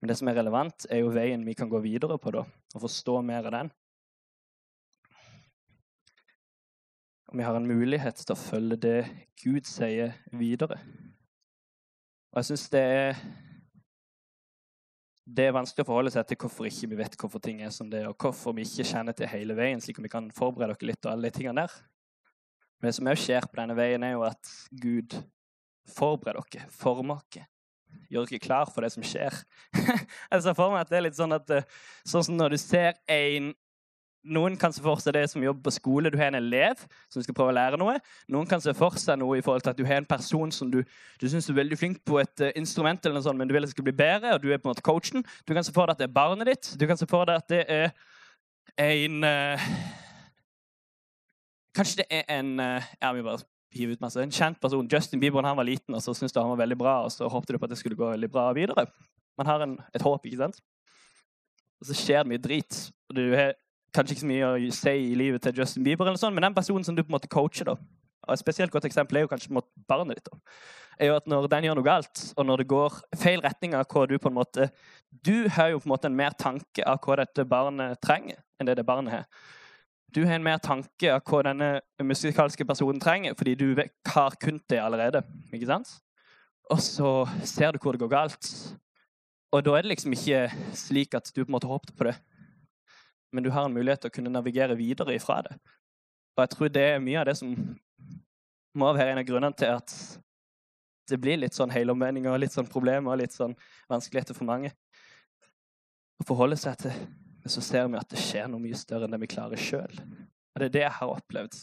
Men 0.00 0.08
det 0.08 0.16
som 0.18 0.28
er 0.30 0.36
relevant, 0.38 0.86
er 0.90 1.00
jo 1.02 1.10
veien 1.10 1.42
vi 1.42 1.56
kan 1.58 1.70
gå 1.70 1.80
videre 1.82 2.18
på, 2.22 2.30
da, 2.30 2.44
og 2.74 2.82
forstå 2.84 3.16
mer 3.26 3.48
av 3.48 3.54
den. 3.56 3.70
Og 7.28 7.34
vi 7.40 7.42
har 7.42 7.58
en 7.58 7.66
mulighet 7.66 8.22
til 8.22 8.30
å 8.32 8.38
følge 8.38 8.78
det 8.78 9.00
Gud 9.42 9.66
sier, 9.66 10.14
videre. 10.30 10.78
Og 12.30 12.38
jeg 12.38 12.50
syns 12.52 12.68
det 12.70 12.84
er 12.94 13.20
det 15.28 15.44
er 15.44 15.52
vanskelig 15.52 15.84
å 15.84 15.88
forholde 15.90 16.14
seg 16.14 16.24
til 16.30 16.38
hvorfor 16.40 16.70
ikke 16.70 16.88
vi 16.88 17.02
vet 17.02 17.16
hvorfor 17.20 17.42
ting 17.44 17.58
er 17.60 17.72
som 17.74 17.90
det 17.90 18.00
er, 18.00 18.08
og 18.08 18.16
hvorfor 18.22 18.54
vi 18.56 18.64
ikke 18.64 18.86
kjenner 18.86 19.16
til 19.18 19.28
hele 19.28 19.58
veien, 19.58 19.82
slik 19.82 19.98
at 20.00 20.06
vi 20.06 20.14
kan 20.14 20.30
forberede 20.32 20.78
dere 20.78 20.92
litt 20.92 21.04
og 21.04 21.12
alle 21.12 21.28
de 21.28 21.36
tingene 21.36 21.66
der. 21.66 21.74
Men 22.78 22.88
det 22.88 22.96
som 22.98 23.10
òg 23.10 23.20
skjer 23.20 23.46
på 23.48 23.58
denne 23.58 23.76
veien, 23.78 24.04
er 24.06 24.14
jo 24.14 24.24
at 24.28 24.50
Gud 24.82 25.16
forbereder 25.92 26.46
dere, 26.52 26.68
former 26.70 27.22
dere, 27.34 27.48
gjør 28.12 28.28
dere 28.28 28.42
klar 28.44 28.68
for 28.72 28.84
det 28.84 28.92
som 28.94 29.06
skjer. 29.06 29.34
Jeg 30.32 30.44
ser 30.44 30.58
for 30.58 30.72
meg 30.72 30.84
at 30.84 30.92
det 30.92 31.00
er 31.00 31.08
litt 31.08 31.18
sånn 31.18 31.34
at 31.36 31.56
sånn 32.06 32.28
som 32.28 32.36
når 32.38 32.54
du 32.54 32.60
ser 32.62 33.00
en 33.10 33.52
noen 34.28 34.56
kan 34.60 34.72
se 34.74 34.82
for 34.82 35.00
seg 35.00 35.14
det 35.16 35.24
som 35.30 35.42
jobber 35.42 35.68
på 35.68 35.74
skole. 35.78 36.10
Du 36.10 36.18
har 36.18 36.32
en 36.32 36.38
elev 36.40 36.80
som 37.12 37.22
skal 37.22 37.36
prøve 37.36 37.52
å 37.52 37.56
lære 37.56 37.78
noe. 37.80 37.96
Noen 38.32 38.48
kan 38.50 38.60
se 38.60 38.74
for 38.76 38.98
seg 39.00 39.20
noe 39.20 39.38
i 39.38 39.44
forhold 39.44 39.64
til 39.64 39.72
at 39.72 39.78
du 39.78 39.86
har 39.88 40.02
en 40.02 40.08
person 40.08 40.52
som 40.54 40.70
du, 40.72 40.80
du 41.20 41.26
syns 41.30 41.48
er 41.48 41.58
veldig 41.58 41.78
flink 41.78 42.02
på 42.08 42.18
et 42.20 42.44
uh, 42.44 42.50
instrument, 42.58 43.00
eller 43.04 43.18
noe 43.18 43.24
sånt, 43.24 43.38
men 43.40 43.48
du 43.48 43.54
vil 43.54 43.64
at 43.64 43.70
det 43.70 43.76
skal 43.76 43.86
bli 43.86 43.96
bedre, 43.96 44.34
og 44.34 44.42
du 44.42 44.50
er 44.50 44.60
på 44.60 44.68
en 44.68 44.74
måte 44.74 44.84
coachen. 44.84 45.24
Du 45.48 45.54
kan 45.54 45.66
se 45.66 45.74
for 45.74 45.88
deg 45.88 45.96
at 45.96 46.02
det 46.02 46.08
er 46.10 46.18
barnet 46.18 46.50
ditt. 46.50 46.72
Du 46.80 46.84
kan 46.90 47.00
se 47.00 47.08
for 47.08 47.30
deg 47.30 47.40
at 47.40 47.54
det 47.54 47.62
er 47.72 47.94
en 48.88 49.24
uh, 49.24 49.70
Kanskje 51.78 52.02
det 52.02 52.08
er 52.10 52.26
en 52.40 52.56
uh, 52.58 52.88
ja, 52.98 53.12
vi 53.14 53.22
bare 53.22 53.44
hiver 53.76 53.94
ut 53.94 54.02
masse, 54.02 54.18
en 54.22 54.32
kjent 54.34 54.58
person. 54.60 54.88
Justin 54.90 55.20
Bieber 55.22 55.44
han 55.46 55.58
var 55.58 55.68
liten, 55.68 55.94
og 55.94 56.02
så 56.02 56.14
syntes 56.16 56.34
du 56.34 56.40
han 56.40 56.50
var 56.54 56.62
veldig 56.64 56.78
bra, 56.80 56.94
og 57.06 57.12
så 57.14 57.28
håpte 57.30 57.54
du 57.54 57.60
på 57.60 57.68
at 57.68 57.74
det 57.74 57.78
skulle 57.78 57.98
gå 57.98 58.10
veldig 58.10 58.30
bra 58.32 58.48
videre. 58.56 58.88
Man 59.38 59.46
har 59.46 59.62
en, 59.62 59.76
et 59.94 60.02
håp, 60.02 60.26
ikke 60.26 60.40
sant? 60.40 60.58
Og 61.78 61.90
så 61.90 61.94
skjer 61.94 62.24
det 62.24 62.32
mye 62.32 62.42
drit. 62.42 62.80
og 63.08 63.20
du 63.20 63.24
har 63.36 63.54
kanskje 63.94 64.16
ikke 64.16 64.24
så 64.24 64.30
mye 64.32 64.48
å 64.48 64.72
si 64.74 64.96
i 65.12 65.14
livet 65.16 65.44
til 65.44 65.60
Justin 65.60 65.86
Bieber, 65.86 66.08
eller 66.08 66.20
sånn, 66.20 66.34
men 66.34 66.48
den 66.48 66.56
personen 66.56 66.84
som 66.84 66.96
du 66.96 67.04
på 67.04 67.12
en 67.12 67.18
måte 67.18 67.30
coacher, 67.30 67.70
da, 67.70 67.76
og 68.28 68.34
Et 68.34 68.42
spesielt 68.42 68.70
godt 68.70 68.84
eksempel 68.84 69.16
er 69.16 69.24
jo 69.24 69.30
kanskje 69.30 69.54
mot 69.56 69.64
barnet 69.88 70.18
ditt. 70.18 70.28
da, 70.28 70.38
er 70.98 71.06
jo 71.06 71.16
at 71.16 71.26
Når 71.26 71.46
den 71.48 71.64
gjør 71.64 71.78
noe 71.78 71.86
galt, 71.86 72.24
og 72.36 72.46
når 72.46 72.56
det 72.56 72.68
går 72.68 72.98
feil 73.16 73.40
retning 73.40 73.74
av 73.74 73.86
hva 73.88 74.06
du 74.06 74.18
på 74.18 74.28
en 74.28 74.36
måte 74.36 74.70
Du 75.10 75.48
har 75.48 75.70
jo 75.70 75.78
på 75.78 75.88
en 75.88 75.94
måte 75.94 76.10
en 76.10 76.16
mer 76.16 76.36
tanke 76.36 76.84
av 76.84 76.98
hva 77.00 77.16
dette 77.22 77.46
barnet 77.48 78.00
trenger, 78.04 78.36
enn 78.58 78.66
det 78.66 78.76
det 78.76 78.84
barnet 78.84 79.12
har. 79.12 79.24
Du 80.14 80.22
har 80.24 80.38
en 80.38 80.44
mer 80.44 80.60
tanke 80.64 81.12
av 81.12 81.20
hva 81.28 81.42
denne 81.44 81.70
musikalske 82.02 82.64
personen 82.64 83.00
trenger, 83.02 83.36
fordi 83.36 83.54
du 83.60 83.66
har 83.76 84.36
kunnet 84.40 84.64
det 84.70 84.80
allerede. 84.80 85.22
ikke 85.52 85.68
sant? 85.68 85.90
Og 86.72 86.80
så 86.84 87.10
ser 87.44 87.72
du 87.72 87.78
hvor 87.82 87.92
det 87.92 88.00
går 88.00 88.12
galt. 88.12 88.48
Og 89.52 89.64
da 89.64 89.76
er 89.76 89.84
det 89.84 89.94
liksom 89.94 90.12
ikke 90.12 90.48
slik 90.76 91.14
at 91.16 91.30
du 91.32 91.42
på 91.42 91.48
en 91.48 91.56
måte 91.56 91.68
håpet 91.68 91.96
på 91.96 92.08
det 92.08 92.16
men 93.32 93.44
du 93.44 93.50
har 93.50 93.64
en 93.64 93.74
mulighet 93.74 94.02
til 94.02 94.10
å 94.12 94.16
kunne 94.16 94.32
navigere 94.32 94.76
videre 94.78 95.16
ifra 95.16 95.42
det. 95.44 95.58
Og 96.36 96.44
jeg 96.44 96.52
tror 96.54 96.72
det 96.72 96.84
er 96.94 97.04
mye 97.04 97.20
av 97.20 97.28
det 97.28 97.36
som 97.40 97.52
må 98.78 98.90
være 98.94 99.12
en 99.12 99.22
av 99.22 99.28
grunnene 99.28 99.58
til 99.58 99.74
at 99.74 99.94
det 101.08 101.18
blir 101.20 101.40
litt 101.40 101.56
sånn 101.56 101.72
helomvendinger 101.72 102.36
litt 102.40 102.54
sånn 102.54 102.68
problemer 102.68 103.14
og 103.14 103.20
litt 103.22 103.34
sånn 103.34 103.56
vanskeligheter 103.90 104.36
for 104.36 104.48
mange. 104.48 104.72
Å 106.20 106.26
forholde 106.28 106.58
seg 106.60 106.76
til 106.84 106.94
Men 107.48 107.52
så 107.52 107.62
ser 107.64 107.86
vi 107.88 107.96
at 107.96 108.10
det 108.12 108.20
skjer 108.20 108.44
noe 108.52 108.60
mye 108.60 108.76
større 108.76 109.06
enn 109.06 109.14
det 109.14 109.22
vi 109.22 109.26
klarer 109.32 109.56
sjøl. 109.56 109.94
Og 110.52 110.60
det 110.60 110.66
er 110.66 110.72
det 110.74 110.82
jeg 110.82 110.96
har 110.98 111.12
opplevd 111.14 111.54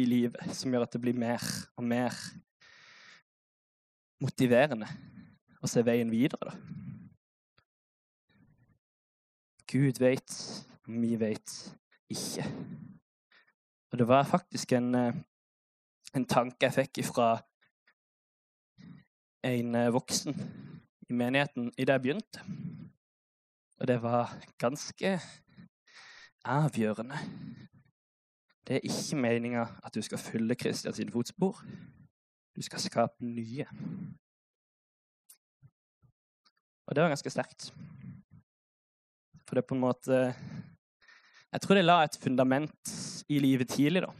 i 0.00 0.06
livet, 0.08 0.54
som 0.56 0.72
gjør 0.72 0.86
at 0.86 0.94
det 0.94 1.00
blir 1.04 1.18
mer 1.20 1.42
og 1.76 1.84
mer 1.84 2.16
motiverende 4.24 4.88
å 5.60 5.68
se 5.68 5.84
veien 5.84 6.08
videre. 6.08 6.48
da. 6.48 6.54
Gud 9.68 10.00
vet 10.00 10.38
vi 10.88 11.12
vet 11.20 11.56
ikke. 12.08 12.48
Og 13.92 14.00
det 14.00 14.08
var 14.08 14.24
faktisk 14.32 14.72
en, 14.80 14.94
eh, 14.94 15.12
en 16.16 16.24
tanke 16.24 16.70
jeg 16.70 16.78
fikk 16.78 17.04
fra 17.10 17.34
en 19.44 19.74
eh, 19.74 19.92
voksen 19.92 20.40
i 21.04 21.12
menigheten 21.12 21.68
idet 21.76 21.98
jeg 21.98 22.06
begynte. 22.08 22.48
Og 23.78 23.86
det 23.86 24.02
var 24.02 24.34
ganske 24.58 25.20
avgjørende. 26.44 27.18
Det 28.66 28.76
er 28.76 28.88
ikke 28.90 29.16
meninga 29.16 29.66
at 29.84 29.94
du 29.94 30.02
skal 30.02 30.18
følge 30.18 30.54
Kristian 30.54 30.94
sine 30.94 31.12
fotspor. 31.12 31.62
Du 32.56 32.62
skal 32.62 32.80
skape 32.80 33.24
nye. 33.24 33.66
Og 36.86 36.94
det 36.94 37.02
var 37.02 37.08
ganske 37.08 37.30
sterkt. 37.30 37.72
For 39.46 39.54
det 39.54 39.62
er 39.62 39.68
på 39.68 39.74
en 39.74 39.86
måte 39.86 40.34
jeg 41.48 41.62
tror 41.64 41.78
det 41.78 41.84
la 41.86 42.02
et 42.04 42.16
fundament 42.20 42.90
i 43.32 43.38
livet 43.40 43.70
tidlig, 43.72 44.02
da. 44.04 44.10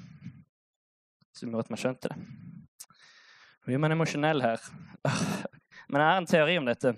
Som 1.36 1.50
gjorde 1.50 1.66
at 1.66 1.72
man 1.74 1.80
skjønte 1.80 2.08
det. 2.08 2.16
Nå 2.16 3.68
blir 3.68 3.82
man 3.82 3.92
emosjonell 3.92 4.40
her. 4.40 4.64
Men 5.92 6.00
jeg 6.00 6.08
har 6.08 6.22
en 6.22 6.28
teori 6.30 6.56
om 6.56 6.68
dette, 6.68 6.94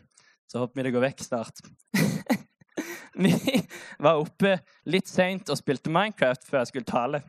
så 0.47 0.63
håper 0.63 0.79
vi 0.79 0.87
det 0.87 0.93
går 0.95 1.05
vekk 1.09 1.25
snart. 1.27 1.65
vi 3.25 3.35
var 3.99 4.21
oppe 4.21 4.59
litt 4.91 5.09
seint 5.11 5.51
og 5.51 5.59
spilte 5.59 5.93
Minecraft 5.93 6.47
før 6.47 6.63
jeg 6.63 6.73
skulle 6.73 6.91
tale. 6.91 7.23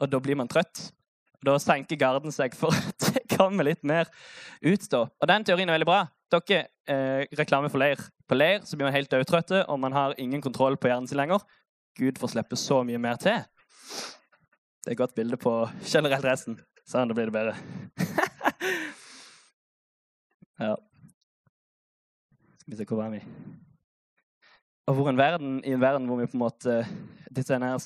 Og 0.00 0.10
da 0.10 0.20
blir 0.22 0.38
man 0.38 0.50
trøtt. 0.50 0.90
Da 1.46 1.56
senker 1.62 1.98
garden 2.00 2.34
seg 2.34 2.56
for 2.58 2.74
at 2.90 3.10
det 3.14 3.24
kommer 3.36 3.66
litt 3.68 3.84
mer 3.86 4.10
utstå. 4.64 5.04
Og 5.06 5.30
den 5.30 5.46
teorien 5.46 5.70
er 5.70 5.78
veldig 5.78 5.88
bra. 5.88 6.04
Dere, 6.32 6.64
eh, 6.90 7.22
reklame 7.38 7.70
for 7.70 7.78
leir. 7.82 8.00
På 8.26 8.38
leir 8.38 8.64
så 8.66 8.76
blir 8.76 8.88
man 8.88 8.96
helt 8.96 9.12
dødtrøtte, 9.12 9.62
og 9.70 9.78
man 9.80 9.94
har 9.94 10.16
ingen 10.18 10.42
kontroll 10.42 10.76
på 10.76 10.90
hjernen 10.90 11.06
sin 11.06 11.20
lenger. 11.20 11.44
Gud 11.96 12.18
får 12.18 12.34
slippe 12.34 12.58
så 12.58 12.82
mye 12.84 12.98
mer 13.00 13.20
til. 13.22 13.44
Det 14.82 14.90
er 14.90 14.96
et 14.96 14.98
godt 14.98 15.14
bilde 15.14 15.38
på 15.38 15.52
generelt 15.86 16.26
resten. 16.26 16.58
Sånn, 16.86 17.08
da 17.10 17.14
blir 17.16 17.30
det 17.30 17.34
bedre. 17.34 17.54
ja. 20.62 20.74
Skal 22.60 22.74
vi 22.74 22.78
se, 22.78 22.86
hvor 22.86 23.00
var 23.00 23.14
vi? 23.14 23.22
Og 24.86 24.94
hvor 24.94 25.10
en 25.10 25.18
verden, 25.18 25.64
I 25.64 25.72
en 25.74 25.80
verden 25.80 26.06
hvor 26.06 26.20
vi 26.20 26.26
på 26.30 26.36
en 26.38 26.44
måte 26.44 26.86
Dette 27.36 27.54
er 27.54 27.78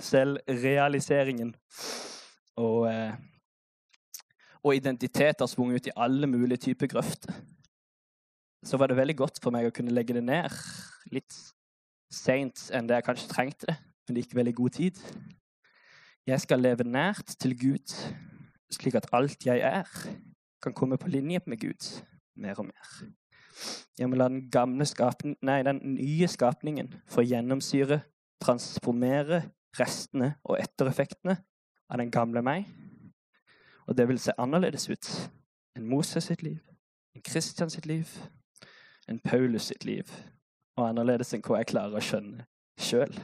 selvrealiseringen 0.00 1.54
og, 2.56 2.88
eh, 2.88 3.12
og 4.62 4.74
identitet 4.74 5.40
har 5.40 5.46
svunget 5.50 5.74
ut 5.76 5.86
i 5.90 5.96
alle 5.96 6.26
mulige 6.26 6.56
typer 6.70 6.86
grøfter 6.86 7.34
så 8.66 8.76
var 8.76 8.90
det 8.90 8.96
veldig 8.98 9.16
godt 9.16 9.40
for 9.42 9.54
meg 9.54 9.68
å 9.68 9.74
kunne 9.74 9.94
legge 9.94 10.16
det 10.16 10.24
ned 10.26 10.54
litt 11.14 11.36
seint 12.12 12.68
enn 12.74 12.88
det 12.88 12.98
jeg 12.98 13.06
kanskje 13.06 13.30
trengte 13.30 13.68
det, 13.70 13.76
men 14.08 14.18
likevel 14.18 14.50
i 14.50 14.56
god 14.56 14.74
tid. 14.78 14.98
Jeg 16.28 16.42
skal 16.44 16.60
leve 16.64 16.84
nært 16.84 17.36
til 17.40 17.54
Gud, 17.58 17.94
slik 18.72 18.98
at 18.98 19.08
alt 19.16 19.46
jeg 19.46 19.62
er, 19.64 19.88
kan 20.62 20.74
komme 20.76 20.98
på 21.00 21.10
linje 21.12 21.40
med 21.46 21.60
Gud 21.62 21.90
mer 22.38 22.58
og 22.60 22.68
mer. 22.68 22.98
Jeg 23.98 24.10
må 24.10 24.18
la 24.18 24.28
den, 24.30 24.46
gamle 24.50 24.86
skapning, 24.86 25.36
nei, 25.42 25.62
den 25.66 25.80
nye 25.96 26.28
skapningen 26.30 26.92
få 27.10 27.24
gjennomsyre, 27.26 28.00
transformere 28.42 29.42
restene 29.78 30.34
og 30.44 30.58
ettereffektene 30.60 31.38
av 31.88 32.00
den 32.00 32.12
gamle 32.14 32.42
meg. 32.44 32.68
Og 33.88 33.96
det 33.96 34.08
vil 34.08 34.20
se 34.22 34.36
annerledes 34.38 34.88
ut 34.90 35.08
enn 35.76 35.88
Moses 35.88 36.28
sitt 36.28 36.42
liv, 36.42 36.60
enn 37.14 37.24
Kristian 37.24 37.70
sitt 37.72 37.86
liv, 37.88 38.10
enn 39.08 39.20
Paulus 39.24 39.70
sitt 39.70 39.86
liv, 39.88 40.10
og 40.76 40.90
annerledes 40.90 41.32
enn 41.34 41.44
hva 41.46 41.62
jeg 41.62 41.72
klarer 41.72 41.98
å 41.98 42.04
skjønne 42.04 42.46
sjøl. 42.78 43.14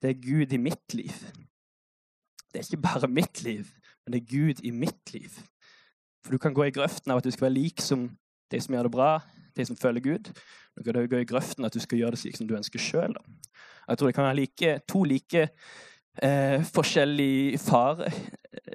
Det 0.00 0.14
er 0.14 0.22
Gud 0.22 0.54
i 0.56 0.60
mitt 0.60 0.96
liv. 0.96 1.14
Det 2.50 2.60
er 2.60 2.66
ikke 2.66 2.82
bare 2.82 3.10
mitt 3.10 3.42
liv, 3.44 3.68
men 4.02 4.14
det 4.14 4.22
er 4.22 4.30
Gud 4.30 4.62
i 4.66 4.72
mitt 4.74 5.12
liv. 5.14 5.36
For 6.24 6.34
du 6.34 6.40
kan 6.42 6.54
gå 6.56 6.66
i 6.66 6.74
grøften 6.74 7.12
av 7.12 7.20
at 7.20 7.26
du 7.26 7.30
skal 7.30 7.48
være 7.48 7.58
lik 7.58 7.84
som 7.84 8.08
de 8.50 8.60
som 8.60 8.74
gjør 8.74 8.88
det 8.88 8.94
bra, 8.96 9.10
de 9.56 9.66
som 9.66 9.78
følger 9.78 10.04
Gud. 10.04 10.32
Du 10.76 10.82
kan 10.84 10.98
gøy 11.06 11.22
i 11.22 11.28
grøften 11.28 11.64
at 11.64 11.74
du 11.74 11.80
skal 11.82 11.98
gjøre 11.98 12.16
det 12.16 12.22
slik 12.22 12.38
som 12.38 12.48
du 12.48 12.56
ønsker 12.56 12.82
sjøl. 12.82 13.16
Jeg 13.88 13.98
tror 13.98 14.10
det 14.10 14.14
kan 14.14 14.28
være 14.28 14.38
like, 14.38 14.74
to 14.88 15.02
like 15.04 15.48
eh, 16.22 16.62
forskjellige 16.74 17.58
farer. 17.58 18.12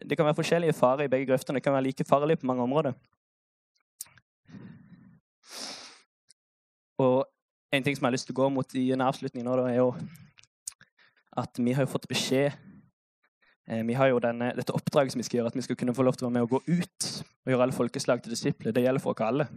Det 0.10 0.18
kan 0.18 0.26
være 0.26 0.40
forskjellige 0.42 0.74
farer 0.74 1.06
i 1.06 1.12
begge 1.12 1.30
grøftene. 1.32 1.60
Det 1.60 1.64
kan 1.64 1.74
være 1.74 1.88
like 1.90 2.08
farlig 2.08 2.40
på 2.40 2.50
mange 2.50 2.64
områder. 2.64 2.94
Og 6.98 7.26
en 7.72 7.84
ting 7.84 7.96
som 7.96 8.06
jeg 8.06 8.08
har 8.08 8.16
lyst 8.16 8.30
til 8.30 8.36
å 8.36 8.42
gå 8.44 8.50
mot 8.56 8.78
i 8.78 8.86
en 8.96 9.04
avslutning 9.04 9.44
nå, 9.46 9.56
da, 9.60 9.68
er 9.70 9.82
jo 9.82 9.90
at 11.36 11.60
vi 11.60 11.74
har 11.76 11.84
jo 11.84 11.92
fått 11.92 12.08
beskjed 12.08 12.54
eh, 13.68 13.82
Vi 13.84 13.98
har 13.98 14.08
jo 14.08 14.22
denne, 14.24 14.54
dette 14.56 14.76
oppdraget 14.76 15.12
som 15.12 15.20
vi 15.20 15.28
skal 15.28 15.42
gjøre, 15.42 15.52
at 15.52 15.58
vi 15.60 15.66
skal 15.66 15.80
kunne 15.80 15.96
få 15.96 16.06
lov 16.08 16.16
til 16.16 16.28
å 16.28 16.30
være 16.30 16.38
med 16.38 16.48
og 16.48 16.56
gå 16.56 16.62
ut 16.80 17.10
og 17.46 17.52
gjøre 17.52 17.68
alle 17.68 17.76
folkeslag 17.76 18.24
til 18.24 18.36
disipler. 18.36 18.76
Det 18.76 18.86
gjelder 18.86 19.04
for 19.04 19.12
oss 19.12 19.28
alle. 19.28 19.50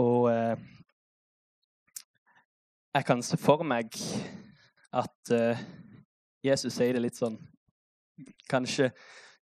Og 0.00 0.28
eh, 0.32 0.56
jeg 2.92 3.06
kan 3.08 3.22
se 3.24 3.38
for 3.40 3.64
meg 3.66 3.92
at 4.92 5.32
eh, 5.32 5.60
Jesus 6.44 6.74
sier 6.76 6.96
det 6.96 7.04
litt 7.06 7.18
sånn 7.18 7.38
Kanskje 8.50 8.90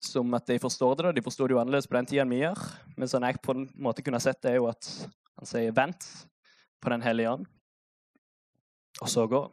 som 0.05 0.33
at 0.37 0.47
de 0.49 0.57
forstår 0.61 0.97
det. 0.97 1.05
da. 1.05 1.13
De 1.13 1.23
forstår 1.25 1.49
det 1.49 1.55
jo 1.55 1.61
annerledes 1.61 1.89
på 1.89 1.97
den 1.97 2.09
tida 2.09 2.25
enn 2.25 2.33
vi 2.33 2.41
gjør. 2.41 2.63
Men 2.97 3.11
sånn 3.11 3.27
jeg 3.29 3.41
på 3.45 3.55
en 3.55 3.67
måte 3.87 4.03
kunne 4.05 4.21
sett 4.21 4.41
det, 4.43 4.55
er 4.55 4.59
jo 4.63 4.71
at 4.71 4.89
han 5.39 5.49
sier 5.49 5.73
'vent 5.77 6.09
på 6.81 6.91
Den 6.93 7.05
hellige 7.05 7.31
ånd', 7.31 7.47
og 9.01 9.09
så 9.09 9.27
går 9.29 9.53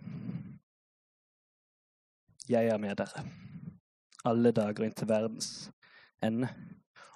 Jeg 2.50 2.68
er 2.68 2.78
med 2.78 2.98
dere 2.98 3.24
alle 4.28 4.52
dager 4.52 4.86
inntil 4.86 5.10
verdens 5.10 5.70
ende. 6.24 6.50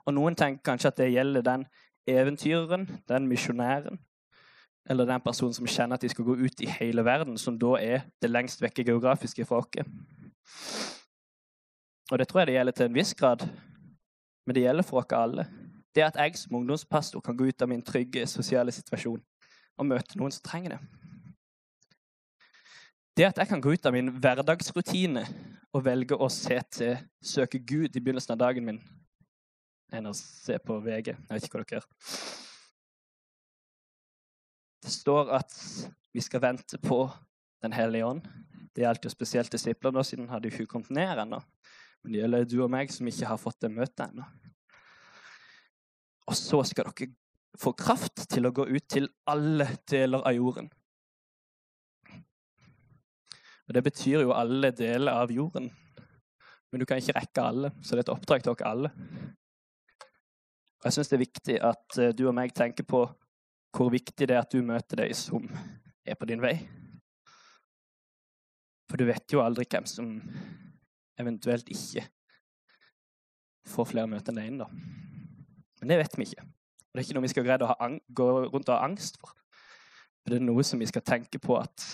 Og 0.05 0.13
noen 0.13 0.37
tenker 0.37 0.63
kanskje 0.65 0.91
at 0.91 1.01
det 1.01 1.11
gjelder 1.13 1.45
den 1.45 1.65
eventyreren, 2.07 2.87
den 3.09 3.27
misjonæren, 3.27 3.99
eller 4.89 5.05
den 5.05 5.21
personen 5.21 5.53
som 5.53 5.67
kjenner 5.67 5.97
at 5.97 6.01
de 6.01 6.09
skal 6.09 6.25
gå 6.25 6.35
ut 6.35 6.61
i 6.61 6.69
hele 6.69 7.05
verden, 7.05 7.37
som 7.37 7.57
da 7.59 7.75
er 7.81 8.05
det 8.21 8.29
lengst 8.29 8.61
vekke 8.61 8.85
geografiske 8.85 9.45
fra 9.45 9.63
oss. 9.63 9.87
Og 12.11 12.19
det 12.19 12.27
tror 12.27 12.43
jeg 12.43 12.47
det 12.47 12.57
gjelder 12.57 12.75
til 12.77 12.85
en 12.85 12.97
viss 12.97 13.13
grad, 13.17 13.47
men 14.45 14.55
det 14.55 14.61
gjelder 14.61 14.85
for 14.85 15.01
oss 15.01 15.17
alle. 15.17 15.47
Det 15.95 16.03
at 16.03 16.19
jeg 16.19 16.37
som 16.37 16.55
ungdomspastor 16.55 17.21
kan 17.23 17.37
gå 17.37 17.47
ut 17.49 17.61
av 17.61 17.69
min 17.71 17.81
trygge 17.81 18.27
sosiale 18.27 18.71
situasjon 18.71 19.23
og 19.77 19.87
møte 19.87 20.19
noen 20.19 20.31
som 20.31 20.43
trenger 20.45 20.75
det. 20.75 20.79
Det 23.15 23.25
at 23.29 23.37
jeg 23.39 23.47
kan 23.47 23.61
gå 23.63 23.71
ut 23.71 23.85
av 23.87 23.93
min 23.95 24.11
hverdagsrutine 24.11 25.23
og 25.73 25.85
velge 25.85 26.17
å 26.19 26.27
se 26.29 26.59
til, 26.71 26.97
søke 27.23 27.59
Gud 27.59 27.95
i 27.95 28.01
begynnelsen 28.01 28.35
av 28.35 28.41
dagen 28.43 28.65
min, 28.67 28.81
enn 29.93 30.09
å 30.09 30.15
se 30.17 30.57
på 30.61 30.79
VG. 30.83 31.13
Jeg 31.13 31.29
vet 31.29 31.47
ikke 31.47 31.59
hva 31.59 31.65
dere 31.65 31.79
gjør. 31.79 31.87
Det 34.85 34.93
står 34.93 35.31
at 35.37 35.53
vi 36.13 36.23
skal 36.23 36.43
vente 36.43 36.79
på 36.81 37.05
Den 37.63 37.73
hellige 37.73 38.05
ånd. 38.05 38.25
Det 38.75 38.83
gjaldt 38.83 39.07
jo 39.07 39.09
spesielt 39.09 39.49
disipler, 39.49 39.93
nå, 39.95 40.03
siden 40.05 40.27
hadde 40.29 40.51
jo 40.51 40.53
ikke 40.53 40.75
kommet 40.75 40.91
ned 40.93 41.17
ennå. 41.23 41.39
Men 42.03 42.13
det 42.13 42.19
gjelder 42.19 42.43
du 42.51 42.59
og 42.61 42.69
meg 42.69 42.91
som 42.93 43.07
ikke 43.09 43.29
har 43.31 43.39
fått 43.41 43.63
det 43.63 43.71
møtet 43.73 44.03
ennå. 44.03 44.25
Og 46.29 46.37
så 46.37 46.59
skal 46.69 46.91
dere 46.91 47.07
få 47.57 47.71
kraft 47.79 48.27
til 48.29 48.45
å 48.45 48.53
gå 48.53 48.67
ut 48.67 48.85
til 48.91 49.07
alle 49.31 49.65
deler 49.89 50.21
av 50.27 50.35
jorden. 50.37 50.69
Og 53.65 53.73
Det 53.73 53.83
betyr 53.87 54.21
jo 54.27 54.35
alle 54.35 54.69
deler 54.75 55.23
av 55.23 55.33
jorden. 55.33 55.71
Men 56.69 56.83
du 56.83 56.85
kan 56.85 57.01
ikke 57.01 57.17
rekke 57.17 57.47
alle, 57.49 57.71
så 57.81 57.95
det 57.95 58.03
er 58.03 58.05
et 58.05 58.13
oppdrag 58.13 58.43
til 58.43 58.53
dere 58.53 58.69
alle. 58.75 58.93
Og 60.85 60.91
Jeg 60.91 60.99
syns 60.99 61.09
det 61.09 61.15
er 61.17 61.25
viktig 61.25 61.53
at 61.65 61.95
eh, 61.97 62.11
du 62.13 62.27
og 62.29 62.35
meg 62.37 62.51
tenker 62.53 62.85
på 62.85 62.99
hvor 63.75 63.87
viktig 63.89 64.27
det 64.29 64.35
er 64.35 64.43
at 64.43 64.51
du 64.53 64.61
møter 64.61 65.01
de 65.01 65.07
som 65.17 65.47
er 66.05 66.13
på 66.13 66.27
din 66.29 66.43
vei. 66.43 66.53
For 68.85 69.01
du 69.01 69.07
vet 69.09 69.33
jo 69.33 69.41
aldri 69.41 69.65
hvem 69.65 69.89
som 69.89 70.13
eventuelt 71.17 71.73
ikke 71.73 72.05
får 73.65 73.89
flere 73.95 74.11
møter 74.13 74.29
enn 74.29 74.37
deg 74.43 74.51
inn, 74.51 74.61
da. 74.61 74.69
Men 75.81 75.89
det 75.89 75.99
vet 76.03 76.19
vi 76.19 76.29
ikke. 76.29 76.45
Og 76.45 76.93
det 76.93 77.01
er 77.01 77.07
ikke 77.07 77.17
noe 77.17 77.25
vi 77.25 77.33
skal 77.33 77.49
greie 77.49 77.65
å 77.65 77.91
gå 78.21 78.31
rundt 78.45 78.69
og 78.69 78.77
ha 78.77 78.85
angst 78.85 79.17
for. 79.17 79.33
Det 80.21 80.37
er 80.37 80.45
noe 80.45 80.69
som 80.69 80.85
vi 80.85 80.93
skal 80.93 81.05
tenke 81.05 81.41
på 81.41 81.57
at 81.57 81.89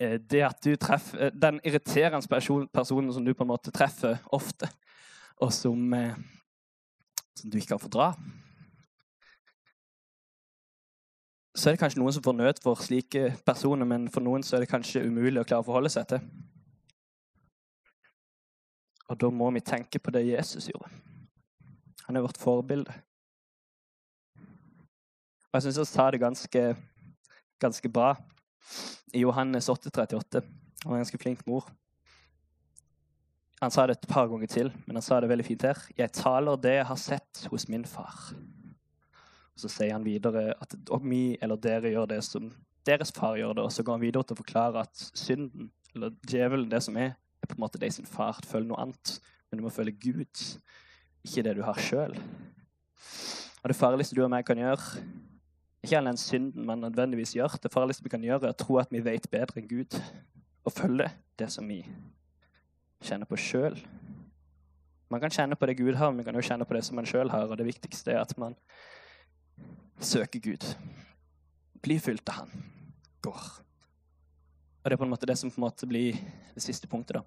eh, 0.00 0.16
det 0.16 0.46
at 0.48 0.64
du 0.64 0.72
treffer 0.80 1.28
eh, 1.28 1.36
Den 1.36 1.60
irriterende 1.68 2.40
personen 2.72 3.12
som 3.12 3.28
du 3.28 3.34
på 3.36 3.44
en 3.44 3.52
måte 3.52 3.76
treffer 3.76 4.24
ofte, 4.32 4.72
og 5.36 5.52
som, 5.52 5.84
som 7.38 7.50
du 7.50 7.58
ikke 7.58 7.74
kan 7.74 7.82
fordra 7.82 8.12
Så 11.54 11.68
er 11.68 11.74
det 11.74 11.82
kanskje 11.82 12.00
noen 12.00 12.14
som 12.16 12.24
får 12.24 12.36
nød 12.38 12.60
for 12.64 12.80
slike 12.80 13.34
personer, 13.44 13.84
men 13.84 14.06
for 14.10 14.24
noen 14.24 14.42
så 14.42 14.56
er 14.56 14.64
det 14.64 14.70
kanskje 14.70 15.04
umulig 15.04 15.42
å 15.42 15.44
klare 15.44 15.60
å 15.60 15.66
forholde 15.66 15.90
seg 15.92 16.06
til. 16.08 16.22
Og 19.12 19.18
da 19.20 19.28
må 19.28 19.50
vi 19.52 19.60
tenke 19.60 20.00
på 20.00 20.14
det 20.14 20.24
Jesus 20.24 20.70
gjorde. 20.70 20.88
Han 22.06 22.16
er 22.16 22.24
vårt 22.24 22.40
forbilde. 22.40 22.94
Og 25.52 25.58
jeg 25.58 25.66
syns 25.66 25.82
han 25.82 25.90
sa 25.90 26.08
det 26.10 26.22
ganske, 26.22 26.62
ganske 27.60 27.92
bra 27.92 28.14
i 29.12 29.20
Johannes 29.20 29.68
8,38. 29.68 30.40
Han 30.40 30.88
var 30.88 30.96
en 30.96 31.04
ganske 31.04 31.20
flink 31.20 31.44
mor. 31.46 31.68
Han 33.62 33.70
sa 33.70 33.84
det 33.86 33.94
et 33.94 34.08
par 34.10 34.26
ganger 34.26 34.50
til, 34.50 34.72
men 34.88 34.98
han 34.98 35.04
sa 35.06 35.20
det 35.22 35.28
veldig 35.30 35.44
fint 35.46 35.64
her. 35.68 35.78
Jeg 35.94 36.10
taler 36.16 36.58
det 36.58 36.72
jeg 36.80 36.86
har 36.88 36.98
sett 36.98 37.44
hos 37.52 37.68
min 37.70 37.84
far. 37.86 38.32
Og 39.54 39.60
Så 39.62 39.68
sier 39.70 39.92
han 39.94 40.02
videre 40.02 40.56
at 40.58 40.74
vi 41.04 41.36
eller 41.38 41.60
dere 41.62 41.92
gjør 41.92 42.08
det 42.10 42.24
som 42.26 42.48
deres 42.86 43.12
far 43.14 43.36
gjør 43.38 43.54
det. 43.54 43.62
Og 43.62 43.70
så 43.70 43.84
går 43.86 43.94
han 43.94 44.02
videre 44.02 44.26
til 44.26 44.34
å 44.34 44.40
forklare 44.40 44.82
at 44.82 45.04
synden, 45.14 45.68
eller 45.94 46.10
djevelen, 46.26 46.70
det 46.72 46.80
som 46.82 46.98
er, 46.98 47.14
er 47.14 47.46
på 47.46 47.54
en 47.54 47.62
måte 47.62 47.78
det 47.78 47.92
sin 47.94 48.08
far. 48.08 48.40
Følg 48.42 48.66
noe 48.66 48.80
annet, 48.82 49.12
men 49.46 49.60
du 49.60 49.66
må 49.68 49.70
følge 49.70 49.94
Gud, 50.08 50.42
ikke 51.22 51.44
det 51.46 51.54
du 51.54 51.62
har 51.62 51.78
sjøl. 51.78 52.16
Og 53.62 53.70
det 53.70 53.78
farligste 53.78 54.18
du 54.18 54.24
og 54.24 54.32
meg 54.32 54.42
kan 54.48 54.58
gjøre, 54.58 55.04
ikke 55.86 56.00
all 56.00 56.10
den 56.10 56.18
synden 56.18 56.66
man 56.66 56.82
nødvendigvis 56.82 57.36
gjør, 57.36 57.60
det 57.62 57.70
farligste 57.70 58.02
vi 58.02 58.10
kan 58.10 58.26
gjøre, 58.26 58.48
er 58.48 58.56
å 58.56 58.58
tro 58.58 58.80
at 58.82 58.90
vi 58.90 59.04
vet 59.06 59.30
bedre 59.30 59.62
enn 59.62 59.70
Gud, 59.70 59.94
og 60.66 60.74
følge 60.74 61.06
det 61.38 61.50
som 61.54 61.70
vi 61.70 61.84
kjenner 63.02 63.28
på 63.28 63.38
sjøl. 63.40 63.76
Man 65.12 65.20
kan 65.20 65.32
kjenne 65.34 65.58
på 65.58 65.68
det 65.68 65.76
Gud 65.76 65.94
har, 65.98 66.10
men 66.10 66.22
man 66.22 66.30
kan 66.30 66.38
jo 66.38 66.44
kjenne 66.46 66.66
på 66.68 66.76
det 66.76 66.84
som 66.86 66.96
man 66.96 67.08
sjøl 67.08 67.30
har, 67.32 67.50
og 67.50 67.58
det 67.60 67.68
viktigste 67.68 68.14
er 68.14 68.22
at 68.22 68.32
man 68.40 68.56
søker 70.00 70.40
Gud. 70.40 70.64
Blir 71.82 72.00
fylt 72.00 72.28
av 72.30 72.42
Han. 72.42 72.64
Går. 73.22 73.42
Og 74.82 74.90
det 74.90 74.96
er 74.96 74.98
på 74.98 75.06
en 75.06 75.12
måte 75.12 75.28
det 75.28 75.36
som 75.38 75.50
på 75.50 75.60
en 75.60 75.66
måte 75.68 75.86
blir 75.86 76.16
det 76.54 76.62
siste 76.64 76.88
punktet, 76.90 77.20
da. 77.20 77.26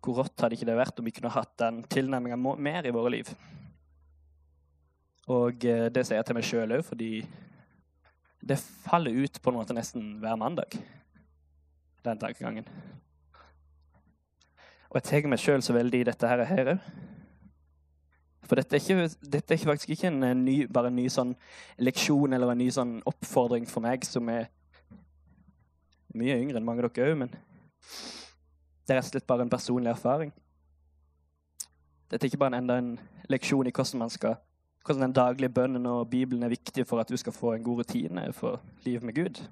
Hvor 0.00 0.22
rått 0.22 0.40
hadde 0.40 0.56
ikke 0.56 0.68
det 0.68 0.78
vært 0.78 1.00
om 1.00 1.08
vi 1.08 1.12
kunne 1.16 1.32
hatt 1.34 1.56
den 1.60 1.82
tilnærminga 1.90 2.38
mer 2.38 2.86
i 2.86 2.92
våre 2.94 3.10
liv? 3.16 3.32
Og 5.30 5.64
eh, 5.68 5.88
det 5.92 6.06
sier 6.06 6.20
jeg 6.20 6.28
til 6.28 6.38
meg 6.38 6.46
sjøl 6.46 6.76
òg, 6.78 6.84
fordi 6.86 7.10
det 8.40 8.58
faller 8.58 9.10
ut 9.10 9.42
på 9.42 9.50
en 9.50 9.58
måte 9.58 9.76
nesten 9.76 10.18
hver 10.20 10.36
mandag. 10.36 10.76
Den 12.04 12.18
tankegangen. 12.18 12.66
Og 14.90 14.98
jeg 14.98 15.06
tar 15.06 15.28
meg 15.30 15.38
sjøl 15.38 15.62
så 15.62 15.76
veldig 15.76 16.00
i 16.00 16.06
dette 16.08 16.28
her 16.28 16.42
òg. 16.44 16.78
For 18.50 18.58
dette 18.58 18.74
er, 18.74 18.82
ikke, 18.82 19.28
dette 19.30 19.54
er 19.54 19.60
faktisk 19.62 19.92
ikke 19.94 20.08
en 20.10 20.42
ny, 20.42 20.64
bare 20.66 20.90
en 20.90 20.96
ny 20.98 21.04
sånn 21.12 21.36
leksjon 21.78 22.32
eller 22.34 22.50
en 22.50 22.58
ny 22.58 22.66
sånn 22.74 22.96
oppfordring 23.06 23.68
for 23.70 23.84
meg 23.84 24.02
som 24.08 24.26
er 24.32 24.48
mye 26.18 26.40
yngre 26.40 26.58
enn 26.58 26.66
mange 26.66 26.82
av 26.82 26.90
dere 26.90 27.12
òg, 27.12 27.20
men 27.20 27.30
det 27.30 28.96
er 28.96 28.98
rett 28.98 29.06
og 29.06 29.12
slett 29.12 29.28
bare 29.30 29.46
en 29.46 29.52
personlig 29.52 29.92
erfaring. 29.92 30.32
Dette 32.10 32.24
er 32.24 32.32
ikke 32.32 32.40
bare 32.42 32.58
enda 32.58 32.80
en 32.80 32.96
leksjon 33.30 33.70
i 33.70 33.74
hvordan 33.76 34.02
man 34.02 34.10
skal 34.10 34.40
hvordan 34.84 35.02
den 35.02 35.12
daglige 35.12 35.48
bønnen 35.48 35.86
og 35.86 36.10
Bibelen 36.10 36.42
er 36.42 36.48
viktig 36.48 36.86
for 36.86 37.00
at 37.00 37.08
du 37.08 37.16
skal 37.16 37.32
få 37.32 37.52
en 37.52 37.64
god 37.64 37.78
rutine 37.78 38.32
for 38.32 38.60
livet 38.82 39.02
med 39.02 39.14
Gud. 39.14 39.42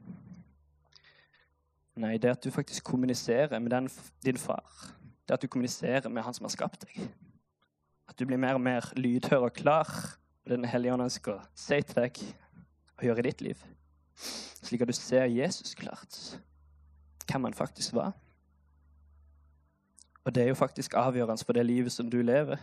Nei, 1.98 2.16
det 2.16 2.30
at 2.30 2.44
du 2.44 2.50
faktisk 2.50 2.84
kommuniserer 2.84 3.58
med 3.58 3.70
den, 3.70 3.90
din 4.24 4.36
far. 4.36 4.94
Det 5.28 5.34
at 5.34 5.42
du 5.42 5.48
kommuniserer 5.48 6.08
med 6.08 6.22
han 6.22 6.34
som 6.34 6.44
har 6.44 6.54
skapt 6.54 6.86
deg. 6.86 7.08
At 8.08 8.18
du 8.18 8.24
blir 8.26 8.38
mer 8.38 8.54
og 8.54 8.60
mer 8.60 8.92
lydhør 8.96 9.48
og 9.48 9.52
klar. 9.52 9.90
Og 10.44 10.50
Den 10.50 10.64
hellige 10.64 10.92
ånd 10.94 11.02
ønsker 11.02 11.34
å 11.34 11.42
si 11.54 11.80
til 11.82 11.98
deg 11.98 12.22
og 12.98 13.04
gjøre 13.04 13.18
i 13.18 13.26
ditt 13.28 13.42
liv. 13.44 13.66
Slik 14.62 14.82
at 14.82 14.88
du 14.88 14.96
ser 14.96 15.26
Jesus 15.26 15.74
klart. 15.74 16.38
Hvem 17.28 17.44
han 17.44 17.54
faktisk 17.54 17.94
var. 17.94 18.14
Og 20.24 20.34
det 20.34 20.42
er 20.42 20.48
jo 20.48 20.54
faktisk 20.54 20.94
avgjørende 20.94 21.44
for 21.44 21.52
det 21.52 21.66
livet 21.66 21.92
som 21.92 22.10
du 22.10 22.22
lever. 22.22 22.56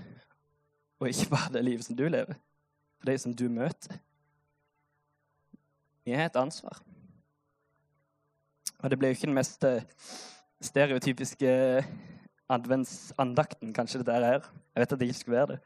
Og 1.00 1.10
ikke 1.10 1.30
bare 1.30 1.54
det 1.54 1.66
livet 1.66 1.86
som 1.86 1.96
du 1.96 2.08
lever. 2.08 2.40
For 3.06 3.12
de 3.12 3.22
som 3.22 3.34
du 3.38 3.46
møter. 3.54 4.00
Vi 6.06 6.14
har 6.18 6.26
et 6.26 6.38
ansvar. 6.42 6.80
Og 8.82 8.90
det 8.90 8.98
ble 8.98 9.12
jo 9.12 9.14
ikke 9.14 9.28
den 9.28 9.36
mest 9.38 9.62
eh, 9.68 9.84
stereotypiske 10.66 11.52
adventsandakten, 12.50 13.76
kanskje 13.78 14.02
det 14.02 14.08
der 14.10 14.26
er. 14.26 14.48
Jeg 14.74 14.82
vet 14.82 14.96
at 14.96 15.00
det 15.04 15.10
ikke 15.12 15.20
skulle 15.20 15.38
være 15.38 15.52
det. 15.52 15.60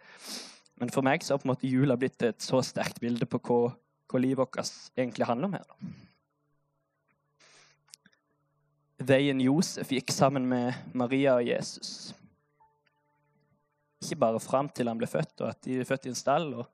Men 0.84 0.92
for 0.92 1.08
meg 1.08 1.24
så 1.24 1.38
har 1.38 1.40
på 1.40 1.48
en 1.48 1.54
måte 1.54 1.72
jula 1.72 1.96
blitt 1.96 2.26
et 2.28 2.44
så 2.44 2.60
sterkt 2.60 3.00
bilde 3.00 3.24
på 3.24 3.40
hva, 3.48 3.60
hva 4.12 4.20
livet 4.20 4.42
vårt 4.44 4.60
egentlig 5.00 5.28
handler 5.30 5.48
om 5.48 5.56
her. 5.56 5.94
Veien 9.00 9.40
Josef 9.46 9.94
gikk 9.96 10.12
sammen 10.12 10.50
med 10.52 10.76
Maria 10.92 11.38
og 11.38 11.48
Jesus. 11.48 12.12
Ikke 14.04 14.20
bare 14.28 14.44
fram 14.44 14.68
til 14.76 14.92
han 14.92 15.00
ble 15.00 15.08
født, 15.08 15.38
og 15.40 15.54
at 15.54 15.64
de 15.64 15.80
ble 15.80 15.88
født 15.88 16.10
i 16.10 16.12
en 16.12 16.20
stall. 16.20 16.52
og 16.60 16.68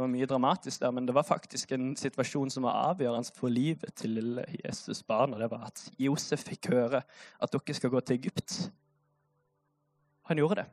Det 0.00 0.06
var 0.06 0.14
mye 0.14 0.26
dramatisk 0.26 0.80
der, 0.80 0.92
men 0.96 1.04
det 1.04 1.12
var 1.12 1.26
faktisk 1.28 1.72
en 1.76 1.90
situasjon 1.92 2.48
som 2.48 2.64
var 2.64 2.78
avgjørende 2.88 3.34
for 3.36 3.52
livet 3.52 3.90
til 4.00 4.14
lille 4.16 4.46
Jesus 4.62 5.02
barn. 5.04 5.34
Og 5.36 5.42
det 5.42 5.50
var 5.52 5.66
at 5.66 5.82
Josef 6.00 6.46
fikk 6.48 6.70
høre 6.72 7.02
at 7.36 7.52
dere 7.52 7.76
skal 7.76 7.92
gå 7.92 8.00
til 8.00 8.16
Egypt. 8.16 8.70
Han 10.32 10.40
gjorde 10.40 10.62
det. 10.62 10.64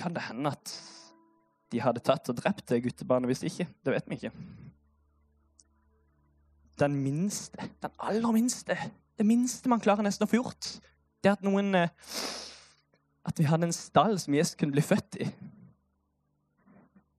Kan 0.00 0.16
det 0.16 0.24
hende 0.30 0.56
at 0.56 0.74
de 1.68 1.84
hadde 1.84 2.00
tatt 2.00 2.32
og 2.32 2.40
drept 2.40 2.64
det 2.72 2.80
guttebarnet 2.88 3.28
hvis 3.28 3.44
ikke? 3.52 3.68
Det 3.84 3.92
vet 3.92 4.08
vi 4.08 4.22
ikke. 4.22 4.32
Den 6.80 6.96
minste, 6.96 7.68
den 7.84 7.92
aller 8.00 8.32
minste, 8.32 8.78
det 9.20 9.28
minste 9.28 9.68
man 9.68 9.84
klarer 9.84 10.08
nesten 10.08 10.24
å 10.24 10.32
få 10.32 10.40
gjort, 10.40 10.78
det 11.20 11.28
er 11.28 11.36
at 11.36 11.44
noen 11.44 11.74
eh, 11.76 11.92
At 13.28 13.38
vi 13.38 13.44
hadde 13.48 13.68
en 13.68 13.76
stall 13.76 14.18
som 14.20 14.34
Jesus 14.34 14.56
kunne 14.58 14.72
bli 14.72 14.84
født 14.84 15.16
i. 15.20 15.26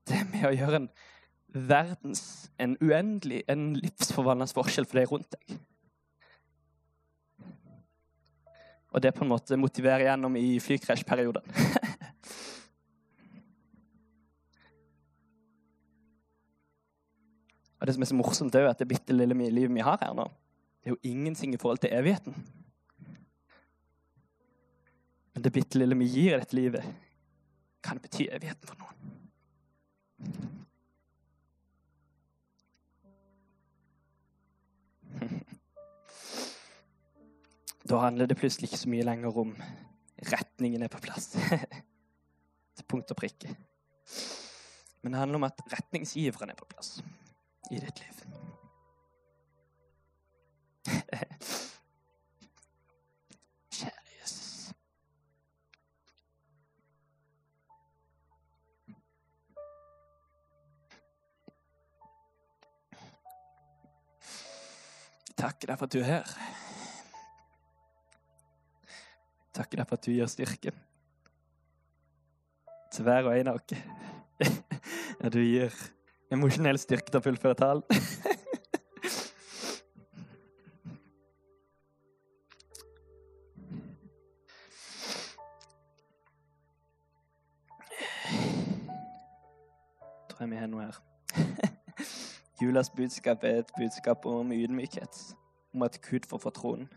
Det 0.10 0.22
med 0.32 0.48
å 0.50 0.56
gjøre 0.56 0.76
en 0.82 0.90
verdens, 1.52 2.50
en 2.60 2.78
uendelig, 2.82 3.44
en 3.52 3.76
livsforvandlende 3.78 4.54
forskjell 4.56 4.88
for 4.88 4.98
deg 5.00 5.12
rundt 5.12 5.36
deg. 5.36 5.60
Og 8.92 9.00
det 9.04 9.14
på 9.16 9.24
en 9.24 9.32
måte 9.32 9.58
motiverer 9.60 10.04
gjennom 10.10 10.36
i 10.36 10.60
flykrasjperioden. 10.60 11.44
og 17.80 17.84
det 17.88 17.94
som 17.96 18.04
er 18.04 18.10
så 18.10 18.16
morsomt, 18.20 18.56
er 18.56 18.62
jo 18.66 18.74
at 18.74 18.80
det 18.82 18.92
bitte 18.92 19.16
lille 19.16 19.36
livet 19.48 19.76
vi 19.76 19.86
har 19.86 19.98
her 20.02 20.14
nå, 20.18 20.26
det 20.82 20.88
er 20.90 20.96
jo 20.96 21.06
ingenting 21.08 21.54
i 21.56 21.62
forhold 21.62 21.80
til 21.84 21.94
evigheten. 21.94 22.34
Men 25.34 25.44
det 25.44 25.54
bitte 25.56 25.80
lille 25.80 25.96
vi 25.96 26.06
gir 26.12 26.38
dette 26.38 26.56
livet, 26.56 26.84
kan 27.82 28.00
bety 28.02 28.28
evigheten 28.30 28.68
for 28.68 28.78
noen. 28.82 28.98
Da 37.92 37.98
handler 38.00 38.30
det 38.30 38.38
plutselig 38.40 38.70
ikke 38.70 38.78
så 38.80 38.90
mye 38.94 39.04
lenger 39.04 39.38
om 39.42 39.50
retningen 40.32 40.84
er 40.86 40.92
på 40.94 41.02
plass. 41.04 41.34
Til 42.78 42.86
punkt 42.88 43.12
og 43.12 43.18
prikke. 43.20 43.52
Men 45.02 45.12
det 45.12 45.20
handler 45.20 45.42
om 45.42 45.48
at 45.50 45.64
retningsgiveren 45.74 46.54
er 46.54 46.60
på 46.60 46.70
plass 46.72 47.02
i 47.72 47.82
ditt 47.82 48.00
liv. 48.00 48.16
Takker 65.42 65.72
deg 65.72 65.80
for 65.80 65.90
at 65.90 65.94
du 65.96 66.00
er 66.04 66.06
her. 66.06 66.34
Takker 69.58 69.82
deg 69.82 69.88
for 69.90 69.98
at 69.98 70.06
du 70.06 70.12
gir 70.14 70.30
styrke 70.30 70.74
til 72.92 73.08
hver 73.08 73.26
og 73.26 73.34
en 73.40 73.50
av 73.50 73.58
oss. 73.58 73.74
Ja, 75.22 75.30
du 75.30 75.40
gir 75.42 75.74
emosjonell 76.34 76.80
styrke 76.82 77.10
til 77.10 77.20
å 77.22 77.26
fullføre 77.26 77.58
talen. 77.58 77.86
tror 90.32 90.42
jeg 90.46 90.50
vi 90.54 90.62
har 90.62 90.70
noe 90.72 90.86
her. 90.88 91.11
Julas 92.62 92.90
budskap 92.90 93.44
er 93.44 93.60
et 93.60 93.72
budskap 93.78 94.26
om 94.26 94.52
ydmykhet. 94.52 95.36
Om 95.74 95.82
at 95.82 96.02
Gud 96.10 96.20
får 96.30 96.38
få 96.38 96.50
troen. 96.50 96.94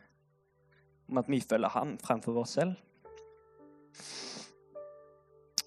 Om 1.08 1.18
at 1.18 1.28
vi 1.28 1.40
følger 1.40 1.68
ham 1.68 1.98
fremfor 1.98 2.40
oss 2.40 2.50
selv. 2.50 2.74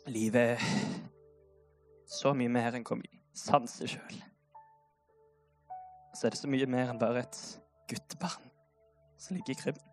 Livet 0.08 0.42
er 0.42 0.58
så 2.06 2.34
mye 2.34 2.50
mer 2.50 2.78
enn 2.78 2.86
hva 2.86 3.00
vi 3.02 3.10
sanser 3.34 3.90
sjøl. 3.90 4.20
Så 6.14 6.28
er 6.28 6.36
det 6.36 6.40
så 6.44 6.50
mye 6.50 6.70
mer 6.70 6.92
enn 6.92 7.02
bare 7.02 7.26
et 7.26 7.40
guttebarn 7.90 8.52
som 9.18 9.36
ligger 9.36 9.56
i 9.56 9.62
krybben. 9.64 9.84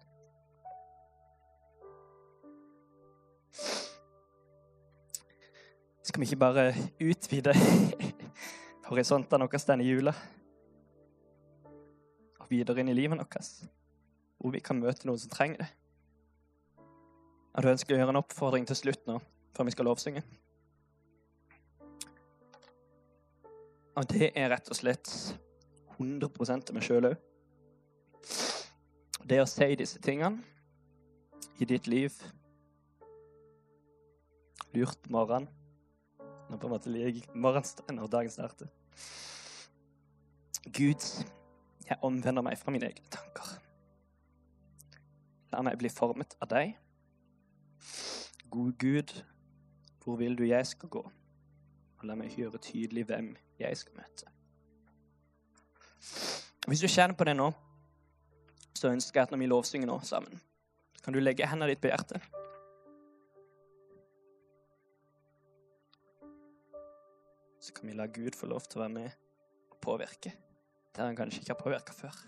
Skal 6.05 6.20
vi 6.20 6.28
ikke 6.28 6.44
bare 6.44 6.74
utvide 7.00 7.57
horisontene 8.89 9.47
våre 9.47 9.61
denne 9.68 9.87
jula? 9.87 10.12
Og 12.43 12.51
videre 12.51 12.82
inn 12.82 12.93
i 12.93 12.97
livet 12.97 13.20
vårt, 13.20 13.51
hvor 14.39 14.53
vi 14.53 14.61
kan 14.64 14.80
møte 14.80 15.09
noen 15.09 15.20
som 15.20 15.32
trenger 15.32 15.64
det? 15.64 15.70
Jeg 17.55 17.70
ønsker 17.70 17.95
å 17.95 17.99
gjøre 18.01 18.12
en 18.12 18.18
oppfordring 18.18 18.66
til 18.66 18.76
slutt 18.76 19.05
nå, 19.07 19.20
før 19.55 19.68
vi 19.68 19.74
skal 19.76 19.87
lovsynge. 19.89 20.24
Og 23.95 24.09
det 24.11 24.32
er 24.35 24.51
rett 24.51 24.68
og 24.68 24.76
slett 24.76 25.11
100 25.95 26.64
til 26.66 26.74
meg 26.74 26.82
sjøl 26.82 27.12
òg. 27.12 27.20
Det 29.24 29.39
å 29.41 29.49
si 29.49 29.70
disse 29.78 30.03
tingene 30.03 30.43
i 31.62 31.68
ditt 31.68 31.87
liv 31.87 32.16
lurt 34.74 34.99
på 35.05 35.14
morgenen 35.14 35.47
når 36.49 36.61
på 36.61 36.68
en 36.68 36.74
måte 36.74 36.92
ligger 36.92 37.28
morgenstunden 37.34 37.99
når 37.99 38.11
dagen 38.12 38.30
starter. 38.30 38.70
Gud, 40.64 41.05
jeg 41.88 41.99
omvender 42.03 42.45
meg 42.45 42.59
fra 42.59 42.72
mine 42.72 42.88
egne 42.88 43.11
tanker. 43.12 43.57
La 45.53 45.62
meg 45.62 45.78
bli 45.78 45.90
formet 45.92 46.36
av 46.42 46.51
deg. 46.51 46.74
God 48.51 48.72
Gud, 48.80 49.12
hvor 50.05 50.16
vil 50.20 50.36
du 50.38 50.45
jeg 50.47 50.66
skal 50.66 50.88
gå? 50.88 51.03
Og 51.99 52.07
la 52.09 52.16
meg 52.18 52.34
høre 52.36 52.61
tydelig 52.62 53.07
hvem 53.09 53.34
jeg 53.61 53.76
skal 53.80 54.01
møte. 54.01 54.30
Hvis 56.66 56.80
du 56.80 56.88
kjenner 56.88 57.16
på 57.16 57.26
det 57.28 57.36
nå, 57.36 57.51
så 58.74 58.90
ønsker 58.90 59.20
jeg 59.20 59.28
at 59.28 59.34
når 59.34 59.42
vi 59.42 59.51
lovsynger 59.53 59.88
nå 59.88 59.99
sammen, 60.05 60.40
kan 61.05 61.12
du 61.12 61.20
legge 61.20 61.47
hendene 61.47 61.72
ditt 61.72 61.82
på 61.82 61.90
hjertet. 61.92 62.24
Så 67.64 67.72
kan 67.72 67.88
vi 67.88 67.96
la 67.96 68.04
Gud 68.12 68.36
få 68.36 68.50
lov 68.50 68.66
til 68.68 68.80
å 68.80 68.84
være 68.84 68.96
med 68.98 69.20
og 69.72 69.78
påvirke 69.84 70.34
der 70.94 71.08
han 71.08 71.16
kanskje 71.18 71.40
ikke 71.40 71.54
har 71.54 71.62
påvirka 71.62 71.94
før. 71.96 72.18